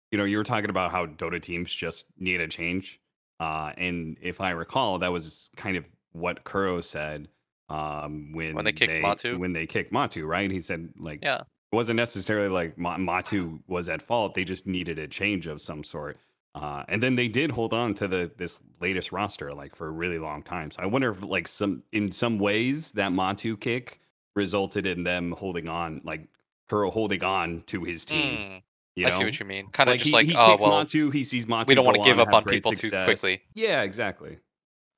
you 0.09 0.17
know, 0.17 0.23
you 0.23 0.37
were 0.37 0.45
talking 0.45 0.69
about 0.69 0.89
how 0.89 1.05
Dota 1.05 1.41
teams 1.41 1.69
just 1.73 2.05
need 2.17 2.39
a 2.39 2.47
change. 2.47 3.01
Uh, 3.41 3.73
and 3.75 4.15
if 4.21 4.39
I 4.39 4.51
recall, 4.51 4.99
that 4.99 5.11
was 5.11 5.49
kind 5.57 5.75
of 5.75 5.85
what 6.13 6.45
Kuro 6.45 6.79
said 6.79 7.27
um, 7.67 8.31
when 8.31 8.55
When 8.55 8.63
they 8.63 8.71
kicked 8.71 9.03
Matu? 9.03 9.37
when 9.37 9.51
they 9.51 9.67
kicked 9.67 9.91
Matu, 9.91 10.25
right? 10.25 10.49
He 10.49 10.61
said 10.61 10.93
like 10.97 11.19
Yeah, 11.21 11.41
it 11.71 11.75
wasn't 11.75 11.97
necessarily 11.97 12.49
like 12.49 12.77
Matu 12.77 13.59
was 13.67 13.87
at 13.87 14.01
fault. 14.01 14.33
They 14.33 14.43
just 14.43 14.67
needed 14.67 14.99
a 14.99 15.07
change 15.07 15.47
of 15.47 15.61
some 15.61 15.83
sort. 15.83 16.17
Uh, 16.53 16.83
and 16.89 17.01
then 17.01 17.15
they 17.15 17.29
did 17.29 17.49
hold 17.49 17.73
on 17.73 17.93
to 17.93 18.09
the 18.09 18.29
this 18.37 18.59
latest 18.81 19.13
roster 19.13 19.53
like 19.53 19.73
for 19.73 19.87
a 19.87 19.91
really 19.91 20.19
long 20.19 20.43
time. 20.43 20.69
So 20.69 20.81
I 20.81 20.85
wonder 20.85 21.09
if 21.11 21.23
like 21.23 21.47
some 21.47 21.81
in 21.93 22.11
some 22.11 22.39
ways 22.39 22.91
that 22.93 23.11
Matu 23.11 23.57
kick 23.57 24.01
resulted 24.35 24.85
in 24.85 25.03
them 25.03 25.31
holding 25.31 25.69
on, 25.69 26.01
like 26.03 26.27
Kuro 26.67 26.91
holding 26.91 27.23
on 27.23 27.63
to 27.67 27.85
his 27.85 28.03
team. 28.03 28.61
Mm, 28.97 29.05
I 29.05 29.09
know, 29.09 29.09
see 29.11 29.23
what 29.23 29.39
you 29.39 29.45
mean. 29.45 29.67
Kind 29.71 29.89
of 29.89 29.93
like 29.93 29.99
just 29.99 30.09
he, 30.09 30.13
like, 30.13 30.25
he 30.25 30.35
oh 30.35 30.57
well, 30.59 30.83
Matu, 30.83 31.13
he 31.13 31.23
sees 31.23 31.45
Matu. 31.45 31.67
we 31.67 31.75
don't 31.75 31.85
want 31.85 31.95
to 31.95 32.03
give 32.03 32.19
on, 32.19 32.27
up 32.27 32.33
on 32.33 32.43
people 32.43 32.73
too 32.73 32.89
quickly. 32.89 33.41
Yeah, 33.53 33.83
exactly. 33.83 34.37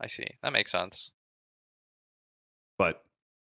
I 0.01 0.07
see. 0.07 0.25
That 0.41 0.53
makes 0.53 0.71
sense. 0.71 1.11
But 2.79 3.03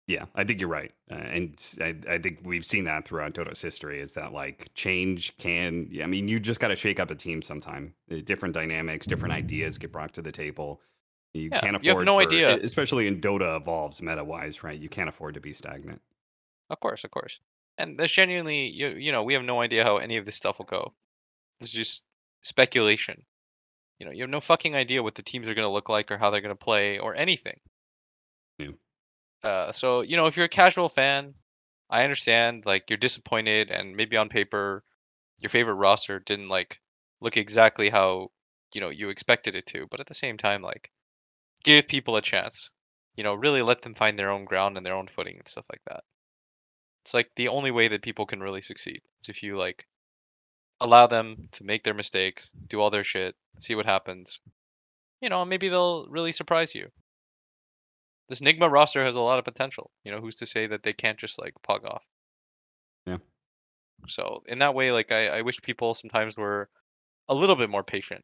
yeah, 0.08 0.26
I 0.36 0.44
think 0.44 0.60
you're 0.60 0.70
right, 0.70 0.92
uh, 1.10 1.16
and 1.16 1.56
I, 1.80 1.96
I 2.10 2.18
think 2.18 2.40
we've 2.44 2.66
seen 2.66 2.84
that 2.86 3.06
throughout 3.08 3.34
Dota's 3.34 3.62
history. 3.62 4.02
Is 4.02 4.14
that 4.14 4.34
like 4.34 4.70
change 4.74 5.36
can? 5.38 5.90
I 6.04 6.06
mean, 6.08 6.28
you 6.28 6.40
just 6.40 6.60
got 6.60 6.70
to 6.70 6.76
shake 6.76 7.00
up 7.00 7.12
a 7.12 7.16
team 7.16 7.42
sometime. 7.42 7.94
Uh, 8.12 8.18
Different 8.24 8.54
dynamics, 8.54 9.08
different 9.08 9.34
ideas 9.34 9.78
get 9.78 9.92
brought 9.92 10.14
to 10.16 10.22
the 10.22 10.32
table. 10.32 10.82
You 11.34 11.44
Yeah, 11.52 11.60
can't 11.62 11.76
afford, 11.78 11.86
you 11.86 11.96
have 11.96 12.06
no 12.06 12.18
for- 12.18 12.24
idea. 12.24 12.58
especially 12.62 13.08
in 13.08 13.22
Dota 13.22 13.56
evolves 13.56 14.02
meta 14.02 14.24
wise, 14.24 14.64
right? 14.64 14.78
You 14.78 14.90
can't 14.90 15.08
afford 15.08 15.34
to 15.36 15.40
be 15.40 15.54
stagnant. 15.54 16.02
Of 16.70 16.80
course, 16.82 17.04
of 17.06 17.12
course. 17.12 17.40
And 17.78 17.98
there's 17.98 18.12
genuinely, 18.12 18.68
you 18.68 18.90
you 18.90 19.12
know, 19.14 19.24
we 19.24 19.34
have 19.34 19.44
no 19.44 19.62
idea 19.62 19.84
how 19.86 19.98
any 19.98 20.18
of 20.18 20.26
this 20.26 20.36
stuff 20.36 20.60
will 20.60 20.66
go. 20.66 20.94
This 21.62 21.70
is 21.70 21.76
just 21.76 22.04
speculation. 22.42 23.24
You 24.00 24.06
know, 24.08 24.12
you 24.12 24.24
have 24.24 24.30
no 24.30 24.42
fucking 24.42 24.76
idea 24.76 25.04
what 25.04 25.16
the 25.16 25.22
teams 25.22 25.48
are 25.48 25.54
going 25.54 25.66
to 25.68 25.72
look 25.72 25.88
like 25.88 26.12
or 26.12 26.18
how 26.18 26.30
they're 26.32 26.42
going 26.42 26.54
to 26.56 26.60
play 26.60 26.98
or 27.00 27.16
anything. 27.16 27.60
Yeah. 28.58 28.72
Uh, 29.44 29.72
so 29.72 30.02
you 30.02 30.18
know, 30.18 30.28
if 30.28 30.36
you're 30.38 30.46
a 30.46 30.50
casual 30.50 30.90
fan, 30.90 31.36
I 31.90 32.04
understand. 32.04 32.66
Like 32.66 32.90
you're 32.90 32.98
disappointed, 32.98 33.72
and 33.72 33.96
maybe 33.96 34.18
on 34.18 34.30
paper, 34.30 34.84
your 35.42 35.50
favorite 35.50 35.76
roster 35.76 36.20
didn't 36.20 36.50
like 36.50 36.80
look 37.22 37.38
exactly 37.38 37.90
how 37.90 38.32
you 38.74 38.82
know 38.82 38.90
you 38.90 39.10
expected 39.10 39.56
it 39.56 39.66
to. 39.68 39.88
But 39.88 40.00
at 40.00 40.08
the 40.08 40.14
same 40.16 40.38
time, 40.38 40.62
like 40.62 40.92
give 41.64 41.88
people 41.88 42.18
a 42.18 42.22
chance. 42.22 42.70
You 43.16 43.24
know, 43.24 43.36
really 43.36 43.62
let 43.62 43.82
them 43.84 43.96
find 43.96 44.18
their 44.20 44.32
own 44.32 44.46
ground 44.46 44.78
and 44.78 44.86
their 44.86 44.96
own 44.96 45.08
footing 45.08 45.38
and 45.38 45.48
stuff 45.48 45.66
like 45.72 45.84
that. 45.88 46.04
It's 47.04 47.14
like 47.14 47.30
the 47.36 47.48
only 47.50 47.70
way 47.70 47.88
that 47.90 48.02
people 48.02 48.26
can 48.26 48.42
really 48.42 48.62
succeed 48.62 49.04
is 49.22 49.30
if 49.30 49.44
you 49.44 49.56
like 49.58 49.88
allow 50.82 51.08
them 51.08 51.48
to 51.52 51.64
make 51.64 51.84
their 51.84 51.94
mistakes, 51.94 52.50
do 52.68 52.82
all 52.82 52.90
their 52.90 53.04
shit, 53.04 53.36
see 53.60 53.76
what 53.76 53.86
happens. 53.86 54.40
You 55.22 55.30
know, 55.30 55.46
maybe 55.46 55.70
they'll 55.70 56.08
really 56.10 56.32
surprise 56.34 56.76
you. 56.76 56.92
This 58.28 58.42
Nigma 58.42 58.72
roster 58.72 59.04
has 59.04 59.16
a 59.16 59.22
lot 59.22 59.40
of 59.40 59.46
potential. 59.46 59.92
You 60.04 60.12
know, 60.12 60.22
who's 60.22 60.36
to 60.36 60.46
say 60.46 60.68
that 60.68 60.84
they 60.84 60.94
can't 60.94 61.18
just 61.18 61.40
like 61.40 61.54
pug 61.64 61.86
off? 61.86 62.06
Yeah. 63.06 63.18
So 64.08 64.44
in 64.48 64.60
that 64.60 64.76
way, 64.76 64.92
like 64.92 65.12
I, 65.12 65.40
I 65.40 65.42
wish 65.42 65.62
people 65.62 65.94
sometimes 65.94 66.38
were 66.38 66.70
a 67.28 67.36
little 67.36 67.56
bit 67.56 67.70
more 67.70 67.84
patient. 67.84 68.24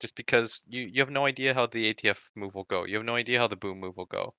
Just 0.00 0.16
because 0.16 0.60
you, 0.66 0.82
you 0.82 1.00
have 1.00 1.10
no 1.10 1.24
idea 1.24 1.54
how 1.54 1.66
the 1.66 1.94
ATF 1.94 2.18
move 2.34 2.54
will 2.54 2.64
go. 2.64 2.84
You 2.84 2.96
have 2.96 3.04
no 3.04 3.14
idea 3.14 3.38
how 3.38 3.46
the 3.46 3.56
boom 3.56 3.80
move 3.80 3.96
will 3.96 4.06
go. 4.06 4.34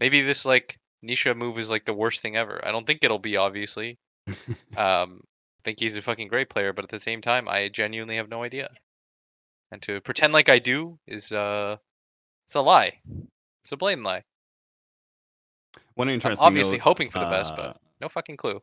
Maybe 0.00 0.20
this 0.20 0.44
like 0.44 0.78
Nisha 1.04 1.36
move 1.36 1.58
is 1.58 1.70
like 1.70 1.84
the 1.84 1.94
worst 1.94 2.20
thing 2.20 2.36
ever. 2.36 2.60
I 2.64 2.70
don't 2.70 2.86
think 2.86 3.02
it'll 3.02 3.18
be 3.18 3.36
obviously. 3.36 3.98
Um 4.76 5.22
I 5.58 5.62
think 5.64 5.80
he's 5.80 5.94
a 5.94 6.02
fucking 6.02 6.28
great 6.28 6.50
player, 6.50 6.72
but 6.72 6.84
at 6.84 6.90
the 6.90 7.00
same 7.00 7.20
time 7.20 7.48
I 7.48 7.68
genuinely 7.68 8.16
have 8.16 8.28
no 8.28 8.42
idea. 8.42 8.70
And 9.72 9.82
to 9.82 10.00
pretend 10.00 10.32
like 10.32 10.48
I 10.48 10.58
do 10.58 10.98
is 11.06 11.32
uh 11.32 11.76
it's 12.46 12.54
a 12.54 12.60
lie. 12.60 13.00
It's 13.62 13.72
a 13.72 13.76
blatant 13.76 14.06
lie. 14.06 14.22
One 15.98 16.08
I'm 16.08 16.14
interesting. 16.14 16.46
obviously 16.46 16.76
note, 16.76 16.84
hoping 16.84 17.10
for 17.10 17.18
the 17.18 17.26
best, 17.26 17.54
uh, 17.54 17.56
but 17.56 17.76
no 18.00 18.08
fucking 18.08 18.36
clue. 18.36 18.62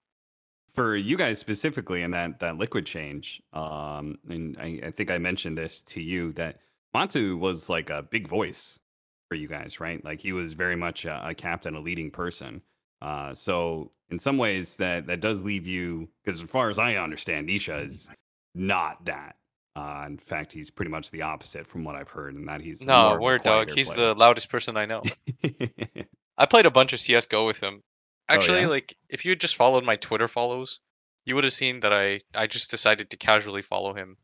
for 0.73 0.95
you 0.95 1.17
guys 1.17 1.37
specifically 1.37 2.01
in 2.01 2.11
that 2.11 2.39
that 2.39 2.57
liquid 2.57 2.85
change, 2.85 3.41
um, 3.51 4.17
and 4.29 4.55
I, 4.57 4.79
I 4.85 4.91
think 4.91 5.11
I 5.11 5.17
mentioned 5.17 5.57
this 5.57 5.81
to 5.81 6.01
you 6.01 6.31
that 6.33 6.59
Matu 6.95 7.37
was 7.37 7.67
like 7.69 7.89
a 7.89 8.01
big 8.03 8.25
voice 8.25 8.79
for 9.27 9.35
you 9.35 9.49
guys, 9.49 9.81
right? 9.81 10.03
Like 10.03 10.21
he 10.21 10.31
was 10.31 10.53
very 10.53 10.77
much 10.77 11.03
a, 11.03 11.27
a 11.27 11.33
captain, 11.35 11.75
a 11.75 11.81
leading 11.81 12.09
person. 12.09 12.61
Uh, 13.01 13.33
so 13.33 13.91
in 14.09 14.17
some 14.17 14.37
ways, 14.37 14.77
that 14.77 15.07
that 15.07 15.19
does 15.19 15.43
leave 15.43 15.67
you 15.67 16.07
because 16.23 16.41
as 16.41 16.49
far 16.49 16.69
as 16.69 16.79
I 16.79 16.95
understand, 16.95 17.49
Nisha 17.49 17.85
is 17.89 18.09
not 18.53 19.03
that. 19.05 19.35
Uh, 19.75 20.05
in 20.07 20.17
fact, 20.17 20.53
he's 20.53 20.71
pretty 20.71 20.89
much 20.89 21.11
the 21.11 21.23
opposite 21.23 21.67
from 21.67 21.83
what 21.83 21.97
I've 21.97 22.07
heard, 22.07 22.33
and 22.33 22.47
that 22.47 22.61
he's 22.61 22.79
No, 22.79 23.07
more 23.07 23.11
of 23.15 23.17
a 23.17 23.21
word 23.21 23.43
dog. 23.43 23.71
He's 23.71 23.91
player. 23.93 24.13
the 24.13 24.15
loudest 24.17 24.49
person 24.49 24.77
I 24.77 24.85
know. 24.85 25.03
I 26.37 26.45
played 26.45 26.65
a 26.65 26.71
bunch 26.71 26.93
of 26.93 26.99
CS:GO 26.99 27.45
with 27.45 27.59
him. 27.61 27.81
Actually, 28.27 28.61
yeah? 28.61 28.67
like 28.67 28.95
if 29.09 29.23
you 29.25 29.31
had 29.31 29.39
just 29.39 29.55
followed 29.55 29.83
my 29.83 29.95
Twitter 29.95 30.27
follows, 30.27 30.79
you 31.25 31.35
would 31.35 31.43
have 31.43 31.53
seen 31.53 31.79
that 31.81 31.93
I 31.93 32.19
I 32.33 32.47
just 32.47 32.71
decided 32.71 33.09
to 33.11 33.17
casually 33.17 33.61
follow 33.61 33.93
him 33.93 34.17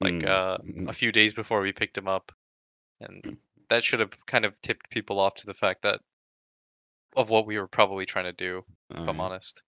like 0.00 0.14
Mm, 0.14 0.26
uh, 0.28 0.58
mm, 0.58 0.88
a 0.88 0.92
few 0.92 1.12
days 1.12 1.32
before 1.32 1.60
we 1.60 1.72
picked 1.72 1.96
him 1.96 2.08
up, 2.08 2.32
and 3.00 3.22
Mm. 3.22 3.36
that 3.68 3.84
should 3.84 4.00
have 4.00 4.26
kind 4.26 4.44
of 4.44 4.60
tipped 4.60 4.90
people 4.90 5.20
off 5.20 5.34
to 5.36 5.46
the 5.46 5.54
fact 5.54 5.82
that 5.82 6.00
of 7.14 7.30
what 7.30 7.46
we 7.46 7.58
were 7.58 7.68
probably 7.68 8.06
trying 8.06 8.24
to 8.24 8.32
do. 8.32 8.64
all 8.94 9.02
If 9.04 9.08
I'm 9.08 9.20
honest. 9.20 9.62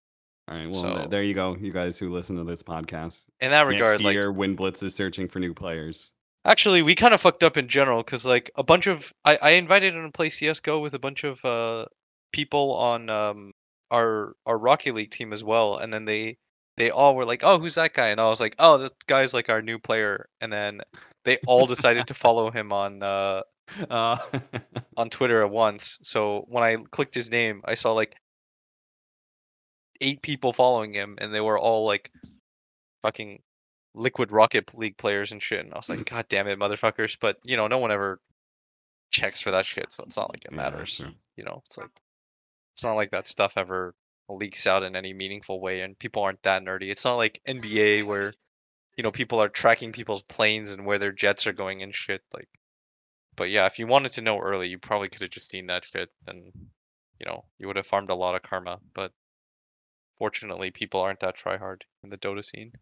All 0.49 0.57
right. 0.57 0.65
Well, 0.65 0.73
So- 1.05 1.07
there 1.09 1.23
you 1.23 1.35
go. 1.35 1.57
You 1.57 1.73
guys 1.73 1.99
who 1.99 2.13
listen 2.13 2.37
to 2.37 2.45
this 2.45 2.63
podcast. 2.63 3.25
In 3.41 3.51
that 3.51 3.67
regard, 3.67 3.93
Next 3.93 4.03
like 4.03 4.15
year, 4.15 4.33
Wind 4.33 4.57
Blitz 4.57 4.83
is 4.83 4.95
searching 4.95 5.29
for 5.29 5.39
new 5.39 5.55
players. 5.55 6.11
Actually, 6.45 6.83
we 6.83 6.95
kind 6.95 7.15
of 7.15 7.21
fucked 7.21 7.43
up 7.43 7.57
in 7.57 7.69
general 7.69 7.99
because 8.03 8.25
like 8.25 8.51
a 8.57 8.63
bunch 8.63 8.87
of 8.87 9.13
I, 9.25 9.39
I 9.43 9.51
invited 9.53 9.95
him 9.95 10.05
to 10.05 10.13
play 10.13 10.29
CS:GO 10.31 10.79
with 10.81 10.95
a 10.95 10.99
bunch 10.99 11.25
of 11.25 11.45
uh 11.45 11.87
people 12.33 12.73
on 12.75 13.09
um 13.11 13.53
our 13.91 14.35
our 14.47 14.59
Rocket 14.59 14.95
League 14.95 15.11
team 15.11 15.33
as 15.33 15.43
well, 15.45 15.77
and 15.79 15.93
then 15.93 16.05
they 16.05 16.37
they 16.77 16.91
all 16.91 17.15
were 17.17 17.25
like, 17.25 17.43
"Oh, 17.45 17.59
who's 17.59 17.77
that 17.77 17.95
guy?" 17.95 18.09
And 18.09 18.21
I 18.21 18.29
was 18.29 18.41
like, 18.41 18.57
"Oh, 18.59 18.79
that 18.79 18.93
guy's 19.07 19.33
like 19.35 19.49
our 19.49 19.63
new 19.63 19.79
player." 19.79 20.27
And 20.41 20.53
then 20.53 20.83
they 21.25 21.39
all 21.47 21.67
decided 21.67 22.07
to 22.09 22.15
follow 22.15 22.51
him 22.51 22.73
on 22.73 23.03
uh 23.03 23.43
Uh, 23.91 24.19
on 24.99 25.11
Twitter 25.11 25.43
at 25.43 25.51
once. 25.51 25.99
So 26.03 26.45
when 26.49 26.63
I 26.65 26.77
clicked 26.91 27.15
his 27.15 27.31
name, 27.31 27.63
I 27.65 27.75
saw 27.75 27.93
like 27.93 28.17
eight 30.01 30.23
people 30.23 30.53
following 30.53 30.93
him, 30.95 31.17
and 31.21 31.33
they 31.33 31.41
were 31.41 31.59
all 31.59 31.85
like 31.87 32.11
fucking 33.03 33.43
Liquid 33.95 34.33
Rocket 34.33 34.75
League 34.77 34.97
players 34.97 35.33
and 35.33 35.43
shit. 35.43 35.65
And 35.65 35.73
I 35.73 35.77
was 35.77 35.89
like, 35.89 36.01
mm. 36.01 36.11
God 36.11 36.27
damn 36.29 36.49
it, 36.49 36.59
motherfuckers! 36.59 37.17
But 37.21 37.39
you 37.45 37.57
know, 37.57 37.69
no 37.69 37.79
one 37.79 37.91
ever 37.93 38.21
checks 39.11 39.41
for 39.41 39.53
that 39.53 39.67
shit, 39.67 39.93
so 39.93 40.03
it's 40.05 40.17
not 40.17 40.31
like 40.31 40.45
it 40.45 40.51
Yeah, 40.51 40.57
matters. 40.57 40.89
sure. 40.91 41.13
You 41.37 41.45
know, 41.45 41.63
it's 41.65 41.79
like 41.79 41.91
it's 42.73 42.85
not 42.85 42.95
like 42.95 43.11
that 43.13 43.29
stuff 43.29 43.55
ever 43.57 43.95
leaks 44.29 44.67
out 44.67 44.83
in 44.83 44.97
any 44.97 45.13
meaningful 45.13 45.61
way, 45.61 45.83
and 45.83 45.99
people 45.99 46.23
aren't 46.23 46.43
that 46.43 46.63
nerdy. 46.65 46.91
It's 46.91 47.05
not 47.05 47.15
like 47.17 47.41
NBA 47.47 48.05
where 48.05 48.35
you 48.97 49.03
know 49.05 49.11
people 49.13 49.41
are 49.41 49.49
tracking 49.49 49.93
people's 49.93 50.23
planes 50.23 50.71
and 50.71 50.85
where 50.87 50.99
their 50.99 51.13
jets 51.13 51.47
are 51.47 51.53
going 51.53 51.83
and 51.83 51.95
shit. 51.95 52.23
Like, 52.35 52.49
but 53.37 53.51
yeah, 53.51 53.67
if 53.67 53.79
you 53.79 53.87
wanted 53.87 54.13
to 54.13 54.23
know 54.23 54.39
early, 54.41 54.69
you 54.69 54.79
probably 54.79 55.09
could 55.09 55.21
have 55.23 55.31
just 55.31 55.51
seen 55.51 55.67
that 55.67 55.85
shit, 55.85 56.11
and 56.27 56.53
you 57.21 57.27
know, 57.27 57.45
you 57.59 57.69
would 57.69 57.77
have 57.77 57.87
farmed 57.87 58.11
a 58.11 58.15
lot 58.15 58.35
of 58.35 58.43
karma. 58.43 58.81
But 58.93 59.13
fortunately, 60.19 60.71
people 60.73 61.01
aren't 61.01 61.21
that 61.21 61.37
try 61.37 61.57
hard 61.57 61.85
in 62.03 62.11
the 62.11 62.19
Dota 62.19 62.45
scene. 62.45 62.73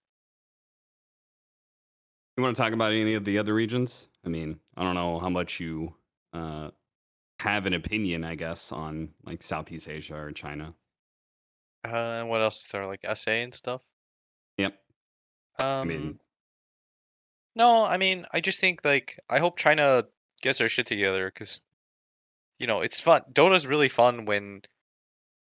You 2.36 2.42
want 2.42 2.56
to 2.56 2.62
talk 2.62 2.72
about 2.72 2.92
any 2.92 3.14
of 3.14 3.24
the 3.24 3.38
other 3.38 3.54
regions? 3.54 4.08
I 4.24 4.28
mean, 4.28 4.58
I 4.76 4.82
don't 4.82 4.94
know 4.94 5.18
how 5.18 5.28
much 5.28 5.60
you 5.60 5.94
uh, 6.32 6.70
have 7.40 7.66
an 7.66 7.74
opinion, 7.74 8.24
I 8.24 8.34
guess, 8.34 8.72
on 8.72 9.10
like 9.24 9.42
Southeast 9.42 9.88
Asia 9.88 10.16
or 10.16 10.32
China. 10.32 10.74
Uh, 11.84 12.22
what 12.24 12.40
else 12.40 12.64
is 12.64 12.70
there? 12.70 12.86
Like 12.86 13.04
SA 13.14 13.32
and 13.32 13.54
stuff. 13.54 13.82
Yep. 14.58 14.74
Um, 15.58 15.88
mean- 15.88 16.18
no, 17.54 17.84
I 17.84 17.98
mean, 17.98 18.26
I 18.32 18.40
just 18.40 18.60
think 18.60 18.84
like 18.84 19.18
I 19.28 19.38
hope 19.38 19.58
China 19.58 20.04
gets 20.40 20.58
their 20.58 20.68
shit 20.68 20.86
together 20.86 21.26
because, 21.26 21.60
you 22.58 22.66
know, 22.66 22.80
it's 22.80 23.00
fun. 23.00 23.22
Dota's 23.32 23.66
really 23.66 23.88
fun 23.88 24.24
when, 24.24 24.62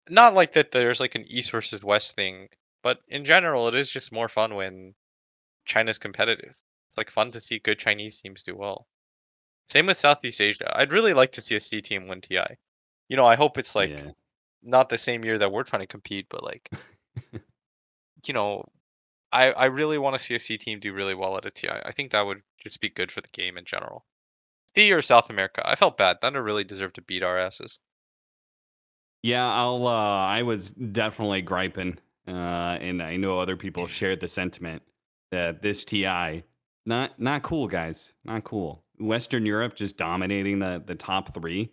not 0.10 0.34
like 0.34 0.54
that. 0.54 0.72
There's 0.72 1.00
like 1.00 1.16
an 1.16 1.26
East 1.28 1.52
versus 1.52 1.84
West 1.84 2.16
thing, 2.16 2.50
but 2.82 3.00
in 3.08 3.26
general, 3.26 3.68
it 3.68 3.76
is 3.76 3.92
just 3.92 4.12
more 4.12 4.28
fun 4.28 4.56
when 4.56 4.96
China's 5.66 6.00
competitive. 6.00 6.60
Like 7.00 7.10
fun 7.10 7.32
to 7.32 7.40
see 7.40 7.60
good 7.60 7.80
Chinese 7.80 8.20
teams 8.20 8.44
do 8.44 8.58
well. 8.58 8.86
Same 9.68 9.86
with 9.86 9.98
Southeast 9.98 10.42
Asia. 10.42 10.70
I'd 10.76 10.92
really 10.92 11.14
like 11.14 11.32
to 11.32 11.42
see 11.42 11.56
a 11.56 11.62
SEA 11.62 11.82
team 11.82 12.10
win 12.10 12.20
TI. 12.20 12.58
You 13.08 13.16
know, 13.16 13.26
I 13.26 13.36
hope 13.36 13.58
it's 13.58 13.74
like 13.74 13.92
yeah. 13.92 14.12
not 14.62 14.90
the 14.90 14.98
same 14.98 15.24
year 15.24 15.38
that 15.38 15.50
we're 15.50 15.64
trying 15.64 15.84
to 15.84 15.88
compete, 15.88 16.28
but 16.28 16.44
like, 16.44 16.70
you 18.26 18.34
know, 18.34 18.66
I 19.32 19.54
I 19.54 19.66
really 19.68 19.98
want 19.98 20.18
to 20.18 20.22
see 20.22 20.36
a 20.36 20.40
SEA 20.40 20.58
team 20.58 20.82
do 20.82 20.92
really 20.92 21.16
well 21.16 21.38
at 21.38 21.46
a 21.46 21.52
TI. 21.52 21.70
I 21.86 21.94
think 21.94 22.12
that 22.12 22.26
would 22.26 22.42
just 22.58 22.82
be 22.82 22.90
good 22.90 23.14
for 23.14 23.22
the 23.22 23.30
game 23.32 23.58
in 23.58 23.64
general. 23.64 24.04
SEA 24.76 24.92
or 24.92 25.02
South 25.02 25.30
America. 25.30 25.62
I 25.64 25.76
felt 25.76 25.98
bad. 25.98 26.20
Thunder 26.20 26.44
really 26.44 26.66
deserved 26.66 26.96
to 26.96 27.02
beat 27.02 27.24
our 27.24 27.40
asses. 27.40 27.80
Yeah, 29.24 29.50
I'll. 29.50 29.88
Uh, 29.88 30.26
I 30.26 30.42
was 30.44 30.74
definitely 30.74 31.44
griping, 31.44 31.98
uh, 32.28 32.76
and 32.82 33.02
I 33.02 33.16
know 33.16 33.40
other 33.40 33.56
people 33.56 33.88
shared 33.88 34.20
the 34.20 34.28
sentiment 34.28 34.82
that 35.32 35.62
this 35.62 35.86
TI 35.86 36.44
not 36.86 37.20
not 37.20 37.44
cool, 37.44 37.68
guys, 37.68 38.14
not 38.24 38.44
cool. 38.44 38.84
Western 39.00 39.46
Europe 39.46 39.76
just 39.76 39.98
dominating 39.98 40.60
the 40.60 40.82
the 40.86 40.96
top 40.96 41.34
three. 41.34 41.72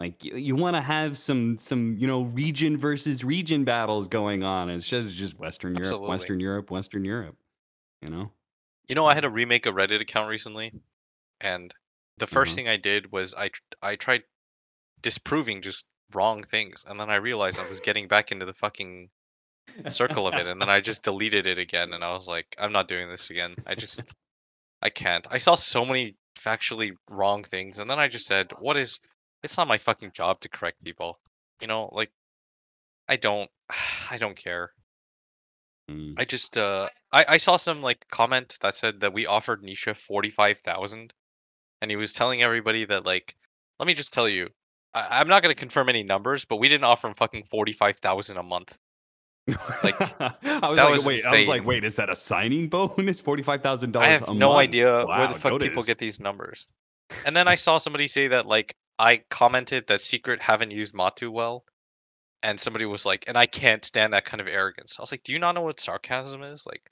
Like 0.00 0.22
you, 0.24 0.36
you 0.36 0.56
want 0.56 0.76
to 0.76 0.82
have 0.82 1.18
some 1.18 1.58
some 1.58 1.96
you 1.98 2.06
know 2.06 2.22
region 2.22 2.76
versus 2.76 3.24
region 3.24 3.64
battles 3.64 4.08
going 4.08 4.42
on. 4.44 4.70
It's 4.70 4.86
just 4.86 5.14
just 5.14 5.38
Western 5.38 5.74
Europe, 5.74 5.86
Absolutely. 5.86 6.08
Western 6.08 6.40
Europe, 6.40 6.70
Western 6.70 7.04
Europe. 7.04 7.36
You 8.02 8.10
know. 8.10 8.32
You 8.88 8.94
know, 8.94 9.06
I 9.06 9.14
had 9.14 9.20
to 9.22 9.30
remake 9.30 9.66
a 9.66 9.70
Reddit 9.72 10.00
account 10.00 10.30
recently, 10.30 10.72
and 11.40 11.74
the 12.18 12.26
1st 12.26 12.52
Mhm. 12.52 12.54
thing 12.56 12.68
I 12.68 12.76
did 12.76 13.12
was 13.12 13.34
I 13.34 13.50
I 13.82 13.96
tried 13.96 14.24
disproving 15.02 15.62
just 15.62 15.88
wrong 16.14 16.42
things, 16.44 16.84
and 16.88 16.98
then 17.00 17.10
I 17.10 17.16
realized 17.16 17.58
I 17.58 17.68
was 17.68 17.80
getting 17.80 18.08
back 18.08 18.32
into 18.32 18.46
the 18.46 18.54
fucking 18.54 19.10
circle 19.88 20.28
of 20.28 20.34
it, 20.36 20.46
and 20.46 20.60
then 20.60 20.70
I 20.70 20.80
just 20.80 21.02
deleted 21.04 21.46
it 21.46 21.58
again, 21.58 21.92
and 21.94 22.04
I 22.04 22.12
was 22.14 22.28
like, 22.28 22.54
I'm 22.58 22.72
not 22.72 22.88
doing 22.88 23.08
this 23.10 23.30
again. 23.30 23.56
I 23.66 23.74
just 23.74 24.02
I 24.82 24.90
can't. 24.90 25.26
I 25.30 25.38
saw 25.38 25.54
so 25.54 25.84
many 25.84 26.16
factually 26.36 26.96
wrong 27.10 27.42
things, 27.44 27.78
and 27.78 27.90
then 27.90 27.98
I 27.98 28.08
just 28.08 28.26
said, 28.26 28.52
what 28.60 28.76
is? 28.76 29.00
It's 29.42 29.56
not 29.56 29.68
my 29.68 29.78
fucking 29.78 30.12
job 30.12 30.40
to 30.40 30.48
correct 30.48 30.82
people. 30.84 31.18
You 31.60 31.68
know, 31.68 31.88
like 31.92 32.10
I 33.08 33.16
don't 33.16 33.50
I 34.10 34.18
don't 34.18 34.36
care. 34.36 34.72
Mm. 35.90 36.14
I 36.18 36.24
just 36.24 36.56
uh 36.56 36.88
I, 37.12 37.24
I 37.28 37.36
saw 37.38 37.56
some 37.56 37.82
like 37.82 38.06
comment 38.10 38.58
that 38.60 38.74
said 38.74 39.00
that 39.00 39.12
we 39.12 39.26
offered 39.26 39.62
Nisha 39.62 39.96
forty 39.96 40.30
five 40.30 40.58
thousand, 40.58 41.14
and 41.80 41.90
he 41.90 41.96
was 41.96 42.12
telling 42.12 42.42
everybody 42.42 42.84
that 42.84 43.06
like, 43.06 43.34
let 43.78 43.86
me 43.86 43.94
just 43.94 44.12
tell 44.12 44.28
you, 44.28 44.48
I, 44.94 45.20
I'm 45.20 45.28
not 45.28 45.42
gonna 45.42 45.54
confirm 45.54 45.88
any 45.88 46.02
numbers, 46.02 46.44
but 46.44 46.56
we 46.56 46.68
didn't 46.68 46.84
offer 46.84 47.08
him 47.08 47.14
fucking 47.14 47.44
forty 47.44 47.72
five 47.72 47.98
thousand 47.98 48.36
a 48.36 48.42
month. 48.42 48.76
Like, 49.82 50.00
I 50.20 50.68
was 50.68 50.76
like, 50.76 50.90
was 50.90 51.06
wait, 51.06 51.24
I 51.24 51.38
was 51.38 51.48
like, 51.48 51.64
wait, 51.64 51.84
is 51.84 51.96
that 51.96 52.10
a 52.10 52.16
signing 52.16 52.68
bonus? 52.68 53.20
Forty 53.28 53.42
five 53.42 53.62
thousand 53.62 53.92
dollars. 53.92 54.08
I 54.08 54.10
have 54.10 54.28
no 54.28 54.50
month? 54.50 54.60
idea 54.60 55.06
where 55.06 55.28
the 55.28 55.34
fuck 55.34 55.52
Dota 55.52 55.60
people 55.60 55.82
get 55.82 55.98
these 55.98 56.20
numbers. 56.20 56.68
And 57.24 57.34
then 57.34 57.48
I 57.48 57.54
saw 57.54 57.78
somebody 57.78 58.08
say 58.08 58.28
that 58.28 58.46
like 58.46 58.74
I 58.98 59.22
commented 59.30 59.86
that 59.86 60.00
Secret 60.00 60.42
haven't 60.42 60.72
used 60.72 60.94
Matu 60.94 61.30
well, 61.30 61.64
and 62.42 62.60
somebody 62.60 62.84
was 62.84 63.06
like, 63.06 63.24
and 63.26 63.38
I 63.38 63.46
can't 63.46 63.84
stand 63.84 64.12
that 64.12 64.24
kind 64.24 64.40
of 64.40 64.48
arrogance. 64.48 64.96
I 64.98 65.02
was 65.02 65.12
like, 65.12 65.22
do 65.22 65.32
you 65.32 65.38
not 65.38 65.54
know 65.54 65.62
what 65.62 65.80
sarcasm 65.80 66.42
is? 66.42 66.66
Like, 66.66 66.82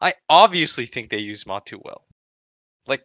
I 0.00 0.14
obviously 0.28 0.86
think 0.86 1.10
they 1.10 1.18
use 1.18 1.44
Matu 1.44 1.80
well. 1.82 2.06
Like, 2.86 3.02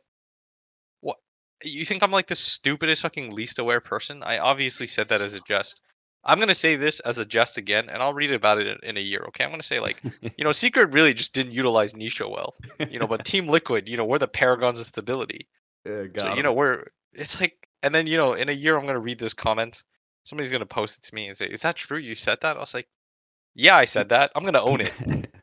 what? 1.02 1.18
You 1.64 1.84
think 1.86 2.02
I'm 2.02 2.12
like 2.12 2.28
the 2.28 2.36
stupidest 2.36 3.02
fucking 3.02 3.32
least 3.36 3.60
aware 3.60 3.82
person? 3.82 4.24
I 4.24 4.40
obviously 4.40 4.88
said 4.88 5.10
that 5.10 5.22
as 5.22 5.34
a 5.34 5.42
jest. 5.42 5.82
I'm 6.26 6.40
gonna 6.40 6.56
say 6.56 6.76
this 6.76 7.00
as 7.02 7.18
a 7.18 7.26
jest 7.26 7.58
again, 7.58 7.88
and 7.90 8.02
I'll 8.02 8.14
read 8.14 8.32
about 8.32 8.58
it 8.60 8.80
in- 8.84 8.98
a 8.98 9.02
year. 9.02 9.24
Okay, 9.28 9.44
I'm 9.44 9.52
gonna 9.52 9.62
say 9.64 9.80
like, 9.80 10.02
you 10.38 10.44
know, 10.44 10.52
Secret 10.52 10.92
really 10.92 11.14
just 11.14 11.34
didn't 11.34 11.54
utilize 11.54 11.94
Nisha 11.94 12.30
well. 12.30 12.54
You 12.90 13.00
know, 13.00 13.08
but 13.08 13.24
Team 13.32 13.48
Liquid, 13.48 13.88
you 13.88 13.98
know, 13.98 14.06
we're 14.06 14.18
the 14.20 14.28
paragons 14.28 14.78
of 14.78 14.88
stability. 14.88 15.48
Yeah, 15.86 16.06
So 16.18 16.36
you 16.36 16.42
know 16.44 16.52
we're 16.54 16.86
it's 17.14 17.40
like, 17.40 17.68
and 17.84 17.94
then 17.94 18.08
you 18.08 18.18
know 18.18 18.34
in 18.34 18.50
a 18.50 18.54
year 18.54 18.78
I'm 18.78 18.86
gonna 18.86 19.00
read 19.00 19.20
this 19.20 19.34
comment. 19.34 19.84
Somebody's 20.24 20.52
gonna 20.52 20.66
post 20.66 20.98
it 20.98 21.08
to 21.10 21.16
me 21.16 21.28
and 21.28 21.38
say, 21.38 21.46
"Is 21.46 21.62
that 21.62 21.76
true? 21.76 22.00
You 22.00 22.16
said 22.16 22.40
that?" 22.42 22.58
I 22.58 22.60
was 22.60 22.74
like, 22.74 22.88
"Yeah, 23.54 23.76
I 23.76 23.86
said 23.86 24.10
that. 24.10 24.32
I'm 24.36 24.44
gonna 24.44 24.62
own 24.64 24.82
it." 24.82 24.92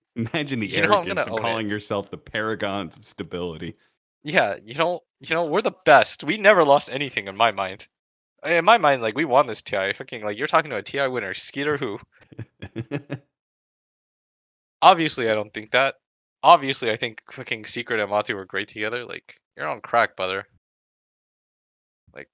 Imagine 0.16 0.60
the 0.60 0.66
You 0.66 0.78
arrogance 0.82 1.08
gonna 1.08 1.20
of 1.22 1.28
own 1.28 1.38
it. 1.38 1.40
calling 1.42 1.68
yourself 1.68 2.10
the 2.10 2.18
paragons 2.18 2.96
of 2.96 3.04
stability. 3.04 3.76
Yeah, 4.24 4.56
you 4.64 4.74
know, 4.74 5.00
you 5.20 5.34
know, 5.34 5.44
we're 5.44 5.62
the 5.62 5.72
best. 5.84 6.24
We 6.24 6.36
never 6.38 6.64
lost 6.64 6.92
anything 6.92 7.28
in 7.28 7.36
my 7.36 7.50
mind. 7.52 7.86
In 8.44 8.64
my 8.64 8.78
mind, 8.78 9.02
like 9.02 9.16
we 9.16 9.24
won 9.24 9.46
this 9.46 9.62
TI. 9.62 9.92
Fucking 9.92 10.24
like 10.24 10.38
you're 10.38 10.48
talking 10.48 10.70
to 10.70 10.76
a 10.76 10.82
TI 10.82 11.08
winner, 11.08 11.32
Skiter 11.32 11.78
who? 11.78 11.98
Obviously, 14.82 15.30
I 15.30 15.34
don't 15.34 15.52
think 15.52 15.70
that. 15.70 15.96
Obviously, 16.42 16.90
I 16.90 16.96
think 16.96 17.22
fucking 17.30 17.66
Secret 17.66 18.00
and 18.00 18.10
Matu 18.10 18.34
were 18.34 18.44
great 18.44 18.68
together. 18.68 19.04
Like 19.04 19.36
you're 19.56 19.68
on 19.68 19.80
crack, 19.80 20.16
brother. 20.16 20.44
Like, 22.12 22.28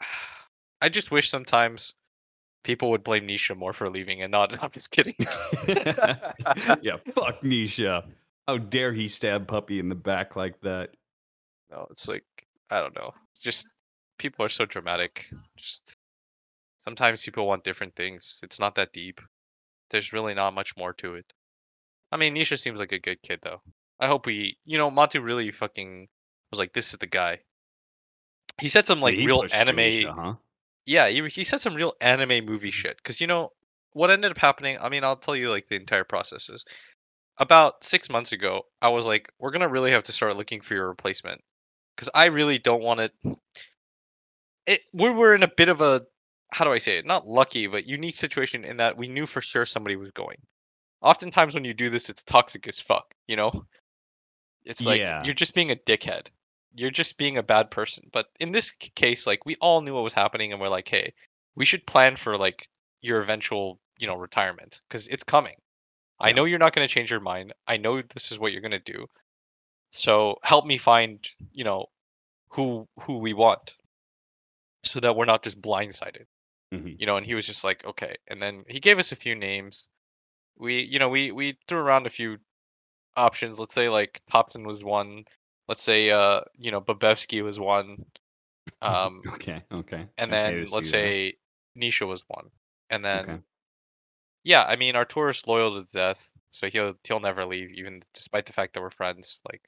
I 0.82 0.88
just 0.88 1.10
wish 1.10 1.30
sometimes 1.30 1.94
people 2.64 2.90
would 2.90 3.04
blame 3.04 3.26
Nisha 3.26 3.56
more 3.56 3.72
for 3.72 3.88
leaving 3.88 4.22
and 4.22 4.32
not. 4.32 4.56
I'm 4.62 4.70
just 4.70 4.90
kidding. 4.90 5.14
yeah, 5.68 6.96
fuck 7.14 7.40
Nisha. 7.42 8.04
How 8.48 8.58
dare 8.58 8.92
he 8.92 9.06
stab 9.06 9.46
Puppey 9.46 9.78
in 9.78 9.88
the 9.88 9.94
back 9.94 10.34
like 10.34 10.60
that? 10.62 10.90
no, 11.70 11.86
it's 11.90 12.08
like 12.08 12.24
I 12.70 12.80
don't 12.80 12.96
know. 12.96 13.12
Just 13.40 13.68
people 14.18 14.44
are 14.44 14.50
so 14.50 14.66
dramatic. 14.66 15.26
Just 15.56 15.94
sometimes 16.84 17.24
people 17.24 17.46
want 17.46 17.64
different 17.64 17.94
things. 17.94 18.40
It's 18.42 18.60
not 18.60 18.74
that 18.74 18.92
deep. 18.92 19.20
There's 19.90 20.12
really 20.12 20.34
not 20.34 20.54
much 20.54 20.76
more 20.76 20.92
to 20.94 21.14
it. 21.14 21.32
I 22.12 22.16
mean, 22.16 22.34
Nisha 22.34 22.58
seems 22.58 22.78
like 22.78 22.92
a 22.92 22.98
good 22.98 23.22
kid 23.22 23.40
though. 23.42 23.60
I 24.00 24.06
hope 24.06 24.26
we, 24.26 24.56
you 24.64 24.78
know, 24.78 24.90
Matu 24.90 25.22
really 25.22 25.50
fucking 25.50 26.08
was 26.50 26.58
like, 26.58 26.72
this 26.72 26.92
is 26.92 26.98
the 26.98 27.06
guy. 27.06 27.40
He 28.60 28.68
said 28.68 28.86
some 28.86 29.00
like 29.00 29.14
He 29.14 29.26
real 29.26 29.44
anime. 29.52 29.76
Nisha, 29.76 30.14
huh? 30.14 30.34
Yeah, 30.86 31.08
he, 31.08 31.22
he 31.28 31.44
said 31.44 31.60
some 31.60 31.74
real 31.74 31.92
anime 32.00 32.44
movie 32.46 32.70
shit. 32.70 32.96
Because 32.96 33.20
you 33.20 33.26
know 33.26 33.50
what 33.92 34.10
ended 34.10 34.30
up 34.30 34.38
happening. 34.38 34.78
I 34.80 34.88
mean, 34.88 35.04
I'll 35.04 35.16
tell 35.16 35.36
you 35.36 35.50
like 35.50 35.68
the 35.68 35.76
entire 35.76 36.04
process 36.04 36.48
is. 36.48 36.64
About 37.40 37.84
six 37.84 38.10
months 38.10 38.32
ago, 38.32 38.62
I 38.82 38.88
was 38.88 39.06
like, 39.06 39.30
we're 39.38 39.52
gonna 39.52 39.68
really 39.68 39.92
have 39.92 40.02
to 40.04 40.12
start 40.12 40.36
looking 40.36 40.60
for 40.60 40.74
your 40.74 40.88
replacement 40.88 41.40
because 41.94 42.10
I 42.12 42.26
really 42.26 42.58
don't 42.58 42.82
want 42.82 43.00
it. 43.00 43.12
It 44.68 44.82
we 44.92 45.08
were 45.08 45.34
in 45.34 45.42
a 45.42 45.48
bit 45.48 45.70
of 45.70 45.80
a 45.80 46.02
how 46.52 46.64
do 46.64 46.72
I 46.72 46.78
say 46.78 46.98
it? 46.98 47.06
Not 47.06 47.26
lucky, 47.26 47.66
but 47.66 47.86
unique 47.86 48.14
situation 48.14 48.64
in 48.64 48.76
that 48.76 48.96
we 48.96 49.08
knew 49.08 49.26
for 49.26 49.40
sure 49.40 49.64
somebody 49.64 49.96
was 49.96 50.10
going. 50.10 50.36
Oftentimes, 51.00 51.54
when 51.54 51.64
you 51.64 51.74
do 51.74 51.90
this, 51.90 52.10
it's 52.10 52.22
toxic 52.26 52.68
as 52.68 52.78
fuck. 52.78 53.14
You 53.26 53.36
know, 53.36 53.64
it's 54.64 54.84
like 54.84 55.00
Yeah. 55.00 55.24
you're 55.24 55.34
just 55.34 55.54
being 55.54 55.70
a 55.70 55.76
dickhead. 55.76 56.28
You're 56.76 56.90
just 56.90 57.18
being 57.18 57.38
a 57.38 57.42
bad 57.42 57.70
person. 57.70 58.08
But 58.12 58.26
in 58.40 58.52
this 58.52 58.70
case, 58.72 59.26
like 59.26 59.46
we 59.46 59.56
all 59.60 59.80
knew 59.80 59.94
what 59.94 60.04
was 60.04 60.14
happening, 60.14 60.52
and 60.52 60.60
we're 60.60 60.68
like, 60.68 60.88
hey, 60.88 61.12
we 61.54 61.64
should 61.64 61.86
plan 61.86 62.16
for 62.16 62.36
like 62.36 62.68
your 63.00 63.20
eventual, 63.22 63.80
you 63.98 64.06
know, 64.06 64.16
retirement 64.16 64.82
because 64.88 65.08
it's 65.08 65.24
coming. 65.24 65.56
I 66.20 66.32
know 66.32 66.44
you're 66.44 66.58
not 66.58 66.74
going 66.74 66.86
to 66.86 66.92
change 66.92 67.10
your 67.10 67.20
mind. 67.20 67.52
I 67.68 67.76
know 67.76 68.02
this 68.02 68.32
is 68.32 68.38
what 68.38 68.52
you're 68.52 68.60
going 68.60 68.72
to 68.72 68.80
do. 68.80 69.06
So 69.92 70.36
help 70.42 70.66
me 70.66 70.76
find, 70.76 71.26
you 71.52 71.64
know, 71.64 71.86
who 72.48 72.88
who 73.00 73.18
we 73.18 73.34
want, 73.34 73.76
so 74.88 75.00
that 75.00 75.16
we're 75.16 75.24
not 75.24 75.42
just 75.42 75.60
blindsided 75.60 76.26
Mhm. 76.72 76.98
you 76.98 77.06
know 77.06 77.16
and 77.16 77.26
he 77.26 77.34
was 77.34 77.46
just 77.46 77.64
like 77.64 77.84
okay 77.84 78.16
and 78.28 78.40
then 78.42 78.64
he 78.68 78.80
gave 78.80 78.98
us 78.98 79.12
a 79.12 79.16
few 79.16 79.34
names 79.34 79.88
we 80.58 80.80
you 80.80 80.98
know 80.98 81.08
we 81.08 81.30
we 81.32 81.58
threw 81.68 81.78
around 81.78 82.06
a 82.06 82.10
few 82.10 82.38
options 83.16 83.58
let's 83.58 83.74
say 83.74 83.88
like 83.88 84.20
Topson 84.30 84.66
was 84.66 84.82
one 84.84 85.24
let's 85.68 85.84
say 85.84 86.10
uh 86.10 86.40
you 86.56 86.70
know 86.70 86.80
Babevsky 86.80 87.42
was 87.42 87.60
one 87.60 87.98
um 88.82 89.22
Okay, 89.34 89.62
okay. 89.72 90.06
and 90.18 90.32
then 90.32 90.66
let's 90.70 90.88
see 90.88 90.90
that. 90.90 90.90
say 90.90 91.34
Nisha 91.78 92.06
was 92.06 92.24
one 92.28 92.50
and 92.90 93.04
then 93.04 93.24
Okay. 93.24 93.38
yeah 94.44 94.64
i 94.64 94.76
mean 94.76 94.96
Artur 94.96 95.28
is 95.28 95.46
loyal 95.46 95.74
to 95.80 95.86
death 95.92 96.30
so 96.50 96.68
he'll 96.68 96.94
he'll 97.06 97.20
never 97.20 97.44
leave 97.44 97.70
even 97.70 98.02
despite 98.14 98.46
the 98.46 98.52
fact 98.52 98.74
that 98.74 98.80
we're 98.80 98.90
friends 98.90 99.40
like 99.50 99.62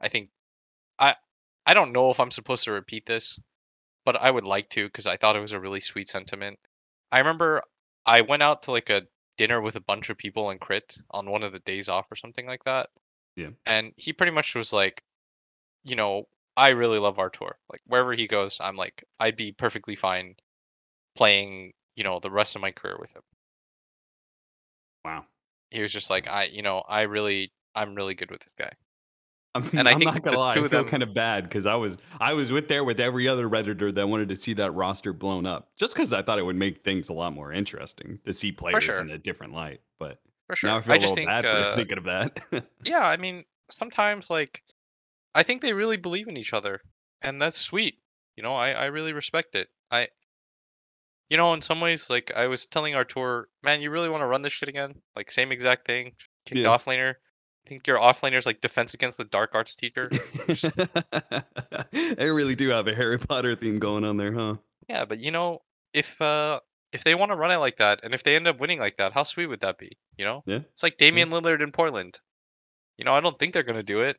i 0.00 0.08
think 0.08 0.30
i 0.98 1.14
i 1.66 1.74
don't 1.74 1.92
know 1.92 2.10
if 2.10 2.20
i'm 2.20 2.30
supposed 2.30 2.64
to 2.64 2.72
repeat 2.72 3.06
this 3.06 3.40
but 4.06 4.16
i 4.16 4.30
would 4.30 4.46
like 4.46 4.70
to 4.70 4.86
because 4.86 5.06
i 5.06 5.16
thought 5.18 5.36
it 5.36 5.40
was 5.40 5.52
a 5.52 5.60
really 5.60 5.80
sweet 5.80 6.08
sentiment 6.08 6.58
i 7.12 7.18
remember 7.18 7.62
i 8.06 8.22
went 8.22 8.42
out 8.42 8.62
to 8.62 8.70
like 8.72 8.90
a 8.90 9.02
dinner 9.36 9.60
with 9.60 9.76
a 9.76 9.80
bunch 9.82 10.08
of 10.10 10.16
people 10.16 10.50
in 10.50 10.58
crit 10.58 10.96
on 11.10 11.30
one 11.30 11.42
of 11.42 11.52
the 11.52 11.60
days 11.60 11.90
off 11.90 12.06
or 12.10 12.16
something 12.16 12.46
like 12.46 12.64
that 12.64 12.88
Yeah. 13.36 13.50
and 13.66 13.92
he 13.98 14.14
pretty 14.14 14.32
much 14.32 14.54
was 14.54 14.72
like 14.72 15.02
you 15.84 15.96
know 15.96 16.24
i 16.56 16.70
really 16.70 16.98
love 16.98 17.18
Artur. 17.18 17.56
like 17.70 17.80
wherever 17.86 18.14
he 18.14 18.26
goes 18.26 18.58
i'm 18.62 18.76
like 18.76 19.04
i'd 19.20 19.36
be 19.36 19.52
perfectly 19.52 19.96
fine 19.96 20.34
playing 21.16 21.72
you 21.96 22.04
know 22.04 22.20
the 22.20 22.30
rest 22.30 22.56
of 22.56 22.62
my 22.62 22.70
career 22.72 22.96
with 22.98 23.12
him 23.12 23.22
Wow. 25.04 25.26
he 25.70 25.82
was 25.82 25.92
just 25.92 26.10
like 26.10 26.26
i 26.28 26.44
you 26.44 26.62
know 26.62 26.82
i 26.88 27.02
really 27.02 27.52
i'm 27.74 27.94
really 27.94 28.14
good 28.14 28.30
with 28.30 28.40
this 28.40 28.52
guy 28.58 28.72
I'm, 29.56 29.78
And 29.78 29.88
I 29.88 29.92
I'm 29.92 29.98
think 29.98 30.12
not 30.12 30.22
gonna 30.22 30.38
lie, 30.38 30.52
I 30.52 30.54
feel 30.56 30.68
them- 30.68 30.88
kind 30.88 31.02
of 31.02 31.12
bad 31.14 31.44
because 31.44 31.66
I 31.66 31.74
was 31.74 31.96
I 32.20 32.32
was 32.32 32.52
with 32.52 32.68
there 32.68 32.84
with 32.84 33.00
every 33.00 33.28
other 33.28 33.48
redditor 33.48 33.94
that 33.94 34.08
wanted 34.08 34.28
to 34.30 34.36
see 34.36 34.54
that 34.54 34.70
roster 34.72 35.12
blown 35.12 35.46
up, 35.46 35.70
just 35.76 35.92
because 35.94 36.12
I 36.12 36.22
thought 36.22 36.38
it 36.38 36.44
would 36.44 36.56
make 36.56 36.84
things 36.84 37.08
a 37.08 37.12
lot 37.12 37.32
more 37.32 37.52
interesting 37.52 38.18
to 38.26 38.32
see 38.32 38.52
players 38.52 38.84
sure. 38.84 39.00
in 39.00 39.10
a 39.10 39.18
different 39.18 39.52
light. 39.54 39.80
But 39.98 40.20
for 40.46 40.54
sure 40.56 40.70
now 40.70 40.76
I 40.76 40.80
feel 40.80 40.92
i 40.92 40.96
a 40.96 40.98
just 41.00 41.16
little 41.16 41.16
think 41.16 41.28
bad 41.28 41.44
for 41.44 41.50
uh, 41.72 41.74
thinking 41.76 41.98
of 41.98 42.04
that. 42.04 42.66
yeah 42.84 43.04
i 43.06 43.16
mean 43.16 43.44
sometimes 43.68 44.30
like 44.30 44.62
i 45.34 45.42
think 45.42 45.60
they 45.60 45.72
really 45.72 45.96
believe 45.96 46.28
in 46.28 46.36
each 46.36 46.52
other 46.52 46.80
and 47.22 47.42
that's 47.42 47.58
sweet 47.58 47.98
you 48.36 48.44
know 48.44 48.54
i 48.54 48.70
i 48.70 48.84
really 48.84 49.12
respect 49.12 49.56
it 49.56 49.66
i 49.90 50.06
you 51.30 51.36
know 51.36 51.52
in 51.52 51.60
some 51.60 51.80
ways 51.80 52.08
like 52.08 52.30
i 52.36 52.46
was 52.46 52.64
telling 52.66 52.94
Artur, 52.94 53.48
man 53.64 53.80
you 53.80 53.90
really 53.90 54.08
want 54.08 54.20
to 54.20 54.26
run 54.26 54.42
this 54.42 54.52
shit 54.52 54.68
again 54.68 54.94
like 55.16 55.32
same 55.32 55.50
exact 55.50 55.84
thing 55.84 56.12
kicked 56.44 56.60
Yeah. 56.60 56.68
off 56.68 56.84
laner 56.84 57.10
i 57.10 57.14
think 57.66 57.86
your 57.86 57.98
off 57.98 58.20
laner's 58.22 58.46
like 58.46 58.60
defense 58.60 58.94
against 58.94 59.18
the 59.18 59.24
dark 59.24 59.50
arts 59.54 59.76
teacher 59.76 60.08
they 61.92 62.30
really 62.30 62.54
do 62.54 62.68
have 62.68 62.86
a 62.88 62.94
Harry 62.94 63.18
Potter 63.18 63.54
theme 63.56 63.78
going 63.78 64.04
on 64.04 64.16
there, 64.16 64.32
huh? 64.32 64.54
yeah 64.88 65.04
but 65.04 65.18
you 65.18 65.30
know 65.30 65.60
if 65.92 66.20
uh 66.20 66.60
if 66.92 67.04
they 67.04 67.14
want 67.14 67.30
to 67.30 67.36
run 67.36 67.50
it 67.50 67.58
like 67.58 67.76
that 67.76 68.00
and 68.02 68.14
if 68.14 68.22
they 68.22 68.36
end 68.36 68.46
up 68.46 68.60
winning 68.60 68.78
like 68.78 68.96
that 68.96 69.12
how 69.12 69.22
sweet 69.22 69.46
would 69.46 69.60
that 69.60 69.76
be 69.78 69.98
you 70.16 70.24
know 70.24 70.42
Yeah. 70.46 70.60
It's 70.72 70.82
like 70.82 70.96
Damian 70.96 71.30
Lillard 71.30 71.62
in 71.62 71.72
Portland. 71.72 72.20
You 72.98 73.04
know, 73.04 73.14
I 73.14 73.20
don't 73.20 73.38
think 73.38 73.52
they're 73.52 73.62
going 73.62 73.76
to 73.76 73.82
do 73.82 74.00
it. 74.00 74.16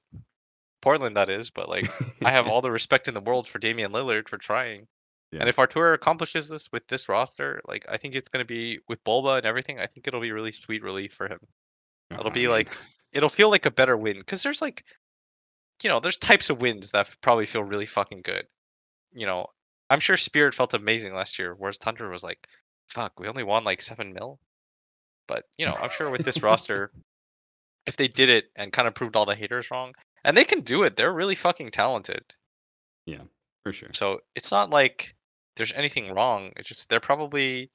Portland, 0.81 1.17
that 1.17 1.29
is, 1.29 1.49
but 1.49 1.67
like, 1.67 1.89
I 2.23 2.29
have 2.29 2.47
all 2.47 2.61
the 2.61 2.69
respect 2.79 3.07
in 3.07 3.15
the 3.15 3.21
world 3.21 3.47
for 3.47 3.57
Damian 3.57 3.91
Lillard 3.91 4.29
for 4.29 4.37
trying. 4.37 4.87
Yeah. 5.31 5.39
And 5.39 5.49
if 5.49 5.57
Artur 5.57 5.93
accomplishes 5.93 6.47
this 6.47 6.71
with 6.71 6.87
this 6.87 7.09
roster, 7.09 7.61
like, 7.67 7.85
I 7.89 7.97
think 7.97 8.13
it's 8.13 8.29
going 8.29 8.45
to 8.45 8.47
be 8.47 8.79
with 8.87 9.03
Bulba 9.03 9.29
and 9.31 9.45
everything. 9.45 9.79
I 9.79 9.87
think 9.87 10.07
it'll 10.07 10.21
be 10.21 10.31
really 10.31 10.51
sweet 10.51 10.83
relief 10.83 11.13
for 11.13 11.27
him. 11.27 11.39
It'll 12.11 12.31
be 12.31 12.47
like, 12.47 12.69
it'll 13.11 13.29
feel 13.29 13.49
like 13.49 13.65
a 13.65 13.71
better 13.71 13.97
win 13.97 14.19
because 14.19 14.43
there's 14.43 14.61
like, 14.61 14.83
you 15.83 15.89
know, 15.89 15.99
there's 15.99 16.17
types 16.17 16.49
of 16.49 16.61
wins 16.61 16.91
that 16.91 17.09
probably 17.21 17.45
feel 17.45 17.63
really 17.63 17.85
fucking 17.85 18.21
good. 18.21 18.45
You 19.13 19.25
know, 19.25 19.47
I'm 19.89 19.99
sure 19.99 20.17
Spirit 20.17 20.53
felt 20.53 20.73
amazing 20.73 21.13
last 21.13 21.39
year, 21.39 21.55
whereas 21.57 21.77
Tundra 21.77 22.09
was 22.09 22.23
like, 22.23 22.47
fuck, 22.87 23.19
we 23.19 23.27
only 23.27 23.43
won 23.43 23.63
like 23.63 23.81
seven 23.81 24.13
mil. 24.13 24.39
But 25.27 25.45
you 25.57 25.65
know, 25.65 25.75
I'm 25.81 25.89
sure 25.89 26.09
with 26.09 26.23
this 26.23 26.41
roster, 26.41 26.91
if 27.85 27.97
they 27.97 28.07
did 28.07 28.29
it 28.29 28.45
and 28.55 28.73
kind 28.73 28.87
of 28.87 28.95
proved 28.95 29.15
all 29.15 29.25
the 29.25 29.35
haters 29.35 29.71
wrong, 29.71 29.93
and 30.23 30.35
they 30.35 30.45
can 30.45 30.61
do 30.61 30.83
it, 30.83 30.95
they're 30.95 31.13
really 31.13 31.35
fucking 31.35 31.71
talented. 31.71 32.23
Yeah, 33.05 33.23
for 33.63 33.71
sure. 33.71 33.89
So 33.93 34.21
it's 34.35 34.51
not 34.51 34.69
like 34.69 35.15
there's 35.55 35.73
anything 35.73 36.13
wrong. 36.13 36.51
It's 36.55 36.69
just 36.69 36.89
they're 36.89 36.99
probably 36.99 37.69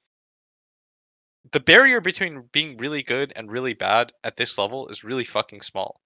the 1.51 1.59
barrier 1.59 1.99
between 2.01 2.43
being 2.51 2.77
really 2.77 3.03
good 3.03 3.33
and 3.35 3.51
really 3.51 3.73
bad 3.73 4.13
at 4.23 4.37
this 4.37 4.57
level 4.57 4.87
is 4.87 5.03
really 5.03 5.23
fucking 5.23 5.61
small. 5.61 5.99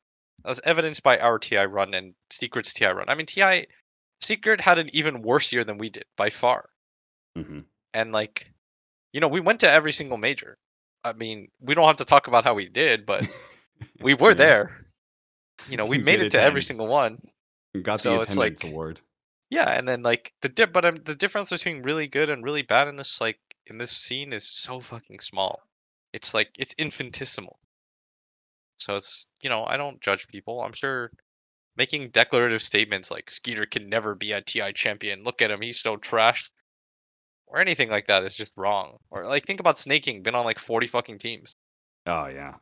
As 0.46 0.60
evidenced 0.64 1.04
by 1.04 1.18
our 1.20 1.40
TI 1.40 1.66
run 1.66 1.94
and 1.94 2.14
Secret's 2.30 2.74
TI 2.74 2.88
run. 2.88 3.10
I 3.10 3.16
mean, 3.16 3.26
TI 3.26 3.66
Secret 4.22 4.62
had 4.62 4.80
an 4.80 4.90
even 4.94 5.22
worse 5.22 5.52
year 5.54 5.64
than 5.64 5.78
we 5.78 5.90
did 5.90 6.06
by 6.16 6.30
far. 6.30 6.70
hmm 7.36 7.60
And 7.94 8.12
like, 8.12 8.52
you 9.14 9.20
know, 9.20 9.28
we 9.28 9.40
went 9.40 9.60
to 9.62 9.70
every 9.70 9.92
single 9.92 10.18
major. 10.18 10.58
I 11.04 11.14
mean, 11.14 11.50
we 11.62 11.74
don't 11.76 11.88
have 11.88 11.98
to 11.98 12.06
talk 12.06 12.28
about 12.28 12.44
how 12.44 12.54
we 12.54 12.68
did, 12.68 13.06
but 13.06 13.28
we 14.02 14.14
were 14.14 14.32
Yeah. 14.32 14.36
there. 14.36 14.86
You 15.70 15.78
know, 15.78 15.86
we 15.94 15.98
made 15.98 16.22
it 16.22 16.32
to 16.32 16.42
every 16.42 16.62
single 16.62 16.88
one. 16.88 17.20
Got 17.84 18.00
so 18.00 18.10
the 18.12 18.22
attendance 18.22 18.64
like- 18.64 18.72
award. 18.72 19.00
Yeah, 19.50 19.70
and 19.72 19.88
then 19.88 20.04
like 20.04 20.34
the 20.42 20.50
dip, 20.50 20.74
but 20.74 20.84
um, 20.84 20.98
the 20.98 21.16
difference 21.16 21.52
between 21.52 21.82
really 21.82 22.06
good 22.08 22.30
and 22.30 22.44
really 22.44 22.64
bad 22.64 22.90
in 22.90 22.98
this 22.98 23.22
like 23.22 23.40
in 23.70 23.78
this 23.78 23.91
scene 23.91 24.34
is 24.34 24.47
so 24.47 24.80
fucking 24.80 25.20
small. 25.20 25.61
It's 26.13 26.34
like 26.34 26.49
it's 26.57 26.74
infinitesimal. 26.78 27.59
So 28.78 28.95
it's 28.95 29.28
you 29.41 29.49
know 29.49 29.65
I 29.65 29.78
don't 29.78 30.01
judge 30.01 30.28
people. 30.28 30.61
I'm 30.61 30.74
sure 30.74 31.11
making 31.76 32.09
declarative 32.09 32.61
statements 32.63 33.11
like 33.11 33.28
Skiter 33.28 33.70
can 33.70 33.89
never 33.89 34.15
be 34.15 34.32
a 34.32 34.41
TI 34.41 34.74
champion. 34.74 35.24
Look 35.24 35.41
at 35.41 35.51
him, 35.51 35.61
he's 35.61 35.80
so 35.80 35.97
trash, 35.97 36.49
or 37.45 37.59
anything 37.59 37.89
like 37.89 38.07
that 38.07 38.24
is 38.24 38.36
just 38.36 38.51
wrong. 38.55 38.97
Or 39.11 39.26
like 39.26 39.45
think 39.45 39.59
about 39.59 39.80
Snaking, 39.80 40.24
been 40.24 40.36
on 40.36 40.45
like 40.45 40.59
40 40.59 40.88
fucking 40.88 41.20
teams. 41.20 41.55
Oh 42.05 42.28
yeah. 42.28 42.55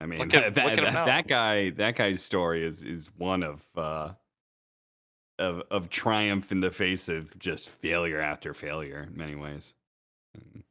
I 0.00 0.06
mean 0.06 0.18
Look 0.18 0.34
at- 0.34 0.54
that, 0.54 0.64
look 0.64 0.78
at 0.78 0.92
that, 0.92 1.06
that 1.06 1.26
guy 1.26 1.70
that 1.70 1.96
guy's 1.96 2.22
story 2.22 2.66
is 2.66 2.82
is 2.82 3.10
one 3.16 3.42
of 3.42 3.64
uh 3.76 4.12
of 5.38 5.62
of 5.70 5.88
triumph 5.90 6.52
in 6.52 6.60
the 6.60 6.70
face 6.70 7.08
of 7.08 7.38
just 7.38 7.68
failure 7.68 8.20
after 8.20 8.52
failure 8.54 9.06
in 9.10 9.16
many 9.16 9.34
ways. 9.34 9.74
And 10.34 10.64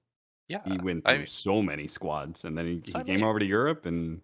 Yeah, 0.48 0.62
He 0.66 0.78
went 0.78 1.06
through 1.06 1.18
mean- 1.20 1.28
so 1.28 1.62
many 1.62 1.88
squads 1.88 2.46
and 2.46 2.58
then 2.58 2.66
he, 2.86 2.94
I 2.96 3.00
he 3.00 3.04
came 3.06 3.24
over 3.24 3.40
to 3.40 3.46
Europe 3.46 3.86
and 3.86 4.22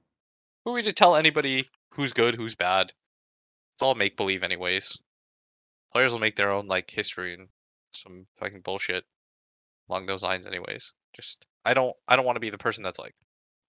who 0.63 0.71
are 0.71 0.73
we 0.73 0.81
to 0.83 0.93
tell 0.93 1.15
anybody 1.15 1.69
who's 1.91 2.13
good, 2.13 2.35
who's 2.35 2.55
bad? 2.55 2.91
It's 3.75 3.81
all 3.81 3.93
make 3.95 4.17
believe, 4.17 4.43
anyways. 4.43 4.97
Players 5.91 6.11
will 6.11 6.19
make 6.19 6.35
their 6.35 6.51
own 6.51 6.67
like 6.67 6.89
history 6.89 7.33
and 7.33 7.47
some 7.91 8.25
fucking 8.37 8.61
bullshit 8.61 9.05
along 9.89 10.05
those 10.07 10.23
lines, 10.23 10.47
anyways. 10.47 10.93
Just 11.13 11.45
I 11.65 11.73
don't 11.73 11.95
I 12.07 12.15
don't 12.15 12.25
want 12.25 12.35
to 12.37 12.39
be 12.41 12.49
the 12.49 12.57
person 12.57 12.83
that's 12.83 12.99
like, 12.99 13.15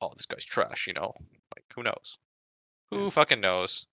oh, 0.00 0.10
this 0.16 0.26
guy's 0.26 0.44
trash, 0.44 0.86
you 0.86 0.92
know? 0.94 1.12
Like 1.54 1.64
who 1.74 1.82
knows? 1.82 2.18
Who 2.90 3.04
Yeah. 3.04 3.10
fucking 3.10 3.40
knows? 3.40 3.86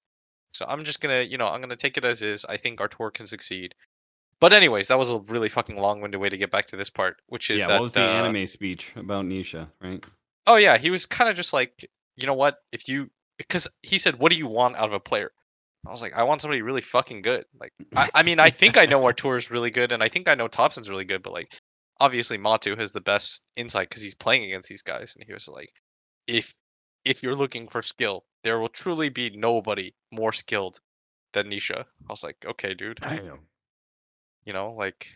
So 0.52 0.66
I'm 0.68 0.84
just 0.86 1.02
gonna, 1.02 1.22
you 1.22 1.38
know, 1.38 1.48
I'm 1.48 1.62
gonna 1.62 1.76
take 1.76 1.98
it 1.98 2.06
as 2.06 2.22
is. 2.22 2.46
I 2.46 2.58
think 2.58 2.80
Artur 2.80 3.12
can 3.12 3.26
succeed, 3.28 3.76
but 4.44 4.52
anyways, 4.52 4.90
that 4.90 4.98
was 4.98 5.10
a 5.10 5.20
really 5.20 5.48
fucking 5.48 5.78
long-winded 5.78 6.20
way 6.20 6.28
to 6.28 6.36
get 6.36 6.52
back 6.52 6.66
to 6.66 6.76
this 6.76 6.90
part, 6.90 7.22
which 7.28 7.50
is 7.50 7.62
yeah, 7.62 7.68
that 7.68 7.74
what 7.76 7.84
was 7.84 7.92
the 7.94 8.02
uh, 8.02 8.12
anime 8.12 8.46
speech 8.46 8.92
about 8.98 9.24
Nisha, 9.24 9.70
right? 9.80 10.04
Oh 10.48 10.58
yeah, 10.58 10.78
he 10.78 10.90
was 10.90 11.06
kind 11.06 11.30
of 11.30 11.38
just 11.38 11.54
like, 11.54 11.90
you 12.18 12.28
know 12.28 12.34
what? 12.34 12.58
If 12.74 12.90
you 12.90 13.10
because 13.38 13.70
he 13.84 13.98
said, 13.98 14.20
"What 14.20 14.34
do 14.34 14.38
you 14.38 14.48
want 14.48 14.76
out 14.76 14.88
of 14.88 14.92
a 14.92 15.00
player?" 15.00 15.32
I 15.88 15.94
was 15.94 16.02
like, 16.02 16.12
"I 16.12 16.24
want 16.24 16.42
somebody 16.42 16.62
really 16.62 16.82
fucking 16.82 17.22
good." 17.22 17.46
Like, 17.58 17.72
I, 17.96 18.10
I 18.16 18.24
mean, 18.24 18.42
I 18.42 18.50
think 18.50 18.76
I 18.76 18.86
know 18.86 19.02
Artur 19.06 19.38
is 19.38 19.50
really 19.50 19.72
good, 19.72 19.94
and 19.94 20.04
I 20.04 20.10
think 20.10 20.28
I 20.28 20.36
know 20.36 20.50
Topson's 20.50 20.90
really 20.90 21.06
good, 21.06 21.24
but 21.24 21.32
like, 21.32 21.48
obviously 22.02 22.38
Matu 22.38 22.78
has 22.78 22.92
the 22.92 23.00
best 23.00 23.46
insight 23.56 23.88
because 23.88 24.04
he's 24.04 24.14
playing 24.14 24.44
against 24.44 24.68
these 24.68 24.82
guys, 24.82 25.16
and 25.16 25.24
he 25.26 25.32
was 25.32 25.48
like, 25.48 25.70
"If 26.28 26.54
if 27.06 27.24
you're 27.24 27.34
looking 27.34 27.70
for 27.70 27.82
skill, 27.82 28.26
there 28.44 28.60
will 28.60 28.68
truly 28.68 29.08
be 29.08 29.30
nobody 29.30 29.96
more 30.12 30.34
skilled 30.34 30.82
than 31.32 31.50
Nisha." 31.50 31.80
I 31.80 32.10
was 32.10 32.26
like, 32.26 32.44
"Okay, 32.46 32.74
dude." 32.74 33.00
Damn. 33.00 33.48
You 34.46 34.54
know, 34.54 34.72
like, 34.74 35.08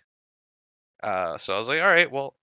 uh, 1.04 1.38
so 1.38 1.54
I 1.54 1.58
was 1.58 1.68
like, 1.68 1.82
"All 1.82 1.88
right, 1.88 2.12
well, 2.12 2.36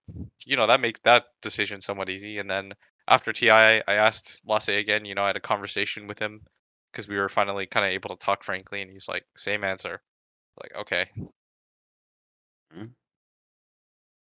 you 0.46 0.56
know, 0.56 0.66
that 0.66 0.80
makes 0.80 1.00
that 1.00 1.26
decision 1.42 1.80
somewhat 1.80 2.08
easy." 2.10 2.38
And 2.38 2.48
then 2.50 2.72
after 3.08 3.32
TI, 3.32 3.50
I 3.50 3.94
asked 3.94 4.40
Lasse 4.46 4.68
again. 4.68 5.04
You 5.04 5.14
know, 5.14 5.24
I 5.24 5.28
had 5.28 5.36
a 5.36 5.40
conversation 5.40 6.06
with 6.06 6.18
him 6.18 6.42
because 6.92 7.08
we 7.08 7.16
were 7.16 7.28
finally 7.28 7.66
kind 7.66 7.84
of 7.86 7.92
able 7.92 8.10
to 8.10 8.16
talk 8.16 8.44
frankly, 8.44 8.82
and 8.82 8.90
he's 8.90 9.08
like, 9.08 9.24
"Same 9.36 9.64
answer." 9.64 10.02
Like, 10.62 10.74
okay. 10.82 11.10
Mm. 12.74 12.94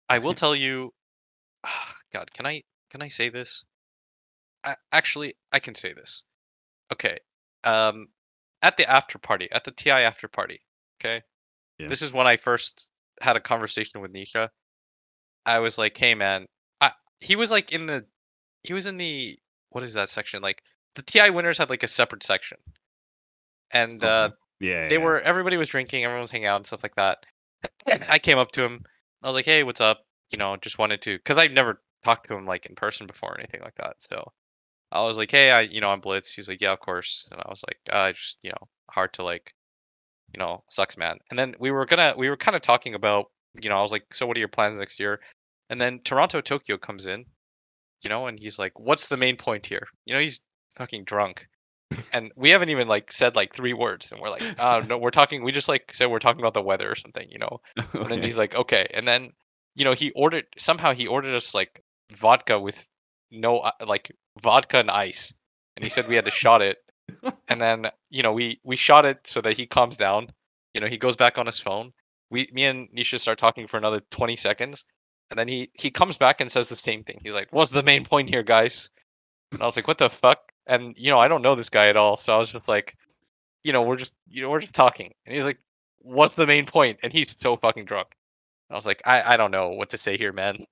I 0.09 0.17
will 0.17 0.33
tell 0.33 0.55
you, 0.55 0.95
God, 2.13 2.33
can 2.33 2.45
I 2.45 2.63
can 2.89 3.01
I 3.01 3.09
say 3.09 3.29
this? 3.29 3.65
I, 4.63 4.75
actually, 4.91 5.35
I 5.51 5.59
can 5.59 5.75
say 5.75 5.93
this. 5.93 6.23
Okay. 6.93 7.19
Um, 7.63 8.09
at 8.61 8.77
the 8.77 8.89
after 8.89 9.19
party, 9.19 9.51
at 9.51 9.63
the 9.65 9.71
TI 9.71 10.03
after 10.03 10.27
party. 10.27 10.61
Okay. 10.99 11.23
Yeah. 11.79 11.87
This 11.87 12.01
is 12.01 12.11
when 12.11 12.27
I 12.27 12.37
first 12.37 12.87
had 13.21 13.35
a 13.35 13.41
conversation 13.41 14.01
with 14.01 14.13
Nisha. 14.13 14.49
I 15.45 15.59
was 15.59 15.77
like, 15.77 15.97
"Hey, 15.97 16.15
man," 16.15 16.47
I, 16.81 16.91
he 17.19 17.35
was 17.35 17.51
like 17.51 17.71
in 17.71 17.85
the, 17.85 18.05
he 18.63 18.73
was 18.73 18.87
in 18.87 18.97
the 18.97 19.37
what 19.69 19.83
is 19.83 19.93
that 19.93 20.09
section? 20.09 20.41
Like 20.41 20.61
the 20.95 21.01
TI 21.01 21.29
winners 21.29 21.57
had 21.57 21.69
like 21.69 21.83
a 21.83 21.87
separate 21.87 22.23
section, 22.23 22.57
and 23.71 24.03
uh, 24.03 24.31
yeah, 24.59 24.87
they 24.87 24.95
yeah. 24.95 25.03
were 25.03 25.21
everybody 25.21 25.57
was 25.57 25.69
drinking, 25.69 26.03
everyone 26.03 26.21
was 26.21 26.31
hanging 26.31 26.47
out 26.47 26.57
and 26.57 26.65
stuff 26.65 26.83
like 26.83 26.95
that. 26.95 27.25
I 27.87 28.19
came 28.19 28.37
up 28.37 28.51
to 28.53 28.63
him. 28.63 28.79
I 29.21 29.27
was 29.27 29.35
like, 29.35 29.45
"Hey, 29.45 29.63
what's 29.63 29.81
up?" 29.81 29.99
You 30.31 30.37
know, 30.37 30.55
just 30.57 30.79
wanted 30.79 31.01
to 31.03 31.17
because 31.17 31.37
I've 31.37 31.51
never 31.53 31.81
talked 32.03 32.27
to 32.27 32.35
him 32.35 32.45
like 32.45 32.65
in 32.65 32.75
person 32.75 33.07
before 33.07 33.33
or 33.33 33.39
anything 33.39 33.61
like 33.61 33.75
that. 33.75 33.95
So 33.99 34.31
I 34.91 35.03
was 35.03 35.17
like, 35.17 35.31
"Hey, 35.31 35.51
I 35.51 35.61
you 35.61 35.81
know 35.81 35.89
I'm 35.89 35.99
Blitz." 35.99 36.33
He's 36.33 36.47
like, 36.49 36.61
"Yeah, 36.61 36.71
of 36.71 36.79
course." 36.79 37.27
And 37.31 37.41
I 37.41 37.49
was 37.49 37.63
like, 37.67 37.79
"I 37.91 38.11
just 38.13 38.39
you 38.43 38.51
know 38.51 38.67
hard 38.89 39.13
to 39.13 39.23
like, 39.23 39.53
you 40.35 40.39
know, 40.39 40.63
sucks, 40.69 40.97
man." 40.97 41.17
And 41.29 41.39
then 41.39 41.55
we 41.59 41.71
were 41.71 41.85
gonna 41.85 42.13
we 42.17 42.29
were 42.29 42.37
kind 42.37 42.55
of 42.55 42.61
talking 42.61 42.93
about 42.93 43.27
you 43.61 43.69
know 43.69 43.77
I 43.77 43.81
was 43.81 43.91
like, 43.91 44.13
"So 44.13 44.25
what 44.25 44.35
are 44.37 44.39
your 44.39 44.49
plans 44.49 44.75
next 44.75 44.99
year?" 44.99 45.21
And 45.69 45.79
then 45.79 45.99
Toronto 46.03 46.41
Tokyo 46.41 46.77
comes 46.77 47.05
in, 47.07 47.25
you 48.03 48.09
know, 48.09 48.27
and 48.27 48.39
he's 48.39 48.59
like, 48.59 48.77
"What's 48.77 49.09
the 49.09 49.17
main 49.17 49.37
point 49.37 49.65
here?" 49.65 49.87
You 50.05 50.13
know, 50.13 50.19
he's 50.19 50.41
fucking 50.75 51.05
drunk. 51.05 51.47
And 52.11 52.31
we 52.35 52.49
haven't 52.49 52.69
even 52.69 52.87
like 52.87 53.11
said 53.11 53.35
like 53.35 53.53
three 53.53 53.73
words. 53.73 54.11
And 54.11 54.19
we're 54.19 54.29
like 54.29 54.43
uh 54.59 54.81
no 54.87 54.97
we're 54.97 55.11
talking 55.11 55.43
we 55.43 55.51
just 55.51 55.69
like 55.69 55.91
said 55.93 56.07
we're 56.07 56.19
talking 56.19 56.41
about 56.41 56.53
the 56.53 56.61
weather 56.61 56.91
or 56.91 56.95
something 56.95 57.27
you 57.29 57.37
know? 57.37 57.61
And 57.93 58.11
then 58.11 58.23
he's 58.23 58.37
like 58.37 58.55
okay. 58.55 58.87
And 58.93 59.07
then 59.07 59.31
you 59.75 59.85
know 59.85 59.93
he 59.93 60.11
ordered 60.11 60.45
somehow 60.57 60.93
he 60.93 61.07
ordered 61.07 61.35
us 61.35 61.53
like 61.53 61.83
vodka 62.11 62.59
with 62.59 62.87
no 63.31 63.59
uh, 63.59 63.71
like 63.87 64.11
vodka 64.41 64.79
and 64.79 64.91
ice. 64.91 65.33
And 65.77 65.83
he 65.83 65.89
said 65.89 66.07
we 66.07 66.15
had 66.15 66.25
to 66.25 66.31
shot 66.31 66.61
it 66.61 66.77
and 67.47 67.61
then 67.61 67.87
you 68.09 68.23
know 68.23 68.33
we 68.33 68.59
we 68.63 68.75
shot 68.75 69.05
it 69.05 69.25
so 69.27 69.41
that 69.41 69.57
he 69.57 69.65
calms 69.65 69.97
down. 69.97 70.27
You 70.73 70.81
know 70.81 70.87
he 70.87 70.97
goes 70.97 71.15
back 71.15 71.37
on 71.37 71.45
his 71.45 71.59
phone. 71.59 71.91
We 72.29 72.49
me 72.51 72.65
and 72.65 72.89
nisha 72.95 73.19
start 73.19 73.37
talking 73.37 73.67
for 73.67 73.77
another 73.77 74.01
20 74.11 74.35
seconds. 74.35 74.85
And 75.29 75.39
then 75.39 75.47
he 75.47 75.69
he 75.73 75.89
comes 75.89 76.17
back 76.17 76.39
and 76.41 76.51
says 76.51 76.69
the 76.69 76.75
same 76.75 77.03
thing. 77.03 77.19
He's 77.23 77.33
like 77.33 77.47
what's 77.51 77.71
the 77.71 77.83
main 77.83 78.05
point 78.05 78.29
here 78.29 78.43
guys? 78.43 78.89
And 79.51 79.61
i 79.61 79.65
was 79.65 79.75
like 79.75 79.87
what 79.87 79.97
the 79.97 80.09
fuck? 80.09 80.51
And 80.67 80.95
you 80.97 81.11
know 81.11 81.19
i 81.19 81.27
don't 81.27 81.41
know 81.41 81.55
this 81.55 81.69
guy 81.69 81.87
at 81.87 81.97
all. 81.97 82.17
So 82.17 82.33
i 82.33 82.37
was 82.37 82.51
just 82.51 82.67
like 82.67 82.95
you 83.63 83.73
know 83.73 83.81
we're 83.81 83.97
just 83.97 84.11
you 84.27 84.41
know 84.41 84.49
we're 84.49 84.61
just 84.61 84.73
talking. 84.73 85.13
And 85.25 85.35
he's 85.35 85.43
like 85.43 85.59
what's 85.99 86.35
the 86.35 86.47
main 86.47 86.65
point?" 86.65 86.99
and 87.03 87.11
he's 87.11 87.33
so 87.41 87.57
fucking 87.57 87.85
drunk. 87.85 88.09
I 88.69 88.75
was 88.75 88.85
like 88.85 89.01
i 89.05 89.33
i 89.33 89.37
don't 89.37 89.51
know 89.51 89.69
what 89.69 89.89
to 89.91 89.97
say 89.97 90.17
here 90.17 90.33
man. 90.33 90.65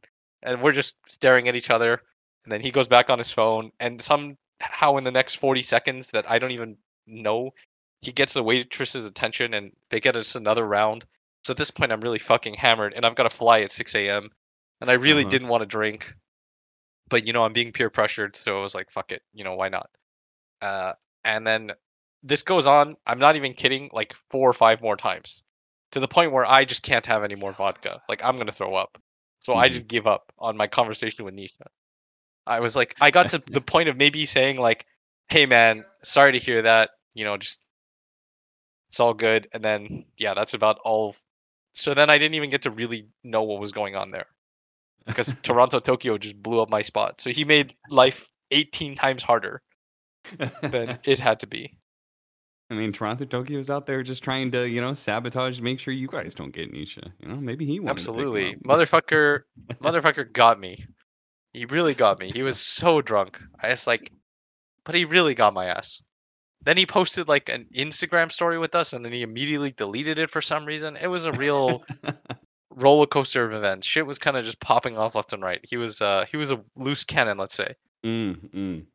And 0.43 0.61
we're 0.61 0.73
just 0.73 0.95
staring 1.07 1.47
at 1.47 1.55
each 1.55 1.69
other. 1.69 2.01
And 2.43 2.51
then 2.51 2.61
he 2.61 2.71
goes 2.71 2.87
back 2.87 3.09
on 3.09 3.17
his 3.17 3.31
phone. 3.31 3.71
And 3.79 4.01
somehow 4.63 4.97
in 4.97 5.03
the 5.03 5.11
next 5.11 5.35
40 5.35 5.61
seconds 5.61 6.07
that 6.07 6.29
i 6.29 6.39
don't 6.39 6.51
even 6.51 6.77
know 7.07 7.51
he 8.01 8.11
gets 8.11 8.33
the 8.33 8.43
waitress's 8.43 9.03
attention 9.03 9.53
and 9.53 9.71
they 9.89 9.99
get 10.01 10.17
us 10.17 10.35
another 10.35 10.67
round. 10.67 11.05
So 11.43 11.51
at 11.51 11.57
this 11.57 11.71
point 11.71 11.91
i'm 11.91 12.01
really 12.01 12.19
fucking 12.19 12.55
hammered 12.55 12.93
and 12.93 13.05
i've 13.05 13.15
got 13.15 13.23
to 13.23 13.29
fly 13.29 13.61
at 13.61 13.71
6 13.71 13.95
a.m 13.95 14.29
and 14.81 14.89
i 14.89 14.93
really 14.93 15.23
Uh-huh. 15.23 15.29
didn't 15.29 15.47
want 15.47 15.61
to 15.61 15.67
drink. 15.67 16.13
But 17.09 17.27
you 17.27 17.33
know 17.33 17.43
i'm 17.43 17.53
being 17.53 17.71
peer 17.71 17.89
pressured 17.89 18.35
so 18.35 18.57
i 18.59 18.61
was 18.61 18.75
like 18.75 18.89
fuck 18.91 19.11
it 19.11 19.23
you 19.33 19.43
know 19.43 19.55
why 19.55 19.69
not? 19.69 19.89
Uh 20.61 20.93
and 21.23 21.45
then 21.47 21.71
this 22.23 22.43
goes 22.43 22.65
on 22.65 22.95
i'm 23.07 23.19
not 23.19 23.35
even 23.35 23.53
kidding 23.53 23.89
like 23.93 24.13
four 24.29 24.49
or 24.49 24.53
five 24.53 24.81
more 24.81 24.95
times 24.97 25.43
to 25.91 25.99
the 25.99 26.07
point 26.07 26.31
where 26.31 26.45
i 26.45 26.65
just 26.65 26.83
can't 26.83 27.05
have 27.05 27.23
any 27.23 27.35
more 27.35 27.53
vodka. 27.53 28.01
Like 28.09 28.23
i'm 28.23 28.37
gonna 28.37 28.51
throw 28.51 28.75
up. 28.75 28.97
So 29.39 29.55
i 29.55 29.67
Mhm. 29.67 29.73
just 29.73 29.87
give 29.87 30.07
up 30.07 30.31
on 30.39 30.57
my 30.57 30.67
conversation 30.67 31.25
with 31.25 31.35
nisha 31.35 31.67
i 32.47 32.59
was 32.59 32.75
like 32.75 32.95
i 33.01 33.11
got 33.11 33.29
to 33.29 33.41
the 33.51 33.61
point 33.61 33.89
of 33.89 33.97
maybe 33.97 34.25
saying 34.25 34.57
like 34.57 34.85
hey 35.29 35.45
man 35.45 35.83
sorry 36.03 36.31
to 36.31 36.39
hear 36.39 36.61
that 36.61 36.91
you 37.13 37.23
know 37.23 37.37
just 37.37 37.63
it's 38.89 38.99
all 38.99 39.13
good 39.13 39.47
and 39.53 39.63
then 39.63 40.05
yeah 40.17 40.33
that's 40.33 40.53
about 40.53 40.79
all 40.83 41.15
so 41.73 41.93
then 41.93 42.09
i 42.09 42.17
didn't 42.17 42.35
even 42.35 42.49
get 42.49 42.61
to 42.61 42.71
really 42.71 43.07
know 43.23 43.43
what 43.43 43.59
was 43.59 43.71
going 43.71 43.95
on 43.95 44.11
there 44.11 44.27
because 45.05 45.33
toronto 45.43 45.79
tokyo 45.79 46.17
just 46.17 46.41
blew 46.41 46.61
up 46.61 46.69
my 46.69 46.81
spot 46.81 47.19
so 47.19 47.29
he 47.29 47.43
made 47.43 47.75
life 47.89 48.29
18 48.51 48.95
times 48.95 49.23
harder 49.23 49.61
than 50.61 50.99
it 51.05 51.19
had 51.19 51.39
to 51.39 51.47
be 51.47 51.77
I 52.73 52.75
mean, 52.75 52.91
Toronto 52.91 53.25
Tokyo's 53.25 53.69
out 53.69 53.85
there 53.85 54.01
just 54.01 54.23
trying 54.23 54.49
to, 54.51 54.67
you 54.67 54.81
know, 54.81 54.93
sabotage, 54.93 55.61
make 55.61 55.79
sure 55.79 55.93
you 55.93 56.07
guys 56.07 56.33
don't 56.33 56.51
get 56.51 56.73
Nisha. 56.73 57.11
You 57.19 57.27
know, 57.27 57.35
maybe 57.35 57.65
he 57.65 57.79
wanted 57.79 57.91
Absolutely. 57.91 58.41
to 58.41 58.57
pick 58.57 58.65
him 58.65 58.71
up. 58.71 58.77
Motherfucker 58.79 59.41
motherfucker 59.75 60.31
got 60.33 60.59
me. 60.59 60.83
He 61.53 61.65
really 61.65 61.93
got 61.93 62.19
me. 62.19 62.31
He 62.31 62.43
was 62.43 62.59
so 62.59 63.01
drunk. 63.01 63.39
I 63.61 63.69
was 63.69 63.87
like 63.87 64.11
but 64.85 64.95
he 64.95 65.05
really 65.05 65.33
got 65.33 65.53
my 65.53 65.65
ass. 65.65 66.01
Then 66.61 66.77
he 66.77 66.85
posted 66.85 67.27
like 67.27 67.49
an 67.49 67.65
Instagram 67.75 68.31
story 68.31 68.57
with 68.57 68.75
us 68.75 68.93
and 68.93 69.03
then 69.03 69.11
he 69.11 69.21
immediately 69.21 69.71
deleted 69.71 70.19
it 70.19 70.29
for 70.31 70.41
some 70.41 70.65
reason. 70.65 70.97
It 71.01 71.07
was 71.07 71.23
a 71.23 71.33
real 71.33 71.83
roller 72.69 73.05
coaster 73.05 73.45
of 73.45 73.53
events. 73.53 73.85
Shit 73.85 74.05
was 74.05 74.19
kind 74.19 74.37
of 74.37 74.45
just 74.45 74.59
popping 74.59 74.97
off 74.97 75.15
left 75.15 75.33
and 75.33 75.43
right. 75.43 75.63
He 75.67 75.77
was 75.77 76.01
uh 76.01 76.25
he 76.29 76.37
was 76.37 76.49
a 76.49 76.61
loose 76.75 77.03
cannon, 77.03 77.37
let's 77.37 77.55
say. 77.55 77.75
Mm, 78.05 78.49
mm. 78.49 78.85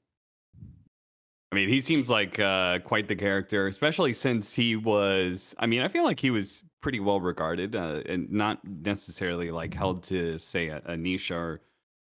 I 1.50 1.54
mean, 1.54 1.68
he 1.70 1.80
seems 1.80 2.10
like 2.10 2.38
uh, 2.38 2.78
quite 2.80 3.08
the 3.08 3.16
character, 3.16 3.68
especially 3.68 4.12
since 4.12 4.52
he 4.52 4.76
was. 4.76 5.54
I 5.58 5.66
mean, 5.66 5.80
I 5.80 5.88
feel 5.88 6.04
like 6.04 6.20
he 6.20 6.30
was 6.30 6.62
pretty 6.82 7.00
well 7.00 7.20
regarded, 7.22 7.74
uh, 7.74 8.02
and 8.04 8.30
not 8.30 8.58
necessarily 8.66 9.50
like 9.50 9.72
held 9.72 10.02
to 10.04 10.38
say 10.38 10.68
a, 10.68 10.76
a 10.84 10.94
Nisha 10.94 11.34
or 11.34 11.60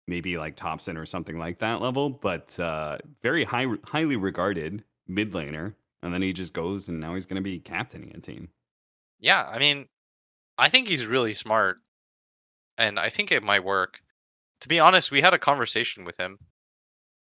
maybe 0.09 0.37
like 0.37 0.57
Topson 0.57 0.97
or 0.97 1.05
something 1.05 1.37
like 1.39 1.59
that 1.59 1.81
level, 1.81 2.09
but 2.09 2.59
uh, 2.59 2.97
very 3.21 3.43
high, 3.45 3.67
highly 3.85 4.17
regarded 4.17 4.83
mid 5.07 5.31
laner. 5.33 5.75
And 6.03 6.13
then 6.13 6.21
he 6.21 6.33
just 6.33 6.53
goes, 6.53 6.89
and 6.89 6.99
now 6.99 7.15
he's 7.15 7.25
going 7.25 7.35
to 7.37 7.41
be 7.43 7.59
captaining 7.59 8.15
a 8.15 8.19
team. 8.21 8.49
Yeah, 9.19 9.47
I 9.47 9.59
mean, 9.59 9.87
I 10.57 10.69
think 10.69 10.87
he's 10.87 11.05
really 11.05 11.33
smart 11.33 11.79
and 12.77 12.99
I 12.99 13.09
think 13.09 13.31
it 13.31 13.43
might 13.43 13.63
work. 13.63 14.01
To 14.61 14.69
be 14.69 14.79
honest, 14.79 15.11
we 15.11 15.21
had 15.21 15.33
a 15.35 15.39
conversation 15.39 16.05
with 16.05 16.17
him 16.19 16.39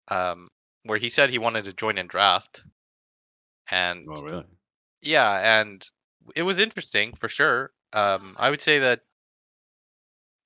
um 0.10 0.50
where 0.84 1.00
he 1.00 1.10
said 1.10 1.30
he 1.30 1.38
wanted 1.40 1.66
to 1.66 1.74
join 1.74 1.98
in 1.98 2.08
draft 2.08 2.66
and 3.72 4.08
Oh, 4.08 4.20
really? 4.22 4.46
yeah 5.02 5.62
and 5.62 5.90
it 6.36 6.44
was 6.44 6.58
interesting 6.58 7.16
for 7.16 7.30
sure 7.30 7.72
um 7.94 8.36
i 8.40 8.50
would 8.50 8.62
say 8.62 8.80
that 8.80 9.02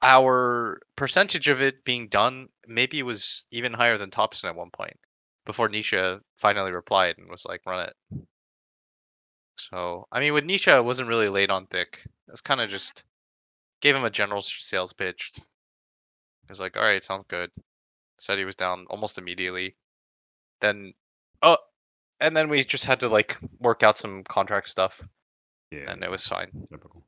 our 0.02 0.80
percentage 0.95 1.47
of 1.47 1.62
it 1.62 1.84
being 1.84 2.08
done 2.08 2.47
maybe 2.68 2.99
it 2.99 3.06
was 3.06 3.45
even 3.52 3.74
higher 3.74 3.97
than 3.97 4.10
Topson 4.10 4.45
at 4.45 4.56
one 4.56 4.72
point 4.72 4.97
before 5.45 5.70
nisha 5.70 6.20
finally 6.36 6.72
replied 6.72 7.18
and 7.18 7.30
was 7.30 7.45
like 7.45 7.62
run 7.66 7.88
it. 7.88 8.26
So 9.58 10.08
i 10.12 10.20
mean 10.20 10.34
with 10.34 10.45
nisha 10.45 10.78
it 10.78 10.86
wasn't 10.86 11.10
really 11.10 11.30
laid 11.30 11.52
on 11.52 11.68
thick. 11.68 11.99
It 12.04 12.32
was 12.32 12.41
kind 12.41 12.62
of 12.62 12.70
just 12.70 13.06
gave 13.82 13.95
him 13.95 14.06
a 14.06 14.10
general 14.10 14.41
sales 14.41 14.93
pitch. 14.93 15.32
He 15.36 15.41
was 16.49 16.60
like 16.60 16.78
all 16.78 16.84
right 16.84 17.04
sounds 17.04 17.26
good. 17.28 17.52
Said 18.18 18.38
he 18.38 18.45
was 18.45 18.56
down 18.56 18.86
almost 18.89 19.18
immediately. 19.18 19.76
Then 20.62 20.93
oh 21.41 21.58
and 22.20 22.36
then 22.36 22.49
we 22.49 22.64
just 22.64 22.86
had 22.86 22.99
to 23.02 23.10
like 23.10 23.38
work 23.60 23.84
out 23.84 23.97
some 23.97 24.24
contract 24.24 24.70
stuff. 24.70 25.08
Yeah. 25.72 25.89
and 25.91 26.04
it 26.04 26.12
was 26.12 26.28
fine. 26.28 26.52
Typical. 26.70 27.04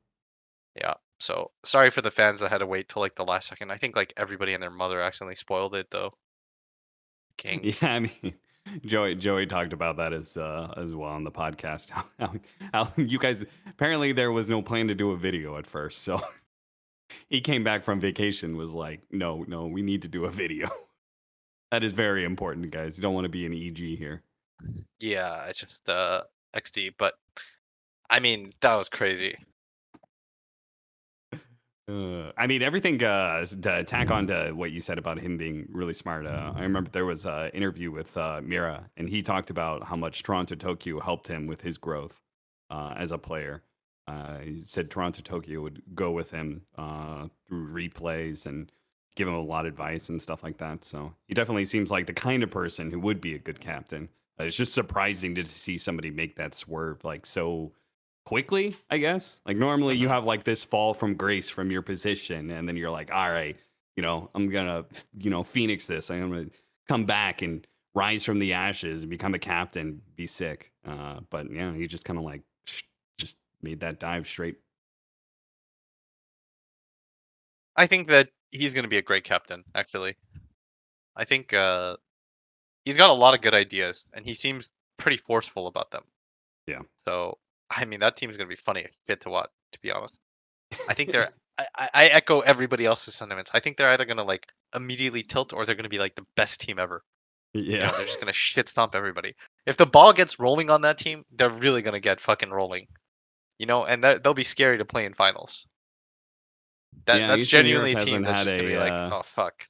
Yeah. 0.76 0.94
So 1.24 1.52
sorry 1.64 1.90
for 1.90 2.02
the 2.02 2.12
fans 2.12 2.42
that 2.42 2.52
had 2.52 2.58
to 2.58 2.66
wait 2.66 2.90
till 2.90 3.02
like 3.02 3.16
the 3.16 3.24
last 3.24 3.48
second. 3.48 3.72
I 3.72 3.78
think 3.78 3.96
like 3.96 4.12
everybody 4.18 4.54
and 4.54 4.62
their 4.62 4.70
mother 4.70 5.02
accidentally 5.02 5.36
spoiled 5.36 5.74
it 5.74 5.90
though. 5.90 6.12
King. 7.38 7.62
Yeah, 7.64 7.94
I 7.94 8.00
mean, 8.00 8.34
Joey 8.86 9.16
Joey 9.16 9.46
talked 9.46 9.72
about 9.72 9.96
that 9.98 10.12
as 10.12 10.36
uh, 10.36 10.74
as 10.76 10.96
well 10.96 11.12
on 11.12 11.24
the 11.24 11.32
podcast. 11.32 11.90
How, 11.92 12.06
how, 12.20 12.34
how 12.74 12.94
you 12.98 13.18
guys 13.18 13.44
apparently 13.70 14.12
there 14.12 14.34
was 14.34 14.50
no 14.50 14.62
plan 14.62 14.90
to 14.90 14.96
do 14.96 15.12
a 15.12 15.18
video 15.18 15.58
at 15.58 15.66
first, 15.66 16.04
so 16.04 16.22
he 17.30 17.40
came 17.40 17.64
back 17.64 17.84
from 17.84 18.02
vacation 18.02 18.58
was 18.58 18.74
like, 18.74 19.02
no, 19.10 19.46
no, 19.48 19.68
we 19.68 19.82
need 19.82 20.02
to 20.02 20.10
do 20.10 20.26
a 20.26 20.30
video. 20.30 20.70
that 21.72 21.86
is 21.86 21.94
very 21.94 22.26
important, 22.26 22.70
guys. 22.72 22.98
You 22.98 23.02
don't 23.02 23.14
want 23.14 23.26
to 23.26 23.30
be 23.30 23.46
an 23.46 23.54
EG 23.54 23.78
here. 23.98 24.24
Yeah, 25.00 25.46
it's 25.46 25.60
just 25.60 25.88
uh 25.88 26.24
XD, 26.54 26.96
but 26.98 27.14
I 28.10 28.20
mean 28.20 28.52
that 28.60 28.76
was 28.76 28.90
crazy. 28.90 29.38
Uh, 31.94 32.32
I 32.38 32.48
mean, 32.48 32.64
everything 32.64 33.04
uh, 33.04 33.46
to 33.46 33.84
tack 33.84 34.10
on 34.10 34.28
to 34.28 34.52
what 34.54 34.72
you 34.72 34.82
said 34.82 34.98
about 34.98 35.20
him 35.20 35.38
being 35.38 35.68
really 35.72 35.94
smart. 35.94 36.26
Uh, 36.26 36.52
I 36.56 36.62
remember 36.62 36.90
there 36.90 37.06
was 37.06 37.26
an 37.26 37.50
interview 37.50 37.92
with 37.92 38.16
uh, 38.18 38.42
Mira, 38.44 38.90
and 38.98 39.08
he 39.08 39.22
talked 39.22 39.50
about 39.50 39.84
how 39.84 39.96
much 39.96 40.24
Toronto 40.24 40.56
Tokyo 40.56 41.00
helped 41.00 41.28
him 41.28 41.46
with 41.46 41.62
his 41.62 41.78
growth 41.78 42.20
uh, 42.72 42.94
as 42.98 43.12
a 43.12 43.18
player. 43.18 43.62
Uh, 44.08 44.40
he 44.40 44.64
said 44.64 44.90
Toronto 44.90 45.22
Tokyo 45.22 45.62
would 45.62 45.82
go 45.94 46.12
with 46.12 46.32
him 46.32 46.64
uh, 46.78 47.28
through 47.48 47.68
replays 47.68 48.48
and 48.48 48.72
give 49.16 49.28
him 49.28 49.36
a 49.36 49.42
lot 49.42 49.66
of 49.66 49.74
advice 49.74 50.10
and 50.10 50.22
stuff 50.22 50.44
like 50.44 50.58
that. 50.58 50.84
So 50.84 51.14
he 51.28 51.36
definitely 51.36 51.66
seems 51.66 51.92
like 51.92 52.08
the 52.08 52.14
kind 52.14 52.42
of 52.42 52.50
person 52.50 52.90
who 52.90 53.00
would 53.02 53.22
be 53.22 53.36
a 53.36 53.40
good 53.40 53.60
captain. 53.60 54.10
Uh, 54.40 54.46
it's 54.46 54.58
just 54.58 54.74
surprising 54.74 55.36
to 55.36 55.46
see 55.46 55.78
somebody 55.78 56.10
make 56.10 56.36
that 56.38 56.56
swerve 56.56 57.04
like 57.04 57.26
so 57.26 57.72
quickly, 58.26 58.76
I 58.90 58.98
guess. 58.98 59.40
Like 59.46 59.58
normally 59.58 59.96
you 59.96 60.08
have 60.08 60.26
like 60.26 60.44
this 60.44 60.64
fall 60.64 60.94
from 60.94 61.16
grace 61.16 61.50
from 61.50 61.72
your 61.72 61.82
position, 61.82 62.52
and 62.52 62.68
then 62.68 62.78
you're 62.78 62.92
like, 62.92 63.12
all 63.12 63.32
right, 63.32 63.58
you 63.96 64.04
know, 64.04 64.30
I'm 64.36 64.50
gonna, 64.50 64.86
you 65.18 65.30
know, 65.30 65.44
phoenix 65.44 65.88
this. 65.88 66.10
I'm 66.12 66.30
gonna 66.30 66.48
come 66.88 67.06
back 67.06 67.42
and 67.42 67.66
rise 67.96 68.24
from 68.24 68.40
the 68.40 68.54
ashes 68.54 69.04
and 69.04 69.10
become 69.10 69.34
a 69.34 69.40
captain, 69.40 70.02
be 70.16 70.28
sick. 70.28 70.72
Uh, 70.86 71.20
but 71.30 71.52
yeah, 71.52 71.74
he 71.74 71.88
just 71.88 72.06
kind 72.06 72.18
of 72.20 72.26
like 72.26 72.42
sh- 72.66 72.84
just 73.18 73.38
made 73.62 73.80
that 73.82 74.00
dive 74.00 74.28
straight. 74.28 74.58
I 77.76 77.88
think 77.88 78.08
that 78.10 78.30
he's 78.52 78.72
going 78.74 78.84
to 78.84 78.90
be 78.90 78.98
a 78.98 79.02
great 79.02 79.24
captain. 79.24 79.64
Actually, 79.74 80.16
I 81.16 81.26
think 81.26 81.54
uh, 81.54 81.98
he's 82.86 82.98
got 82.98 83.10
a 83.10 83.14
lot 83.14 83.34
of 83.34 83.42
good 83.42 83.56
ideas, 83.56 84.06
and 84.14 84.26
he 84.26 84.36
seems 84.36 84.70
pretty 84.98 85.18
forceful 85.18 85.68
about 85.68 85.92
them. 85.92 86.04
Yeah. 86.68 86.82
So 87.06 87.38
I 87.76 87.86
mean, 87.86 88.00
that 88.02 88.18
team's 88.18 88.38
going 88.38 88.50
to 88.50 88.56
be 88.56 88.62
funny 88.62 88.86
shit 89.08 89.22
to 89.22 89.30
watch. 89.30 89.50
To 89.74 89.80
be 89.82 89.92
honest, 89.92 90.18
I 90.90 90.94
think 90.94 91.12
they're. 91.12 91.32
I, 91.58 91.90
I- 91.94 92.08
echo 92.08 92.40
everybody 92.40 92.86
else's 92.86 93.14
sentiments. 93.14 93.52
I 93.54 93.60
think 93.60 93.78
they're 93.78 93.90
either 93.90 94.06
going 94.06 94.18
to 94.18 94.24
like 94.24 94.48
immediately 94.76 95.22
tilt, 95.22 95.54
or 95.54 95.66
they're 95.66 95.76
going 95.76 95.84
to 95.84 95.90
be 95.90 96.00
like 96.00 96.16
the 96.16 96.26
best 96.36 96.62
team 96.62 96.80
ever. 96.80 97.04
You 97.54 97.62
know, 97.62 97.78
Yeah. 97.86 97.92
they're 97.92 98.06
just 98.06 98.20
going 98.20 98.28
to 98.28 98.34
shit 98.34 98.70
stomp 98.70 98.96
everybody. 98.96 99.36
If 99.68 99.78
the 99.78 99.86
ball 99.86 100.14
gets 100.14 100.40
rolling 100.40 100.72
on 100.72 100.82
that 100.82 100.98
team, 100.98 101.24
they're 101.32 101.52
really 101.52 101.84
going 101.84 101.94
to 101.94 102.00
get 102.00 102.20
fucking 102.20 102.50
rolling. 102.50 102.88
You 103.60 103.68
know, 103.68 103.86
and 103.86 104.04
that, 104.04 104.24
they'll 104.24 104.34
be 104.34 104.44
scary 104.44 104.80
to 104.80 104.86
play 104.86 105.06
in 105.06 105.14
finals. 105.14 105.68
That 107.06 107.20
Yeah, 107.20 107.28
that's 107.28 107.44
Eastern 107.44 107.66
Europe 107.68 107.86
genuinely 107.86 107.92
a 107.94 108.06
team 108.06 108.24
that's 108.24 108.44
just 108.46 108.56
gonna 108.56 108.68
a, 108.68 108.72
be 108.72 108.78
like, 108.78 108.92
uh, 108.92 109.10
oh 109.14 109.22
fuck. 109.24 109.68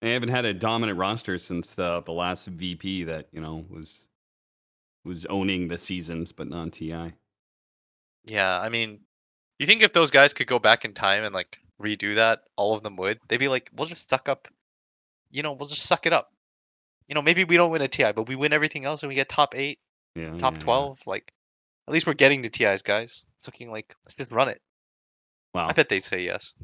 They 0.00 0.12
haven't 0.12 0.30
had 0.30 0.44
a 0.44 0.54
dominant 0.54 0.98
roster 0.98 1.38
since 1.38 1.74
the 1.74 2.00
the 2.02 2.12
last 2.12 2.46
VP 2.46 3.04
that 3.04 3.28
you 3.32 3.40
know 3.40 3.64
was 3.68 4.08
was 5.04 5.26
owning 5.26 5.68
the 5.68 5.78
seasons, 5.78 6.32
but 6.32 6.48
not 6.48 6.72
Ti. 6.72 7.12
Yeah, 8.26 8.60
I 8.60 8.68
mean, 8.68 9.00
you 9.58 9.66
think 9.66 9.82
if 9.82 9.92
those 9.92 10.10
guys 10.10 10.32
could 10.32 10.46
go 10.46 10.58
back 10.58 10.84
in 10.84 10.94
time 10.94 11.24
and 11.24 11.34
like 11.34 11.58
redo 11.80 12.14
that, 12.16 12.40
all 12.56 12.74
of 12.74 12.82
them 12.82 12.96
would. 12.96 13.18
They'd 13.28 13.36
be 13.38 13.48
like, 13.48 13.70
we'll 13.74 13.88
just 13.88 14.08
suck 14.08 14.28
up. 14.28 14.48
You 15.30 15.42
know, 15.42 15.52
we'll 15.52 15.68
just 15.68 15.86
suck 15.86 16.06
it 16.06 16.12
up. 16.12 16.32
You 17.08 17.14
know, 17.14 17.22
maybe 17.22 17.44
we 17.44 17.56
don't 17.56 17.70
win 17.70 17.82
a 17.82 17.88
TI, 17.88 18.12
but 18.12 18.28
we 18.28 18.36
win 18.36 18.52
everything 18.52 18.84
else 18.84 19.02
and 19.02 19.08
we 19.08 19.14
get 19.14 19.28
top 19.28 19.54
eight, 19.54 19.78
Yeah, 20.14 20.30
top 20.38 20.54
yeah, 20.54 20.58
yeah. 20.58 20.64
twelve. 20.64 21.00
Like, 21.06 21.30
at 21.86 21.92
least 21.92 22.06
we're 22.06 22.14
getting 22.14 22.42
to 22.42 22.48
TIs, 22.48 22.82
guys. 22.82 23.26
It's 23.38 23.48
looking 23.48 23.70
like 23.70 23.94
let's 24.04 24.14
just 24.14 24.32
run 24.32 24.48
it. 24.48 24.60
Wow. 25.54 25.68
I 25.68 25.72
bet 25.72 25.88
they 25.88 26.00
say 26.00 26.22
yes. 26.24 26.54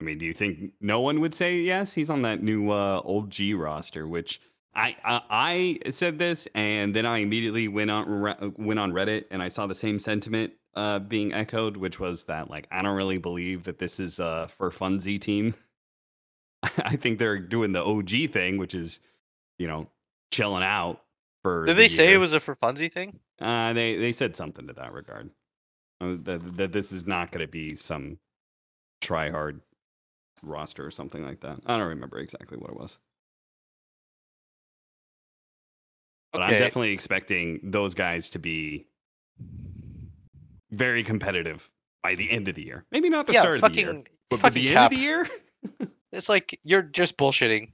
I 0.00 0.04
mean, 0.04 0.18
do 0.18 0.26
you 0.26 0.34
think 0.34 0.72
no 0.80 1.00
one 1.00 1.20
would 1.20 1.34
say 1.34 1.56
yes? 1.56 1.94
He's 1.94 2.10
on 2.10 2.22
that 2.22 2.42
new 2.42 2.70
uh, 2.70 3.00
OG 3.04 3.54
roster, 3.56 4.06
which 4.06 4.40
I, 4.76 4.96
I 5.04 5.78
I 5.84 5.90
said 5.90 6.18
this, 6.18 6.46
and 6.54 6.94
then 6.94 7.06
I 7.06 7.18
immediately 7.18 7.66
went 7.66 7.90
on 7.90 8.54
went 8.58 8.78
on 8.78 8.92
Reddit 8.92 9.24
and 9.30 9.42
I 9.42 9.48
saw 9.48 9.66
the 9.66 9.74
same 9.74 9.98
sentiment 9.98 10.52
uh, 10.74 10.98
being 10.98 11.32
echoed, 11.32 11.76
which 11.78 11.98
was 11.98 12.24
that 12.26 12.50
like 12.50 12.68
I 12.70 12.82
don't 12.82 12.94
really 12.94 13.18
believe 13.18 13.64
that 13.64 13.78
this 13.78 13.98
is 13.98 14.20
uh, 14.20 14.46
for 14.46 14.70
funsy 14.70 15.18
team. 15.18 15.54
I 16.62 16.96
think 16.96 17.18
they're 17.18 17.38
doing 17.38 17.72
the 17.72 17.82
OG 17.82 18.32
thing, 18.32 18.58
which 18.58 18.74
is 18.74 19.00
you 19.58 19.66
know 19.66 19.88
chilling 20.30 20.62
out 20.62 21.02
for. 21.42 21.64
Did 21.64 21.76
the 21.76 21.82
they 21.82 21.88
say 21.88 22.12
it 22.12 22.18
was 22.18 22.34
a 22.34 22.40
for 22.40 22.54
funsy 22.54 22.92
thing? 22.92 23.18
Uh, 23.40 23.72
they 23.72 23.96
they 23.96 24.12
said 24.12 24.36
something 24.36 24.66
to 24.66 24.74
that 24.74 24.92
regard. 24.92 25.30
That 26.00 26.56
that 26.56 26.72
this 26.72 26.92
is 26.92 27.06
not 27.06 27.32
going 27.32 27.46
to 27.46 27.50
be 27.50 27.74
some 27.74 28.18
try 29.00 29.30
hard 29.30 29.62
roster 30.42 30.84
or 30.84 30.90
something 30.90 31.24
like 31.24 31.40
that. 31.40 31.60
I 31.64 31.78
don't 31.78 31.88
remember 31.88 32.18
exactly 32.18 32.58
what 32.58 32.70
it 32.70 32.76
was, 32.76 32.98
but 36.36 36.42
I'm 36.42 36.52
definitely 36.52 36.92
expecting 36.92 37.60
those 37.62 37.94
guys 37.94 38.30
to 38.30 38.38
be 38.38 38.86
very 40.70 41.02
competitive 41.02 41.70
by 42.02 42.14
the 42.14 42.30
end 42.30 42.48
of 42.48 42.54
the 42.54 42.64
year. 42.64 42.84
Maybe 42.90 43.08
not 43.08 43.26
the 43.26 43.32
yeah, 43.32 43.40
start 43.40 43.62
of 43.62 43.72
the 43.72 43.80
year, 43.80 44.02
but 44.30 44.40
by 44.40 44.48
fucking 44.48 44.64
the 44.64 44.76
end 44.76 44.78
of 44.78 44.90
the 44.90 44.98
year. 44.98 45.28
It's 46.12 46.28
like 46.28 46.58
you're 46.64 46.82
just 46.82 47.16
bullshitting. 47.18 47.72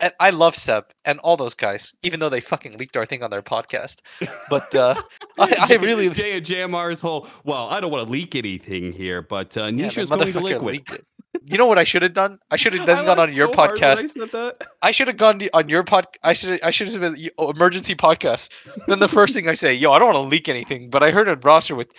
And 0.00 0.12
I 0.18 0.30
love 0.30 0.54
Ceb 0.54 0.82
and 1.04 1.20
all 1.20 1.36
those 1.36 1.54
guys, 1.54 1.94
even 2.02 2.18
though 2.18 2.28
they 2.28 2.40
fucking 2.40 2.76
leaked 2.76 2.96
our 2.96 3.06
thing 3.06 3.22
on 3.22 3.30
their 3.30 3.40
podcast. 3.40 4.02
But 4.50 4.74
uh, 4.74 5.00
I, 5.38 5.68
I 5.70 5.76
really 5.76 6.10
J- 6.10 6.40
JMR's 6.40 7.00
whole. 7.00 7.28
Well, 7.44 7.68
I 7.68 7.78
don't 7.78 7.92
want 7.92 8.04
to 8.04 8.10
leak 8.10 8.34
anything 8.34 8.92
here, 8.92 9.22
but 9.22 9.56
uh, 9.56 9.66
Yeah, 9.66 9.86
Nisha's 9.86 10.08
the 10.08 10.16
going 10.16 10.32
to 10.32 10.40
liquid. 10.40 11.04
Leaked 11.34 11.46
it. 11.46 11.52
You 11.52 11.58
know 11.58 11.66
what 11.66 11.78
I 11.78 11.84
should 11.84 12.02
have 12.02 12.12
done? 12.12 12.38
I 12.50 12.56
should 12.56 12.74
have 12.74 12.82
I 12.88 12.94
then 12.94 13.04
gone 13.04 13.18
on 13.18 13.34
your 13.34 13.48
so 13.52 13.56
hard 13.56 13.80
when 13.80 13.84
I 13.84 13.94
podcast. 13.94 14.52
I 14.82 14.90
should 14.90 15.08
have 15.08 15.16
gone 15.16 15.42
on 15.54 15.68
your 15.68 15.82
pod. 15.82 16.06
I 16.22 16.32
should 16.32 16.62
I 16.62 16.70
should 16.70 16.88
have 16.88 17.00
been 17.00 17.30
oh, 17.38 17.50
emergency 17.50 17.94
podcast. 17.94 18.50
Then 18.86 18.98
the 18.98 19.08
first 19.08 19.34
thing 19.34 19.48
I 19.48 19.54
say, 19.54 19.74
yo, 19.74 19.92
I 19.92 19.98
don't 19.98 20.14
want 20.14 20.24
to 20.24 20.28
leak 20.28 20.48
anything, 20.48 20.90
but 20.90 21.02
I 21.02 21.10
heard 21.10 21.28
a 21.28 21.36
roster 21.36 21.74
with 21.74 21.92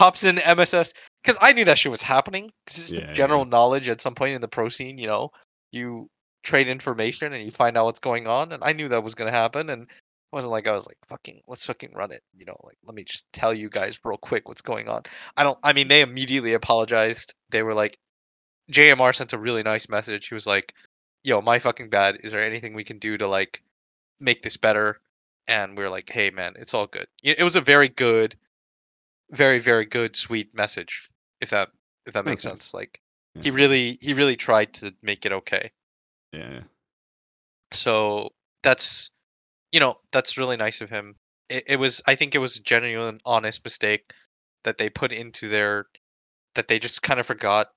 Topson, 0.00 0.40
MSS, 0.56 0.94
because 1.22 1.36
I 1.40 1.52
knew 1.52 1.64
that 1.64 1.78
shit 1.78 1.90
was 1.90 2.02
happening. 2.02 2.50
Because 2.64 2.78
it's 2.78 2.90
Yeah, 2.90 3.12
general 3.12 3.44
knowledge 3.44 3.88
at 3.88 4.00
some 4.00 4.14
point 4.14 4.34
in 4.34 4.40
the 4.40 4.48
pro 4.48 4.68
scene. 4.68 4.98
You 4.98 5.06
know, 5.06 5.30
you 5.72 6.10
trade 6.42 6.68
information 6.68 7.32
and 7.32 7.44
you 7.44 7.50
find 7.50 7.76
out 7.76 7.86
what's 7.86 8.00
going 8.00 8.26
on, 8.26 8.52
and 8.52 8.62
I 8.64 8.72
knew 8.72 8.88
that 8.88 9.04
was 9.04 9.14
gonna 9.14 9.30
happen. 9.30 9.70
And 9.70 9.82
it 9.82 9.88
wasn't 10.32 10.52
like 10.52 10.66
I 10.66 10.72
was 10.72 10.86
like 10.86 10.98
fucking 11.08 11.42
let's 11.46 11.66
fucking 11.66 11.92
run 11.94 12.12
it. 12.12 12.22
You 12.36 12.44
know, 12.44 12.56
like 12.64 12.78
let 12.84 12.94
me 12.94 13.04
just 13.04 13.30
tell 13.32 13.54
you 13.54 13.68
guys 13.68 13.98
real 14.04 14.18
quick 14.18 14.48
what's 14.48 14.62
going 14.62 14.88
on. 14.88 15.02
I 15.36 15.42
don't. 15.42 15.58
I 15.62 15.72
mean, 15.72 15.88
they 15.88 16.02
immediately 16.02 16.54
apologized. 16.54 17.34
They 17.50 17.62
were 17.62 17.74
like, 17.74 17.98
JMR 18.70 19.14
sent 19.14 19.32
a 19.32 19.38
really 19.38 19.62
nice 19.62 19.88
message. 19.88 20.28
He 20.28 20.34
was 20.34 20.46
like, 20.46 20.74
"Yo, 21.22 21.40
my 21.40 21.58
fucking 21.58 21.90
bad. 21.90 22.18
Is 22.22 22.30
there 22.30 22.42
anything 22.44 22.74
we 22.74 22.84
can 22.84 22.98
do 22.98 23.16
to 23.18 23.26
like 23.28 23.62
make 24.20 24.42
this 24.42 24.56
better?" 24.56 25.00
And 25.46 25.76
we 25.76 25.84
are 25.84 25.90
like, 25.90 26.08
"Hey, 26.10 26.30
man, 26.30 26.54
it's 26.56 26.74
all 26.74 26.86
good." 26.86 27.06
It 27.22 27.38
it 27.38 27.44
was 27.44 27.56
a 27.56 27.60
very 27.60 27.88
good, 27.88 28.34
very 29.30 29.58
very 29.58 29.84
good, 29.84 30.16
sweet 30.16 30.54
message. 30.54 31.10
If 31.40 31.50
that 31.50 31.70
if 32.06 32.14
that 32.14 32.24
makes 32.24 32.36
Makes 32.36 32.42
sense. 32.42 32.64
sense. 32.64 32.74
Like 32.74 33.00
Yeah. 33.34 33.42
he 33.42 33.50
really 33.50 33.98
he 34.00 34.14
really 34.14 34.36
tried 34.36 34.72
to 34.74 34.94
make 35.02 35.26
it 35.26 35.32
okay. 35.32 35.70
Yeah. 36.32 36.62
So 37.72 38.32
that's 38.62 39.10
you 39.72 39.80
know 39.80 39.98
that's 40.12 40.38
really 40.38 40.56
nice 40.56 40.80
of 40.80 40.88
him. 40.90 41.16
It, 41.48 41.64
it 41.66 41.76
was 41.76 42.00
I 42.06 42.14
think 42.14 42.34
it 42.34 42.38
was 42.38 42.56
a 42.56 42.62
genuine 42.62 43.20
honest 43.26 43.64
mistake 43.64 44.12
that 44.64 44.78
they 44.78 44.88
put 44.88 45.12
into 45.12 45.48
their 45.48 45.86
that 46.54 46.68
they 46.68 46.78
just 46.78 47.02
kind 47.02 47.20
of 47.20 47.26
forgot. 47.26 47.68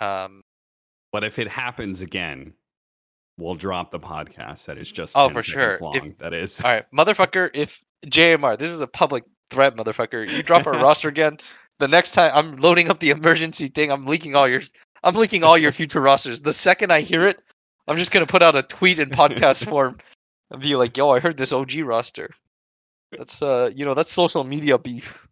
Um, 0.00 0.42
But 1.12 1.24
if 1.24 1.38
it 1.38 1.48
happens 1.48 2.02
again, 2.02 2.52
we'll 3.38 3.54
drop 3.54 3.90
the 3.90 4.00
podcast 4.00 4.66
that 4.66 4.78
is 4.78 4.90
just 4.90 5.16
Oh, 5.16 5.28
10 5.28 5.34
for 5.34 5.42
sure. 5.42 5.78
If- 5.94 6.18
that 6.18 6.32
is. 6.32 6.60
All 6.60 6.70
right, 6.72 6.84
motherfucker. 6.92 7.50
If 7.54 7.80
JMR, 8.06 8.56
this 8.58 8.68
is 8.72 8.80
a 8.80 8.86
public 8.86 9.24
threat, 9.50 9.76
motherfucker. 9.76 10.28
You 10.30 10.42
drop 10.42 10.66
our 10.66 10.72
roster 10.82 11.08
again. 11.08 11.38
The 11.78 11.88
next 11.88 12.12
time 12.12 12.30
I'm 12.34 12.52
loading 12.54 12.90
up 12.90 13.00
the 13.00 13.10
emergency 13.10 13.68
thing, 13.68 13.90
I'm 13.90 14.06
leaking 14.06 14.34
all 14.36 14.48
your, 14.48 14.60
I'm 15.02 15.14
leaking 15.14 15.42
all 15.44 15.58
your 15.58 15.72
future 15.72 16.00
rosters. 16.00 16.40
The 16.40 16.52
second 16.52 16.92
I 16.92 17.00
hear 17.00 17.26
it, 17.26 17.38
I'm 17.88 17.96
just 17.96 18.12
gonna 18.12 18.26
put 18.26 18.42
out 18.42 18.56
a 18.56 18.62
tweet 18.62 18.98
in 18.98 19.10
podcast 19.10 19.68
form 19.68 19.98
and 20.50 20.62
be 20.62 20.76
like, 20.76 20.96
"Yo, 20.96 21.10
I 21.10 21.18
heard 21.20 21.36
this 21.36 21.52
OG 21.52 21.80
roster." 21.84 22.30
That's 23.12 23.42
uh, 23.42 23.70
you 23.74 23.84
know, 23.84 23.94
that's 23.94 24.12
social 24.12 24.44
media 24.44 24.78
beef. 24.78 25.26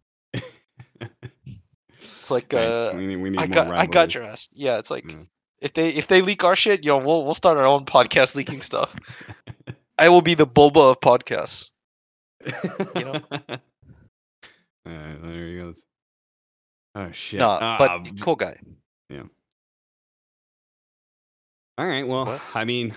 It's 2.23 2.31
like 2.31 2.53
Nice. 2.53 2.63
uh, 2.69 2.93
we 2.95 3.05
need, 3.05 3.15
we 3.17 3.29
need 3.31 3.39
I 3.41 3.47
got, 3.47 3.67
I 3.71 3.85
got 3.85 4.13
your 4.15 4.23
ass. 4.23 4.47
Yeah, 4.53 4.77
it's 4.77 4.89
like 4.89 5.11
Yeah. 5.11 5.23
if 5.59 5.73
they 5.73 5.89
if 5.89 6.07
they 6.07 6.21
leak 6.21 6.45
our 6.45 6.55
shit, 6.55 6.85
yo, 6.85 6.97
we'll 6.97 7.25
we'll 7.25 7.33
start 7.33 7.57
our 7.57 7.65
own 7.65 7.83
podcast 7.83 8.33
leaking 8.37 8.61
stuff. 8.61 8.95
I 9.99 10.07
will 10.07 10.21
be 10.21 10.33
the 10.33 10.47
Boba 10.47 10.91
of 10.91 11.01
podcasts. 11.01 11.71
You 12.45 13.03
know? 13.03 13.21
All 14.85 14.93
right, 14.93 15.21
there 15.21 15.47
he 15.47 15.57
goes. 15.57 15.81
Oh 16.95 17.11
shit. 17.11 17.41
No, 17.41 17.57
but 17.77 17.91
Ah, 17.91 18.03
cool 18.21 18.37
guy. 18.37 18.57
Yeah. 19.09 19.23
All 21.77 21.85
right. 21.85 22.07
Well, 22.07 22.25
What? 22.25 22.41
I 22.53 22.63
mean, 22.63 22.93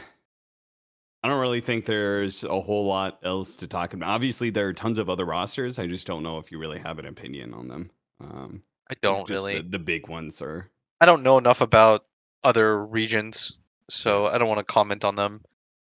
I 1.25 1.29
don't 1.29 1.41
really 1.41 1.61
think 1.61 1.85
there's 1.85 2.45
a 2.45 2.61
whole 2.61 2.87
lot 2.87 3.19
else 3.25 3.57
to 3.57 3.67
talk 3.67 3.93
about. 3.93 4.09
Obviously, 4.09 4.51
there 4.51 4.69
are 4.69 4.73
tons 4.73 4.99
of 4.99 5.11
other 5.11 5.25
rosters. 5.25 5.81
I 5.81 5.89
just 5.89 6.07
don't 6.07 6.23
know 6.23 6.39
if 6.39 6.53
you 6.53 6.59
really 6.59 6.79
have 6.79 7.01
an 7.01 7.07
opinion 7.07 7.55
on 7.55 7.67
them. 7.69 7.91
Um, 8.21 8.63
I 8.91 8.95
don't 9.03 9.27
just 9.27 9.45
really. 9.45 9.57
the, 9.57 9.69
the 9.71 9.79
big 9.79 10.09
ones 10.09 10.41
are. 10.41 10.71
I 11.01 11.07
don't 11.07 11.23
know 11.23 11.39
enough 11.39 11.61
about 11.61 12.07
other 12.45 12.85
regions, 12.85 13.59
so 13.89 14.27
I 14.27 14.39
don't 14.39 14.49
want 14.49 14.59
to 14.59 14.73
comment 14.73 15.05
on 15.05 15.15
them 15.15 15.43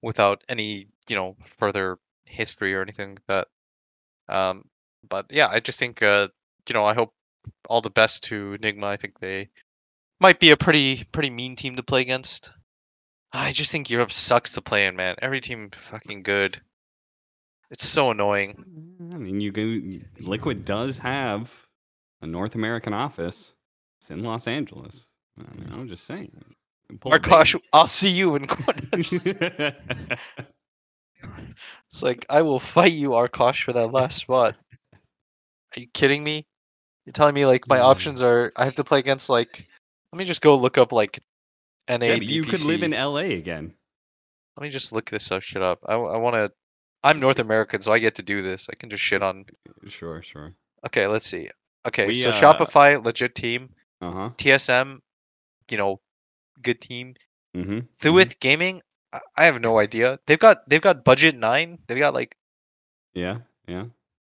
without 0.03 0.43
any, 0.49 0.88
you 1.09 1.16
know, 1.16 1.36
further 1.59 1.99
history 2.24 2.74
or 2.74 2.82
anything 2.82 3.11
like 3.11 3.26
that. 3.26 3.49
Um, 4.34 4.64
but 5.09 5.26
yeah, 5.30 5.49
I 5.49 5.61
just 5.61 5.78
think, 5.78 6.03
uh, 6.03 6.28
you 6.68 6.74
know, 6.74 6.84
I 6.84 6.95
hope 6.95 7.14
all 7.68 7.80
the 7.80 7.91
best 7.91 8.24
to 8.24 8.57
Nigma. 8.61 8.84
I 8.84 8.97
think 8.97 9.18
they 9.20 9.49
might 10.20 10.41
be 10.41 10.51
a 10.51 10.57
pretty 10.57 11.05
pretty 11.12 11.30
mean 11.30 11.57
team 11.57 11.76
to 11.76 11.82
play 11.82 12.03
against. 12.03 12.53
I 13.32 13.53
just 13.53 13.70
think 13.70 13.88
Europe 13.88 14.12
sucks 14.12 14.53
to 14.53 14.61
play 14.61 14.86
in, 14.86 14.97
man. 14.97 15.14
Every 15.22 15.41
team 15.41 15.70
fucking 15.70 16.22
good. 16.22 16.61
It's 17.70 17.86
so 17.86 18.11
annoying. 18.11 18.64
I 19.12 19.16
mean, 19.16 19.41
you 19.41 19.53
can. 19.53 20.05
Liquid 20.18 20.64
does 20.64 20.99
have 20.99 21.66
a 22.22 22.26
North 22.26 22.54
American 22.54 22.92
office. 22.92 23.54
It's 24.00 24.10
in 24.10 24.22
Los 24.22 24.46
Angeles. 24.46 25.06
I 25.38 25.54
mean, 25.56 25.70
I'm 25.72 25.88
just 25.88 26.04
saying. 26.04 26.30
you 26.34 26.54
can 26.88 26.98
pull 26.98 27.12
a 27.14 27.18
Markosh, 27.18 27.54
bait. 27.54 27.62
I'll 27.72 27.86
see 27.86 28.10
you 28.10 28.36
in 28.36 28.46
Corners. 28.48 29.12
It's 31.90 32.02
like 32.02 32.24
I 32.30 32.42
will 32.42 32.60
fight 32.60 32.92
you, 32.92 33.10
Arkosh, 33.10 33.64
for 33.64 33.72
that 33.72 33.92
last 33.92 34.18
spot. 34.18 34.54
Are 35.76 35.80
you 35.80 35.88
kidding 35.92 36.22
me? 36.22 36.46
You're 37.04 37.12
telling 37.12 37.34
me 37.34 37.46
like 37.46 37.68
my 37.68 37.78
Mm. 37.78 37.84
options 37.84 38.22
are 38.22 38.52
I 38.56 38.64
have 38.64 38.76
to 38.76 38.84
play 38.84 39.00
against 39.00 39.28
like 39.28 39.66
let 40.12 40.18
me 40.18 40.24
just 40.24 40.40
go 40.40 40.56
look 40.56 40.78
up 40.78 40.92
like 40.92 41.20
NA 41.88 42.06
Yeah, 42.06 42.14
you 42.14 42.44
could 42.44 42.62
live 42.62 42.82
in 42.82 42.92
LA 42.92 43.36
again. 43.36 43.74
Let 44.56 44.62
me 44.62 44.70
just 44.70 44.92
look 44.92 45.10
this 45.10 45.30
up 45.32 45.42
shit 45.42 45.62
up. 45.62 45.80
I, 45.86 45.96
want 45.96 46.34
to 46.36 46.52
I'm 47.02 47.18
North 47.18 47.38
American, 47.38 47.80
so 47.80 47.92
I 47.92 47.98
get 47.98 48.14
to 48.16 48.22
do 48.22 48.42
this. 48.42 48.68
I 48.70 48.74
can 48.74 48.90
just 48.90 49.02
shit 49.02 49.22
on 49.22 49.44
Sure, 49.88 50.22
sure. 50.22 50.54
Okay, 50.86 51.06
let's 51.06 51.26
see. 51.26 51.48
Okay, 51.86 52.08
We, 52.08 52.14
so 52.14 52.30
uh, 52.30 52.32
Shopify 52.32 53.02
legit 53.02 53.34
team, 53.34 53.70
Uh 54.00 54.12
huh. 54.12 54.30
TSM, 54.36 54.98
you 55.70 55.78
know, 55.78 56.00
good 56.62 56.80
team. 56.80 57.14
Mm-hmm. 57.56 57.80
Thuith 57.98 58.38
Gaming, 58.40 58.82
I, 59.36 59.44
have 59.44 59.60
no 59.60 59.78
idea. 59.78 60.18
They've 60.26 60.38
got 60.38 60.68
they've 60.68 60.80
got 60.80 61.04
budget 61.04 61.36
9. 61.36 61.78
They've 61.86 61.98
got 61.98 62.14
like 62.14 62.36
Yeah, 63.14 63.38
yeah. 63.66 63.82
they've 63.82 63.90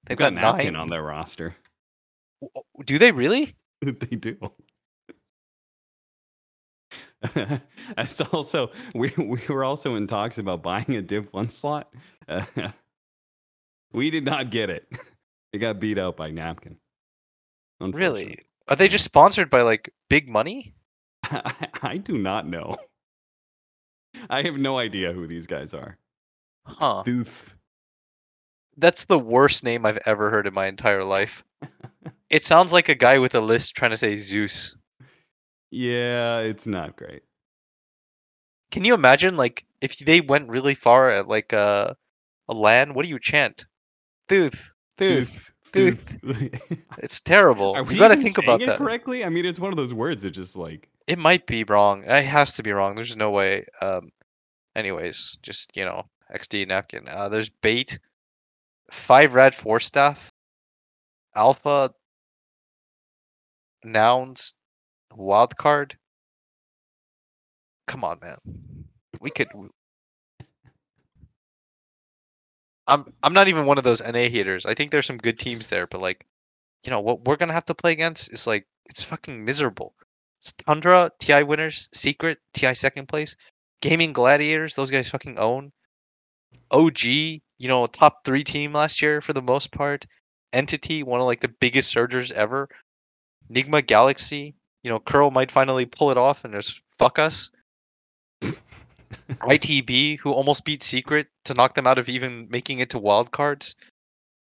They've 0.07 0.19
got, 0.19 0.35
got, 0.35 0.41
napkin 0.41 0.75
9. 0.75 0.83
on 0.83 0.89
their 0.89 1.03
roster. 1.03 1.57
Do 2.85 2.99
they 2.99 3.13
really? 3.13 3.55
they 3.83 4.17
do. 4.17 4.37
It's 7.99 8.21
also 8.21 8.71
we 8.95 9.13
we 9.17 9.41
were 9.49 9.65
also 9.65 9.95
in 9.95 10.07
talks 10.07 10.39
about 10.39 10.63
buying 10.63 10.97
a 10.97 11.03
Div 11.03 11.33
One 11.33 11.49
slot. 11.49 11.93
Uh, 12.29 12.45
we 13.93 14.11
did 14.11 14.25
not 14.25 14.51
get 14.51 14.71
it. 14.71 14.87
It 15.53 15.59
got 15.59 15.81
beat 15.81 15.99
out 15.99 16.17
by 16.17 16.31
Napkin. 16.31 16.77
Really? 17.81 18.39
Are 18.69 18.77
they 18.77 18.89
just 18.89 19.05
sponsored 19.05 19.51
by 19.51 19.63
like 19.63 19.93
big 20.09 20.29
money? 20.29 20.75
I, 21.25 21.69
I 21.83 21.97
do 21.99 22.19
not 22.19 22.47
know. 22.47 22.77
I 24.31 24.43
have 24.43 24.57
no 24.57 24.79
idea 24.79 25.13
who 25.13 25.27
these 25.27 25.47
guys 25.47 25.75
are. 25.75 25.99
Huh. 26.67 27.03
Thuth. 27.05 27.55
That's 28.77 29.05
the 29.05 29.19
worst 29.19 29.65
name 29.65 29.87
I've 29.87 29.99
ever 30.07 30.31
heard 30.31 30.47
in 30.47 30.55
my 30.55 30.67
entire 30.67 31.05
life. 31.05 31.45
It 32.29 32.45
sounds 32.45 32.73
like 32.73 32.89
a 32.89 32.95
guy 32.95 33.19
with 33.19 33.35
a 33.35 33.41
list 33.41 33.77
trying 33.77 33.93
to 33.93 33.97
say 33.97 34.17
Zeus. 34.17 34.77
Yeah, 35.71 36.39
it's 36.41 36.67
not 36.67 36.97
great. 36.97 37.23
Can 38.71 38.85
you 38.85 38.95
imagine 38.95 39.37
like 39.37 39.65
if 39.81 39.99
they 39.99 40.21
went 40.21 40.49
really 40.49 40.75
far 40.75 41.11
at 41.11 41.29
like 41.29 41.53
a 41.53 41.97
a 42.49 42.55
land, 42.55 42.95
what 42.95 43.05
do 43.05 43.09
you 43.09 43.19
chant? 43.19 43.67
Thuth, 44.29 44.71
Thuth. 44.99 45.51
Thuth. 45.73 46.19
It's 46.99 47.21
terrible. 47.21 47.75
Are 47.75 47.83
you 47.83 47.85
we 47.85 47.97
gotta 47.97 48.15
even 48.15 48.25
think 48.25 48.39
about 48.39 48.63
it 48.63 48.67
that. 48.67 48.79
correctly? 48.79 49.25
I 49.25 49.29
mean, 49.29 49.45
it's 49.45 49.61
one 49.61 49.73
of 49.73 49.77
those 49.77 49.93
words 49.93 50.23
that 50.23 50.31
just 50.31 50.57
like 50.57 50.89
It 51.07 51.19
might 51.19 51.47
be 51.47 51.65
wrong. 51.65 52.05
It 52.05 52.25
has 52.25 52.55
to 52.57 52.63
be 52.63 52.73
wrong. 52.73 52.95
There's 52.97 53.17
no 53.17 53.31
way. 53.31 53.67
Um, 53.81 54.11
anyways, 54.75 55.39
just 55.43 55.77
you 55.77 55.85
know, 55.85 56.05
XD 56.35 56.67
napkin. 56.69 57.07
Uh, 57.09 57.29
there's 57.29 57.51
bait, 57.51 57.99
five 58.91 59.35
red 59.35 59.55
four 59.55 59.81
staff, 59.81 60.31
alpha, 61.35 61.91
nouns, 63.85 64.55
wild 65.15 65.57
card. 65.57 65.97
Come 67.87 68.05
on, 68.05 68.19
man. 68.21 68.39
We 69.21 69.31
could. 69.31 69.49
w- 69.51 69.71
I'm 72.87 73.13
I'm 73.23 73.33
not 73.33 73.49
even 73.49 73.67
one 73.67 73.79
of 73.79 73.85
those 73.85 74.03
NA 74.03 74.29
haters. 74.29 74.67
I 74.67 74.75
think 74.75 74.91
there's 74.91 75.07
some 75.07 75.19
good 75.19 75.39
teams 75.39 75.69
there, 75.69 75.87
but 75.87 76.01
like, 76.01 76.27
you 76.85 76.91
know, 76.91 77.01
what 77.01 77.25
we're 77.25 77.37
gonna 77.37 77.53
have 77.53 77.67
to 77.67 77.75
play 77.75 77.93
against 77.93 78.33
is 78.33 78.47
like 78.47 78.67
it's 78.87 79.03
fucking 79.03 79.45
miserable. 79.45 79.95
It's 80.41 80.53
Tundra, 80.53 81.11
TI 81.19 81.43
winners, 81.43 81.89
Secret, 81.93 82.39
TI 82.53 82.75
second 82.75 83.09
place, 83.09 83.37
Gaming 83.81 84.13
Gladiators, 84.13 84.75
those 84.75 84.91
guys 84.91 85.09
fucking 85.09 85.39
own. 85.39 85.73
OG, 86.71 87.05
you 87.05 87.41
know, 87.69 87.87
top 87.87 88.25
three 88.25 88.45
team 88.45 88.73
last 88.73 89.03
year 89.03 89.21
for 89.21 89.33
the 89.33 89.43
most 89.43 89.73
part. 89.73 90.07
Entity, 90.53 91.03
one 91.03 91.21
of 91.21 91.27
like 91.27 91.41
the 91.41 91.49
biggest 91.61 91.91
surgers 91.91 92.33
ever. 92.33 92.69
Nigma 93.51 93.87
Galaxy, 93.87 94.55
you 94.83 94.91
know, 94.91 95.01
Kuro 95.01 95.31
might 95.31 95.51
finally 95.51 95.87
pull 95.87 96.11
it 96.11 96.17
off 96.17 96.45
and 96.45 96.55
just 96.55 96.83
fuck 96.99 97.19
us. 97.19 97.51
ITB, 99.31 100.19
who 100.19 100.33
almost 100.33 100.65
beat 100.65 100.83
Secret 100.83 101.29
to 101.45 101.55
knock 101.55 101.75
them 101.75 101.87
out 101.87 101.99
of 101.99 102.09
even 102.09 102.49
making 102.51 102.81
it 102.81 102.91
to 102.91 102.99
wild 102.99 103.31
cards. 103.31 103.75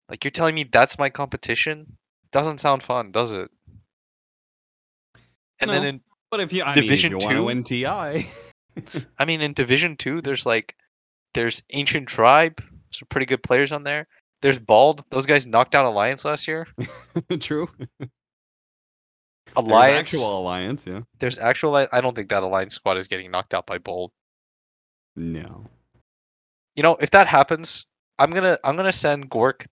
Like 0.08 0.24
you're 0.24 0.30
telling 0.30 0.54
me 0.54 0.64
that's 0.64 0.98
my 0.98 1.10
competition? 1.10 1.96
Doesn't 2.32 2.60
sound 2.60 2.82
fun, 2.82 3.12
does 3.12 3.32
it? 3.32 3.50
And 5.60 5.70
then 5.70 5.84
in 5.84 6.00
But 6.30 6.40
if 6.40 6.52
you, 6.52 6.62
I 6.64 6.74
Division 6.74 7.12
mean, 7.12 7.18
if 7.18 7.22
you 7.22 7.28
two? 7.28 7.34
to 7.36 7.42
win 7.42 7.64
TI, 7.64 7.86
I 9.18 9.24
mean, 9.24 9.40
in 9.40 9.52
Division 9.52 9.96
Two, 9.96 10.20
there's 10.20 10.46
like, 10.46 10.76
there's 11.34 11.62
Ancient 11.72 12.08
Tribe, 12.08 12.62
some 12.92 13.06
pretty 13.08 13.26
good 13.26 13.42
players 13.42 13.72
on 13.72 13.84
there. 13.84 14.06
There's 14.42 14.58
Bald. 14.58 15.02
Those 15.10 15.26
guys 15.26 15.46
knocked 15.46 15.74
out 15.74 15.84
Alliance 15.84 16.24
last 16.24 16.46
year. 16.46 16.66
true. 17.40 17.68
Alliance. 19.56 20.12
There's 20.12 20.22
actual 20.22 20.38
alliance, 20.38 20.86
yeah. 20.86 21.00
There's 21.18 21.38
actual. 21.38 21.74
I 21.74 22.00
don't 22.00 22.14
think 22.14 22.28
that 22.28 22.42
Alliance 22.42 22.74
squad 22.74 22.98
is 22.98 23.08
getting 23.08 23.30
knocked 23.30 23.54
out 23.54 23.66
by 23.66 23.78
Bold. 23.78 24.12
No. 25.16 25.64
You 26.76 26.82
know, 26.82 26.96
if 27.00 27.10
that 27.10 27.26
happens, 27.26 27.86
I'm 28.18 28.30
gonna 28.30 28.58
I'm 28.64 28.76
gonna 28.76 28.92
send 28.92 29.30
Gork 29.30 29.66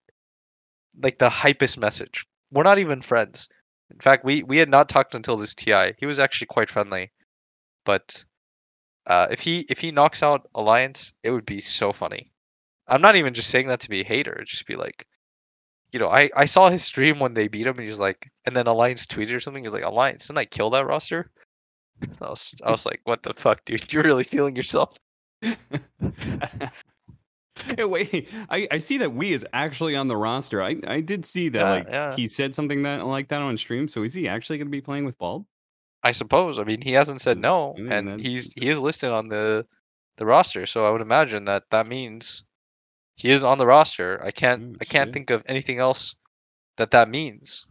like 1.03 1.19
the 1.19 1.29
hypest 1.29 1.79
message. 1.79 2.27
We're 2.51 2.63
not 2.63 2.79
even 2.79 3.01
friends. 3.03 3.49
In 3.91 3.99
fact, 4.01 4.25
we 4.25 4.43
we 4.43 4.57
had 4.59 4.71
not 4.71 4.89
talked 4.89 5.15
until 5.15 5.37
this 5.37 5.55
TI. 5.55 5.95
He 5.99 6.07
was 6.07 6.19
actually 6.19 6.47
quite 6.47 6.71
friendly, 6.71 7.13
but 7.85 8.25
uh, 9.07 9.27
if 9.31 9.41
he 9.41 9.61
if 9.69 9.79
he 9.81 9.91
knocks 9.91 10.23
out 10.23 10.49
Alliance, 10.55 11.15
it 11.23 11.31
would 11.31 11.47
be 11.47 11.61
so 11.61 11.93
funny. 11.93 12.33
I'm 12.89 13.03
not 13.03 13.17
even 13.17 13.35
just 13.35 13.51
saying 13.51 13.69
that 13.69 13.81
to 13.81 13.91
be 13.91 14.01
a 14.01 14.05
hater. 14.05 14.43
Just 14.47 14.67
be 14.67 14.77
like, 14.77 15.07
you 15.93 15.99
know, 15.99 16.09
I 16.09 16.31
I 16.37 16.47
saw 16.47 16.71
his 16.71 16.85
stream 16.85 17.19
when 17.19 17.35
they 17.35 17.49
beat 17.49 17.67
him, 17.67 17.79
and 17.79 17.87
he's 17.87 18.01
like, 18.01 18.31
and 18.47 18.57
then 18.57 18.67
Alliance 18.67 19.07
tweeted 19.07 19.35
or 19.35 19.41
something. 19.41 19.65
He's 19.65 19.73
like, 19.73 19.85
Alliance, 19.85 20.27
didn't 20.27 20.39
I 20.39 20.47
kill 20.47 20.71
that 20.71 20.87
roster? 20.87 21.31
I 22.23 22.29
was 22.29 22.61
I 22.65 22.71
was 22.71 22.87
like, 22.87 23.01
what 23.05 23.23
the 23.23 23.35
fuck, 23.35 23.65
dude? 23.65 23.93
You're 23.93 24.03
really 24.03 24.25
feeling 24.25 24.57
yourself. 24.57 24.97
Hey, 27.77 27.85
wait, 27.85 28.29
I, 28.51 28.67
I 28.71 28.79
see 28.79 28.99
that 28.99 29.11
w33 29.11 29.31
is 29.31 29.47
actually 29.53 29.97
on 29.97 30.09
the 30.09 30.17
roster. 30.17 30.63
I, 30.63 30.77
I 30.87 31.01
did 31.01 31.25
see 31.25 31.49
that 31.51 31.63
Yeah, 31.63 31.71
like 31.71 31.89
yeah. 31.89 32.17
he 32.17 32.27
said 32.29 32.55
something 32.55 32.83
that 32.83 33.07
like 33.07 33.29
that 33.29 33.43
on 33.43 33.57
stream. 33.57 33.89
So 33.89 34.03
is 34.03 34.13
he 34.15 34.29
actually 34.29 34.59
going 34.59 34.67
to 34.69 34.73
be 34.73 34.81
playing 34.81 35.05
with 35.05 35.17
Bald? 35.19 35.47
I 36.05 36.13
suppose. 36.13 36.59
I 36.59 36.65
mean, 36.65 36.83
he 36.83 36.93
hasn't 36.93 37.21
said 37.21 37.39
Mm, 37.39 37.41
no, 37.41 37.79
I 37.79 37.81
mean, 37.81 38.09
and 38.09 38.21
he's 38.21 38.53
he 38.55 38.69
is 38.69 38.79
listed 38.81 39.11
on 39.11 39.29
the 39.29 39.67
the 40.17 40.27
roster. 40.27 40.67
So 40.67 40.85
I 40.87 40.91
would 40.91 41.01
imagine 41.01 41.45
that 41.47 41.65
that 41.71 41.87
means 41.89 42.45
he 43.17 43.31
is 43.31 43.45
on 43.45 43.59
the 43.59 43.67
roster. 43.67 44.23
I 44.25 44.31
can't 44.31 44.63
Mm, 44.63 44.81
I 44.81 44.85
can't 44.85 45.11
shit. 45.11 45.13
think 45.13 45.31
of 45.31 45.43
anything 45.47 45.79
else 45.79 46.15
that 46.77 46.91
that 46.93 47.09
means. 47.09 47.67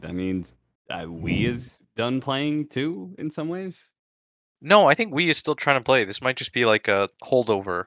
That 0.00 0.14
means 0.14 0.54
uh, 0.90 1.06
w33 1.06 1.44
is 1.44 1.78
done 1.96 2.20
playing 2.20 2.68
too 2.68 3.14
in 3.18 3.30
some 3.30 3.48
ways. 3.48 3.90
No, 4.62 4.86
I 4.86 4.94
think 4.94 5.12
w33 5.12 5.28
is 5.30 5.38
still 5.38 5.54
trying 5.54 5.76
to 5.78 5.84
play. 5.84 6.04
This 6.04 6.20
might 6.22 6.36
just 6.36 6.52
be 6.52 6.64
like 6.64 6.88
a 6.88 7.08
holdover 7.22 7.84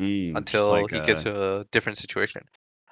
Mm, 0.00 0.34
until 0.34 0.70
like, 0.70 0.90
he 0.90 1.00
gets 1.00 1.26
uh, 1.26 1.60
a 1.60 1.64
different 1.72 1.98
situation. 1.98 2.42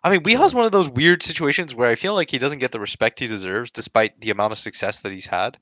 I 0.05 0.11
mean, 0.11 0.21
Weeha's 0.23 0.51
Sure. 0.51 0.59
one 0.59 0.67
of 0.67 0.73
those 0.73 0.91
weird 0.91 1.23
situations 1.23 1.75
where 1.75 1.89
I 1.89 1.95
feel 1.95 2.15
like 2.15 2.31
he 2.31 2.39
doesn't 2.39 2.59
get 2.59 2.71
the 2.71 2.79
respect 2.81 3.19
he 3.19 3.27
deserves, 3.27 3.71
despite 3.71 4.21
the 4.21 4.31
amount 4.31 4.53
of 4.53 4.59
success 4.59 5.01
that 5.01 5.13
he's 5.13 5.27
had. 5.27 5.59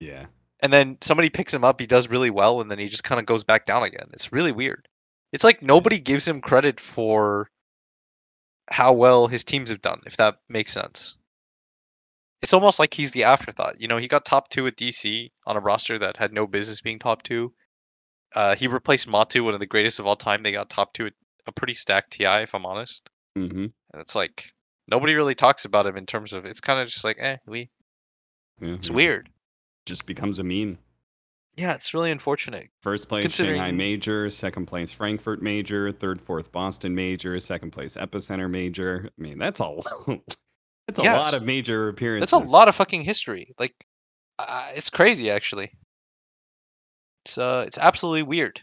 yeah. 0.00 0.26
and 0.60 0.72
then 0.72 0.96
somebody 1.00 1.30
picks 1.30 1.54
him 1.54 1.62
up, 1.62 1.78
he 1.78 1.86
does 1.86 2.08
really 2.08 2.30
well, 2.30 2.60
and 2.60 2.70
then 2.70 2.78
he 2.78 2.88
just 2.88 3.04
kind 3.04 3.20
of 3.20 3.26
goes 3.26 3.44
back 3.44 3.66
down 3.66 3.82
again. 3.84 4.08
It's 4.12 4.32
really 4.32 4.50
weird. 4.50 4.88
It's 5.32 5.44
like 5.44 5.62
nobody 5.62 6.00
gives 6.00 6.26
him 6.26 6.40
credit 6.40 6.80
for 6.80 7.48
how 8.70 8.92
well 8.92 9.28
his 9.28 9.44
teams 9.44 9.68
have 9.70 9.82
done, 9.82 10.00
if 10.06 10.16
that 10.16 10.40
makes 10.48 10.72
sense. 10.72 11.16
It's 12.42 12.52
almost 12.52 12.78
like 12.78 12.94
he's 12.94 13.10
the 13.10 13.24
afterthought. 13.24 13.80
You 13.80 13.88
know, 13.88 13.96
he 13.96 14.06
got 14.06 14.24
top 14.24 14.48
two 14.48 14.66
at 14.66 14.76
DC 14.76 15.30
on 15.46 15.56
a 15.56 15.60
roster 15.60 15.98
that 15.98 16.16
had 16.16 16.32
no 16.32 16.46
business 16.46 16.80
being 16.80 16.98
top 16.98 17.22
two. 17.22 17.52
Uh, 18.34 18.54
he 18.54 18.68
replaced 18.68 19.08
Matu, 19.08 19.42
one 19.42 19.54
of 19.54 19.60
the 19.60 19.66
greatest 19.66 19.98
of 19.98 20.06
all 20.06 20.16
time. 20.16 20.42
They 20.42 20.52
got 20.52 20.68
top 20.68 20.92
two, 20.92 21.06
at 21.06 21.14
a 21.46 21.52
pretty 21.52 21.74
stacked 21.74 22.12
TI, 22.12 22.42
if 22.42 22.54
I'm 22.54 22.66
honest. 22.66 23.08
Mm-hmm. 23.36 23.58
And 23.58 24.00
it's 24.00 24.14
like 24.14 24.52
nobody 24.86 25.14
really 25.14 25.34
talks 25.34 25.64
about 25.64 25.86
him 25.86 25.96
in 25.96 26.06
terms 26.06 26.32
of. 26.32 26.44
It's 26.44 26.60
kind 26.60 26.78
of 26.78 26.88
just 26.88 27.04
like, 27.04 27.16
eh, 27.18 27.38
we. 27.46 27.70
Yeah, 28.60 28.74
It's 28.74 28.90
weird. 28.90 29.30
Just 29.86 30.06
becomes 30.06 30.38
a 30.38 30.44
meme. 30.44 30.78
Yeah, 31.56 31.74
it's 31.74 31.92
really 31.92 32.12
unfortunate. 32.12 32.68
First 32.82 33.08
place 33.08 33.34
Shanghai 33.34 33.72
Major, 33.72 34.30
second 34.30 34.66
place 34.66 34.92
Frankfurt 34.92 35.42
Major, 35.42 35.90
third, 35.90 36.20
fourth 36.20 36.52
Boston 36.52 36.94
Major, 36.94 37.38
second 37.40 37.72
place 37.72 37.96
Epicenter 37.96 38.48
Major. 38.48 39.10
I 39.18 39.22
mean, 39.22 39.38
that's 39.38 39.60
all. 39.60 39.84
that's 40.88 40.98
a 41.00 41.02
lot 41.02 41.34
of 41.34 41.44
major 41.44 41.88
appearances. 41.88 42.30
That's 42.30 42.46
a 42.46 42.50
lot 42.50 42.68
of 42.68 42.74
fucking 42.74 43.02
history. 43.02 43.54
Like, 43.58 43.74
uh, 44.38 44.70
it's 44.74 44.88
crazy 44.88 45.30
actually. 45.30 45.70
It's 47.24 47.36
uh, 47.36 47.64
it's 47.66 47.76
absolutely 47.76 48.22
weird. 48.22 48.62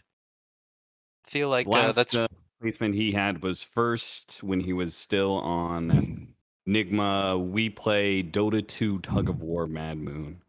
I 1.26 1.30
feel 1.30 1.48
like 1.48 1.68
uh, 1.68 1.70
Last 1.70 1.94
that's 1.94 2.16
uh, 2.16 2.26
placement 2.60 2.94
he 2.94 3.12
had 3.12 3.42
was 3.42 3.62
first 3.62 4.42
when 4.42 4.58
he 4.58 4.72
was 4.72 4.94
still 4.96 5.34
on 5.34 6.34
Nigma. 6.68 7.36
WePlay 7.38 8.30
Dota 8.30 8.66
2 8.66 8.98
Tug 9.00 9.28
of 9.28 9.40
War 9.40 9.66
Mad 9.68 9.98
Moon. 9.98 10.40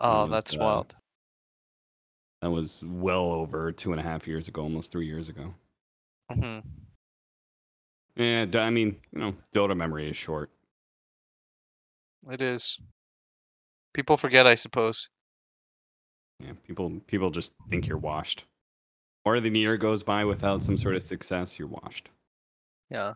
oh, 0.00 0.22
was, 0.22 0.30
that's 0.30 0.54
uh, 0.54 0.58
wild. 0.60 0.94
That 2.42 2.50
was 2.50 2.82
well 2.84 3.24
over 3.32 3.72
two 3.72 3.90
and 3.92 4.00
a 4.00 4.04
half 4.04 4.28
years 4.28 4.46
ago, 4.46 4.62
almost 4.62 4.92
three 4.92 5.06
years 5.06 5.28
ago. 5.28 5.52
hmm 6.32 6.58
Yeah, 8.14 8.46
I 8.54 8.70
mean, 8.70 8.96
you 9.12 9.18
know, 9.18 9.34
Dota 9.52 9.76
memory 9.76 10.08
is 10.10 10.16
short. 10.16 10.50
It 12.30 12.40
is. 12.40 12.78
People 13.94 14.16
forget, 14.16 14.46
I 14.46 14.54
suppose. 14.54 15.08
Yeah, 16.40 16.52
people 16.66 17.00
people 17.06 17.30
just 17.30 17.52
think 17.70 17.86
you're 17.86 17.98
washed. 17.98 18.44
Or 19.24 19.40
the 19.40 19.50
year 19.50 19.76
goes 19.76 20.02
by 20.02 20.24
without 20.24 20.62
some 20.62 20.76
sort 20.76 20.96
of 20.96 21.02
success, 21.02 21.58
you're 21.58 21.68
washed. 21.68 22.08
Yeah. 22.90 23.14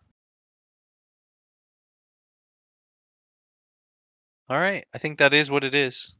All 4.48 4.58
right, 4.58 4.84
I 4.92 4.98
think 4.98 5.18
that 5.18 5.32
is 5.32 5.50
what 5.50 5.62
it 5.62 5.74
is. 5.74 6.16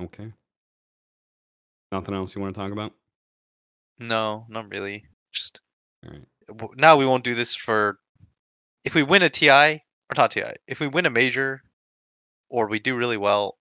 Okay. 0.00 0.32
Nothing 1.92 2.14
else 2.16 2.34
you 2.34 2.42
want 2.42 2.54
to 2.54 2.60
talk 2.60 2.72
about? 2.72 2.92
No, 4.00 4.46
not 4.48 4.68
really. 4.68 5.04
Just 5.32 5.60
All 6.04 6.12
right. 6.12 6.70
now 6.76 6.96
we 6.96 7.06
won't 7.06 7.22
do 7.22 7.36
this 7.36 7.54
for 7.54 8.00
if 8.82 8.96
we 8.96 9.04
win 9.04 9.22
a 9.22 9.28
TI 9.28 9.83
or 10.10 10.14
not 10.16 10.30
TI. 10.30 10.42
If 10.66 10.80
we 10.80 10.86
win 10.86 11.06
a 11.06 11.10
major 11.10 11.62
or 12.48 12.66
we 12.68 12.78
do 12.78 12.96
really 12.96 13.16
well, 13.16 13.58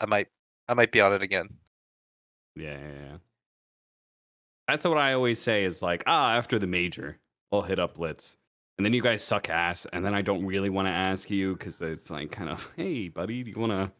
I 0.00 0.06
might 0.06 0.28
I 0.68 0.74
might 0.74 0.92
be 0.92 1.00
on 1.00 1.12
it 1.12 1.22
again. 1.22 1.48
Yeah, 2.56 2.78
yeah, 2.78 2.92
yeah. 3.10 3.16
That's 4.68 4.86
what 4.86 4.96
I 4.98 5.12
always 5.12 5.40
say 5.40 5.64
is 5.64 5.82
like, 5.82 6.02
ah, 6.06 6.32
after 6.34 6.58
the 6.58 6.66
major, 6.66 7.18
I'll 7.52 7.62
hit 7.62 7.78
up 7.78 7.96
Blitz. 7.96 8.36
And 8.78 8.84
then 8.84 8.92
you 8.92 9.02
guys 9.02 9.22
suck 9.22 9.48
ass, 9.50 9.86
and 9.92 10.04
then 10.04 10.14
I 10.14 10.22
don't 10.22 10.44
really 10.44 10.70
want 10.70 10.86
to 10.88 10.92
ask 10.92 11.30
you 11.30 11.54
because 11.54 11.80
it's 11.80 12.10
like 12.10 12.32
kind 12.32 12.50
of, 12.50 12.68
hey, 12.76 13.08
buddy, 13.08 13.42
do 13.42 13.50
you 13.50 13.58
want 13.58 13.72
to 13.72 13.92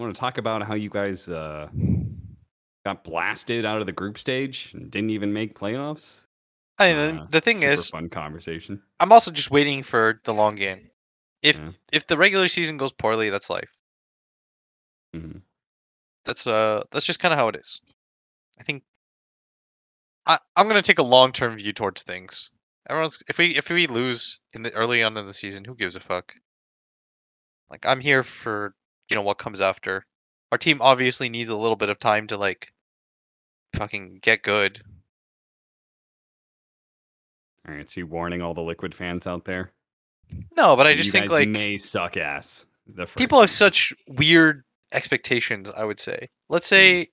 want 0.00 0.14
to 0.14 0.18
talk 0.18 0.38
about 0.38 0.62
how 0.62 0.74
you 0.74 0.88
guys 0.88 1.28
uh, 1.28 1.68
got 2.86 3.02
blasted 3.04 3.66
out 3.66 3.80
of 3.80 3.86
the 3.86 3.92
group 3.92 4.16
stage 4.16 4.70
and 4.74 4.90
didn't 4.90 5.10
even 5.10 5.32
make 5.32 5.58
playoffs? 5.58 6.24
I 6.78 6.94
mean, 6.94 7.18
Uh, 7.18 7.26
the 7.28 7.40
thing 7.40 7.62
is, 7.62 7.90
fun 7.90 8.08
conversation. 8.08 8.80
I'm 9.00 9.10
also 9.12 9.32
just 9.32 9.50
waiting 9.50 9.82
for 9.82 10.20
the 10.24 10.32
long 10.32 10.54
game. 10.54 10.88
If 11.42 11.58
Yeah. 11.58 11.72
if 11.92 12.06
the 12.06 12.18
regular 12.18 12.48
season 12.48 12.76
goes 12.76 12.92
poorly, 12.92 13.30
that's 13.30 13.50
life. 13.50 13.70
Mhm. 15.14 15.42
That's 16.24 16.46
uh 16.46 16.84
that's 16.90 17.06
just 17.06 17.20
kind 17.20 17.32
of 17.32 17.38
how 17.38 17.48
it 17.48 17.56
is. 17.56 17.80
I 18.58 18.64
think 18.64 18.84
I 20.26 20.38
I'm 20.56 20.68
gonna 20.68 20.82
take 20.82 20.98
a 20.98 21.02
long 21.02 21.32
term 21.32 21.56
view 21.56 21.72
towards 21.72 22.02
things. 22.02 22.50
Everyone's 22.88 23.22
if 23.28 23.38
we 23.38 23.56
if 23.56 23.70
we 23.70 23.86
lose 23.86 24.40
in 24.52 24.62
the 24.62 24.72
early 24.72 25.02
on 25.02 25.16
in 25.16 25.26
the 25.26 25.32
season, 25.32 25.64
who 25.64 25.74
gives 25.74 25.96
a 25.96 26.00
fuck? 26.00 26.34
Like 27.70 27.86
I'm 27.86 28.00
here 28.00 28.22
for 28.22 28.72
you 29.08 29.16
know 29.16 29.22
what 29.22 29.38
comes 29.38 29.60
after. 29.60 30.06
Our 30.52 30.58
team 30.58 30.80
obviously 30.82 31.28
needs 31.28 31.48
a 31.50 31.54
little 31.56 31.76
bit 31.76 31.90
of 31.90 31.98
time 31.98 32.26
to 32.28 32.36
like 32.36 32.72
fucking 33.76 34.18
get 34.22 34.42
good. 34.42 34.82
All 37.66 37.74
right, 37.74 37.88
so 37.88 38.00
you 38.00 38.06
warning 38.06 38.40
all 38.40 38.54
the 38.54 38.62
Liquid 38.62 38.94
fans 38.94 39.26
out 39.26 39.44
there. 39.44 39.72
No, 40.56 40.76
but 40.76 40.86
I 40.86 40.94
just 40.94 41.12
think 41.12 41.30
like 41.30 41.48
may 41.48 41.76
suck 41.76 42.16
ass. 42.16 42.66
The 42.86 43.06
first 43.06 43.16
people 43.16 43.40
have 43.40 43.50
such 43.50 43.92
weird 44.08 44.64
expectations 44.92 45.70
i 45.76 45.84
would 45.84 46.00
say 46.00 46.26
let's 46.48 46.66
say 46.66 47.08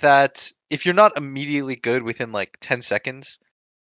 that 0.00 0.50
if 0.70 0.84
you're 0.84 0.94
not 0.94 1.16
immediately 1.16 1.76
good 1.76 2.02
within 2.02 2.32
like 2.32 2.58
10 2.60 2.82
seconds 2.82 3.38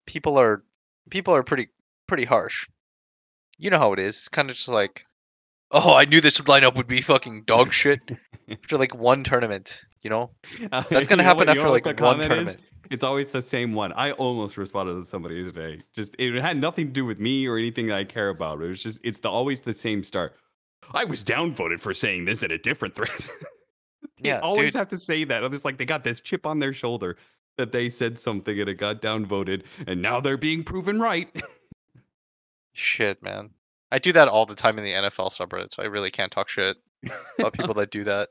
people 0.05 0.37
are 0.39 0.63
people 1.09 1.33
are 1.33 1.43
pretty 1.43 1.69
pretty 2.07 2.25
harsh 2.25 2.67
you 3.57 3.69
know 3.69 3.79
how 3.79 3.93
it 3.93 3.99
is 3.99 4.17
it's 4.17 4.29
kind 4.29 4.49
of 4.51 4.55
just 4.55 4.69
like 4.69 5.05
oh 5.71 5.95
i 5.95 6.05
knew 6.05 6.21
this 6.21 6.41
lineup 6.41 6.75
would 6.75 6.87
be 6.87 7.01
fucking 7.01 7.43
dog 7.45 7.73
shit 7.73 7.99
after 8.51 8.77
like 8.77 8.93
one 8.93 9.23
tournament 9.23 9.83
you 10.03 10.09
know 10.09 10.29
Uh, 10.71 10.83
That's 10.91 11.07
gonna 11.07 11.23
know 11.23 11.29
happen 11.29 11.49
after, 11.49 11.63
know 11.63 11.71
like, 11.71 11.85
one 11.85 12.19
tournament. 12.19 12.49
is? 12.49 12.57
It's 12.91 13.03
always 13.03 13.31
the 13.31 13.41
same 13.41 13.73
one. 13.73 13.93
I 13.93 14.11
almost 14.13 14.57
responded 14.57 14.95
to 15.01 15.05
somebody 15.05 15.43
today. 15.43 15.81
Just 15.93 16.15
it 16.19 16.39
had 16.41 16.57
nothing 16.57 16.87
to 16.87 16.93
do 16.93 17.05
with 17.05 17.19
me 17.19 17.47
or 17.47 17.57
anything 17.57 17.87
that 17.87 17.97
I 17.97 18.03
care 18.03 18.29
about. 18.29 18.61
It 18.61 18.67
was 18.67 18.83
just 18.83 18.99
it's 19.03 19.19
the 19.19 19.29
always 19.29 19.61
the 19.61 19.73
same 19.73 20.03
start. 20.03 20.35
I 20.93 21.05
was 21.05 21.23
downvoted 21.23 21.79
for 21.79 21.93
saying 21.93 22.25
this 22.25 22.43
in 22.43 22.51
a 22.51 22.57
different 22.57 22.95
thread. 22.97 23.11
they 24.21 24.29
Yeah, 24.29 24.39
always 24.39 24.73
dude. 24.73 24.79
have 24.79 24.87
to 24.89 24.97
say 24.97 25.23
that. 25.25 25.43
It's 25.45 25.65
like 25.65 25.77
they 25.77 25.85
got 25.85 26.03
this 26.03 26.21
chip 26.21 26.45
on 26.45 26.59
their 26.59 26.73
shoulder 26.73 27.17
that 27.57 27.71
they 27.71 27.89
said 27.89 28.17
something 28.19 28.59
and 28.59 28.69
it 28.69 28.75
got 28.75 29.01
downvoted, 29.01 29.63
and 29.87 30.01
now 30.01 30.19
they're 30.19 30.37
being 30.37 30.63
proven 30.63 30.99
right. 30.99 31.29
shit 32.73 33.21
man 33.21 33.51
i 33.91 33.99
do 33.99 34.11
that 34.11 34.27
all 34.27 34.45
the 34.47 34.55
time 34.55 34.79
in 34.79 34.83
the 34.83 34.91
nfl 34.93 35.29
subreddit 35.29 35.71
so 35.71 35.83
i 35.83 35.85
really 35.85 36.09
can't 36.09 36.31
talk 36.31 36.49
shit 36.49 36.77
about 37.39 37.53
people 37.53 37.73
that 37.73 37.91
do 37.91 38.03
that. 38.05 38.29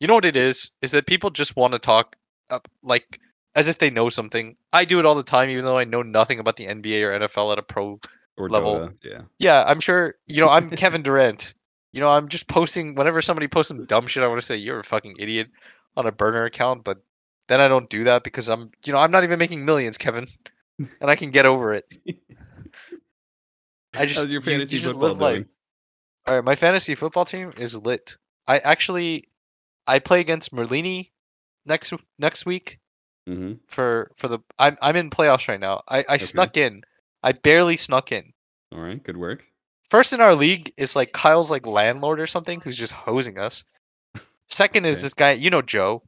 You 0.00 0.06
know 0.08 0.14
what 0.14 0.24
it 0.24 0.36
is? 0.36 0.72
Is 0.82 0.90
that 0.92 1.06
people 1.06 1.30
just 1.30 1.56
want 1.56 1.72
to 1.74 1.78
talk 1.78 2.16
up 2.50 2.68
like 2.82 3.20
as 3.54 3.66
if 3.66 3.78
they 3.78 3.90
know 3.90 4.08
something. 4.08 4.56
I 4.72 4.84
do 4.84 4.98
it 4.98 5.04
all 5.06 5.14
the 5.14 5.22
time, 5.22 5.50
even 5.50 5.64
though 5.64 5.78
I 5.78 5.84
know 5.84 6.02
nothing 6.02 6.38
about 6.38 6.56
the 6.56 6.66
NBA 6.66 7.02
or 7.02 7.18
NFL 7.18 7.52
at 7.52 7.58
a 7.58 7.62
pro. 7.62 8.00
or 8.36 8.48
Level. 8.48 8.74
Dota, 8.78 8.94
yeah. 9.04 9.20
Yeah, 9.38 9.64
I'm 9.66 9.80
sure. 9.80 10.14
You 10.26 10.40
know, 10.40 10.48
I'm 10.48 10.70
Kevin 10.82 11.02
Durant. 11.02 11.54
You 11.92 12.00
know, 12.00 12.08
I'm 12.08 12.28
just 12.28 12.46
posting 12.48 12.94
whenever 12.94 13.20
somebody 13.20 13.48
posts 13.48 13.68
some 13.68 13.84
dumb 13.84 14.06
shit. 14.06 14.22
I 14.22 14.26
want 14.26 14.40
to 14.40 14.46
say 14.46 14.56
you're 14.56 14.80
a 14.80 14.84
fucking 14.84 15.16
idiot 15.18 15.50
on 15.96 16.06
a 16.06 16.12
burner 16.12 16.44
account, 16.44 16.84
but 16.84 17.02
then 17.48 17.60
I 17.60 17.68
don't 17.68 17.90
do 17.90 18.04
that 18.04 18.24
because 18.24 18.48
I'm, 18.48 18.70
you 18.86 18.92
know, 18.94 18.98
I'm 18.98 19.10
not 19.10 19.24
even 19.24 19.38
making 19.38 19.64
millions, 19.66 19.98
Kevin, 19.98 20.26
and 20.78 21.10
I 21.10 21.16
can 21.16 21.30
get 21.30 21.44
over 21.44 21.74
it. 21.74 21.84
I 23.94 24.06
just 24.06 24.20
How's 24.20 24.30
your 24.32 24.40
you- 24.40 24.52
you 24.52 24.58
fantasy 24.58 24.78
football 24.78 25.14
life. 25.16 25.46
All 26.26 26.36
right, 26.36 26.44
my 26.44 26.54
fantasy 26.54 26.94
football 26.94 27.24
team 27.26 27.50
is 27.58 27.76
lit. 27.76 28.16
I 28.46 28.58
actually 28.60 29.28
I 29.86 29.98
play 29.98 30.20
against 30.20 30.54
Merlini 30.54 31.10
next 31.66 31.92
next 32.18 32.46
week 32.46 32.78
hmm 33.26 33.52
for 33.66 34.10
for 34.16 34.28
the 34.28 34.38
I'm 34.58 34.76
I'm 34.82 34.96
in 34.96 35.10
playoffs 35.10 35.48
right 35.48 35.60
now. 35.60 35.82
I 35.88 36.04
I 36.08 36.16
snuck 36.18 36.56
in. 36.56 36.82
I 37.22 37.32
barely 37.32 37.76
snuck 37.76 38.10
in. 38.12 38.32
All 38.72 38.80
right, 38.80 39.02
good 39.02 39.16
work. 39.16 39.44
First 39.90 40.12
in 40.12 40.20
our 40.20 40.34
league 40.34 40.72
is 40.76 40.96
like 40.96 41.12
Kyle's 41.12 41.50
like 41.50 41.66
landlord 41.66 42.18
or 42.18 42.26
something 42.26 42.60
who's 42.60 42.76
just 42.76 42.92
hosing 42.92 43.38
us. 43.38 43.64
Second 44.48 44.86
is 44.86 45.02
this 45.02 45.14
guy, 45.14 45.32
you 45.32 45.50
know 45.50 45.62
Joe, 45.62 46.02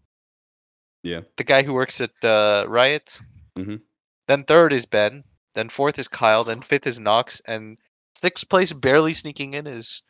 Yeah. 1.02 1.20
the 1.36 1.44
guy 1.44 1.62
who 1.62 1.72
works 1.72 2.00
at 2.00 2.10
uh, 2.24 2.64
Riot. 2.66 3.20
Mhm. 3.56 3.80
Then 4.26 4.44
third 4.44 4.72
is 4.72 4.86
Ben. 4.86 5.22
Then 5.54 5.68
fourth 5.68 5.98
is 5.98 6.08
Kyle. 6.08 6.44
Then 6.44 6.62
fifth 6.62 6.86
is 6.86 6.98
Knox. 6.98 7.40
And 7.46 7.78
sixth 8.20 8.48
place, 8.48 8.72
barely 8.72 9.12
sneaking 9.12 9.54
in, 9.54 9.66
is 9.66 10.02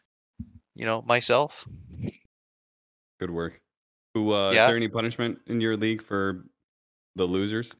you 0.74 0.86
know 0.86 1.02
myself. 1.02 1.66
Good 3.20 3.30
work. 3.30 3.60
Who 4.14 4.32
uh 4.32 4.50
is 4.50 4.56
there 4.56 4.76
any 4.76 4.88
punishment 4.88 5.38
in 5.46 5.60
your 5.60 5.76
league 5.76 6.02
for 6.02 6.44
the 7.16 7.26
losers? 7.26 7.74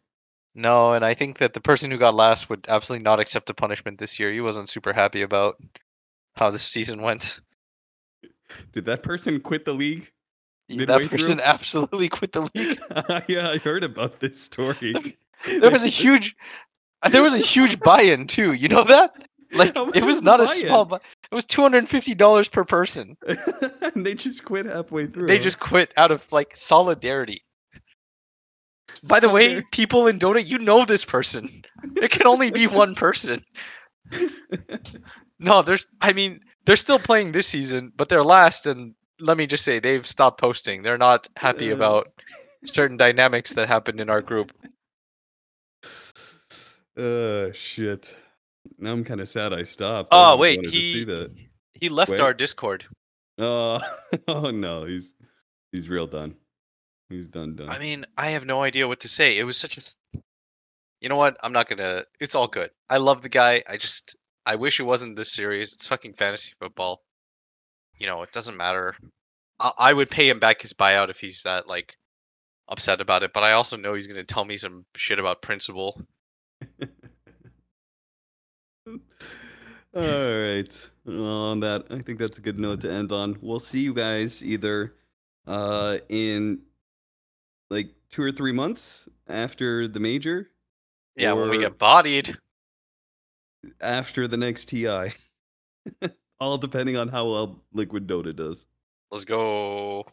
No, 0.55 0.93
and 0.93 1.05
I 1.05 1.15
think 1.15 1.39
that 1.39 1.53
the 1.53 1.61
person 1.61 1.91
who 1.91 1.99
got 1.99 2.15
last 2.15 2.49
would 2.49 2.67
absolutely 2.69 3.03
not 3.03 3.19
accept 3.19 3.51
a 3.51 3.55
punishment 3.55 3.99
this 3.99 4.21
year. 4.21 4.33
He 4.33 4.41
wasn't 4.41 4.69
super 4.69 4.93
happy 4.93 5.23
about 5.23 5.57
how 6.37 6.51
this 6.51 6.63
season 6.63 7.03
went. 7.03 7.41
Did 8.73 8.85
that 8.85 9.03
person 9.03 9.41
quit 9.41 9.65
the 9.65 9.75
league? 9.75 10.11
Midway 10.69 10.87
that 10.87 10.99
through? 11.01 11.09
person 11.09 11.41
absolutely 11.45 12.09
quit 12.09 12.33
the 12.33 12.49
league. 12.55 12.81
yeah, 13.29 13.49
I 13.49 13.59
heard 13.59 13.83
about 13.85 14.21
this 14.21 14.41
story. 14.41 15.17
There 15.47 15.71
was 15.71 15.85
a 15.85 15.89
huge, 16.03 16.37
there 17.11 17.23
was 17.23 17.35
a 17.35 17.39
huge 17.39 17.81
buy-in 17.81 18.27
too. 18.27 18.53
You 18.53 18.69
know 18.69 18.85
that? 18.85 19.15
Like 19.53 19.77
it 19.77 20.05
was 20.05 20.05
was 20.05 20.23
not 20.23 20.41
a 20.41 20.47
small. 20.47 20.85
Bu- 20.85 20.97
it 20.97 21.35
was 21.35 21.45
two 21.45 21.63
hundred 21.63 21.79
and 21.79 21.89
fifty 21.89 22.15
dollars 22.15 22.49
per 22.49 22.65
person. 22.65 23.17
and 23.95 24.05
they 24.05 24.15
just 24.15 24.45
quit 24.45 24.67
halfway 24.67 25.07
through. 25.07 25.29
They 25.29 25.39
just 25.39 25.61
quit 25.61 25.93
out 25.97 26.11
of 26.11 26.31
like 26.33 26.57
solidarity. 26.57 27.44
By 29.09 29.21
the 29.21 29.29
way, 29.29 29.63
people 29.73 30.07
in 30.07 30.19
Dota, 30.19 30.45
you 30.47 30.59
know 30.59 30.85
this 30.85 31.05
person. 31.05 31.63
There 31.95 32.09
can 32.09 32.27
only 32.27 32.51
be 32.51 32.67
one 32.67 32.95
person. 32.95 33.45
No, 35.41 35.63
there's. 35.63 35.89
I 36.01 36.13
mean, 36.13 36.41
they're 36.65 36.77
still 36.77 36.99
playing 36.99 37.33
this 37.33 37.47
season, 37.49 37.93
but 37.97 38.09
they're 38.09 38.23
last, 38.25 38.67
and 38.67 38.95
let 39.19 39.37
me 39.37 39.47
just 39.47 39.65
say 39.65 39.79
they've 39.81 40.07
stopped 40.07 40.41
posting. 40.41 40.83
They're 40.83 40.97
not 40.97 41.27
happy 41.37 41.73
Uh. 41.73 41.75
about 41.75 42.09
certain 42.65 42.97
dynamics 42.97 43.53
that 43.55 43.69
happened 43.69 44.01
in 44.01 44.09
our 44.09 44.23
group. 44.23 44.53
Uh, 46.97 47.51
shit. 47.53 48.15
Now 48.79 48.93
I'm 48.93 49.03
kind 49.03 49.21
of 49.21 49.29
sad 49.29 49.53
I 49.53 49.65
stopped. 49.65 50.11
Oh 50.13 50.37
really 50.39 50.41
wait, 50.41 50.59
wanted 50.59 50.71
to 50.71 50.77
see 50.77 51.05
he 51.05 51.49
he 51.81 51.89
left 51.89 52.13
Wait. 52.13 52.21
our 52.21 52.33
Discord. 52.33 52.85
Oh, 53.39 53.81
oh 54.29 54.51
no, 54.53 54.85
he's 54.85 55.13
he's 55.73 55.89
real 55.89 56.07
done. 56.07 56.37
He's 57.15 57.29
done 57.29 57.55
done. 57.55 57.69
I 57.69 57.79
mean, 57.79 58.05
I 58.17 58.27
have 58.31 58.45
no 58.45 58.65
idea 58.65 58.89
what 58.89 58.99
to 59.01 59.09
say. 59.09 59.39
It 59.39 59.45
was 59.45 59.57
such 59.57 59.79
a 59.79 59.83
You 61.01 61.09
know 61.09 61.17
what? 61.17 61.37
I'm 61.45 61.53
not 61.53 61.69
gonna. 61.69 62.05
It's 62.19 62.35
all 62.35 62.49
good. 62.49 62.71
I 62.91 62.97
love 62.97 63.23
the 63.23 63.29
guy. 63.29 63.63
I 63.69 63.77
just. 63.77 64.17
I 64.47 64.57
wish 64.57 64.81
it 64.81 64.83
wasn't 64.83 65.15
this 65.15 65.31
series. 65.31 65.73
It's 65.73 65.87
fucking 65.87 66.15
fantasy 66.15 66.55
football. 66.59 67.03
You 67.99 68.09
know, 68.09 68.23
it 68.23 68.33
doesn't 68.33 68.57
matter. 68.57 68.97
I, 69.61 69.71
I 69.79 69.93
would 69.93 70.11
pay 70.11 70.29
him 70.29 70.41
back 70.41 70.61
his 70.61 70.73
buyout 70.73 71.09
if 71.09 71.21
he's 71.21 71.45
that 71.45 71.69
like 71.69 71.97
upset 72.69 73.01
about 73.01 73.23
it. 73.23 73.33
But 73.33 73.45
I 73.45 73.53
also 73.53 73.77
know 73.77 73.95
he's 73.95 74.09
gonna 74.09 74.25
tell 74.25 74.45
me 74.45 74.57
some 74.57 74.85
shit 74.97 75.21
about 75.21 75.41
principle. 75.41 76.03
All 78.89 78.93
right. 79.95 80.91
Well, 81.05 81.25
on 81.25 81.61
that, 81.61 81.87
I 81.91 82.01
think 82.03 82.19
that's 82.19 82.39
a 82.39 82.43
good 82.43 82.59
note 82.59 82.81
to 82.81 82.91
end 82.91 83.13
on. 83.13 83.39
We'll 83.41 83.61
see 83.61 83.83
you 83.83 83.95
guys 83.95 84.43
either 84.43 84.97
uh 85.47 85.99
in 86.09 86.59
like 87.71 87.95
two 88.11 88.23
or 88.23 88.33
three 88.33 88.53
months 88.53 89.09
after 89.29 89.89
the 89.89 90.01
major, 90.01 90.51
Yeah, 91.17 91.33
when 91.33 91.49
we 91.51 91.59
get 91.59 91.79
bodied. 91.79 92.37
after 93.81 94.29
the 94.29 94.37
next 94.37 94.67
TI. 94.67 95.13
All 96.41 96.59
depending 96.59 96.97
on 96.97 97.09
how 97.09 97.31
well 97.31 97.65
Liquid 97.73 98.07
Dota 98.07 98.35
does. 98.35 98.67
Let's 99.11 99.25
go. 99.25 100.05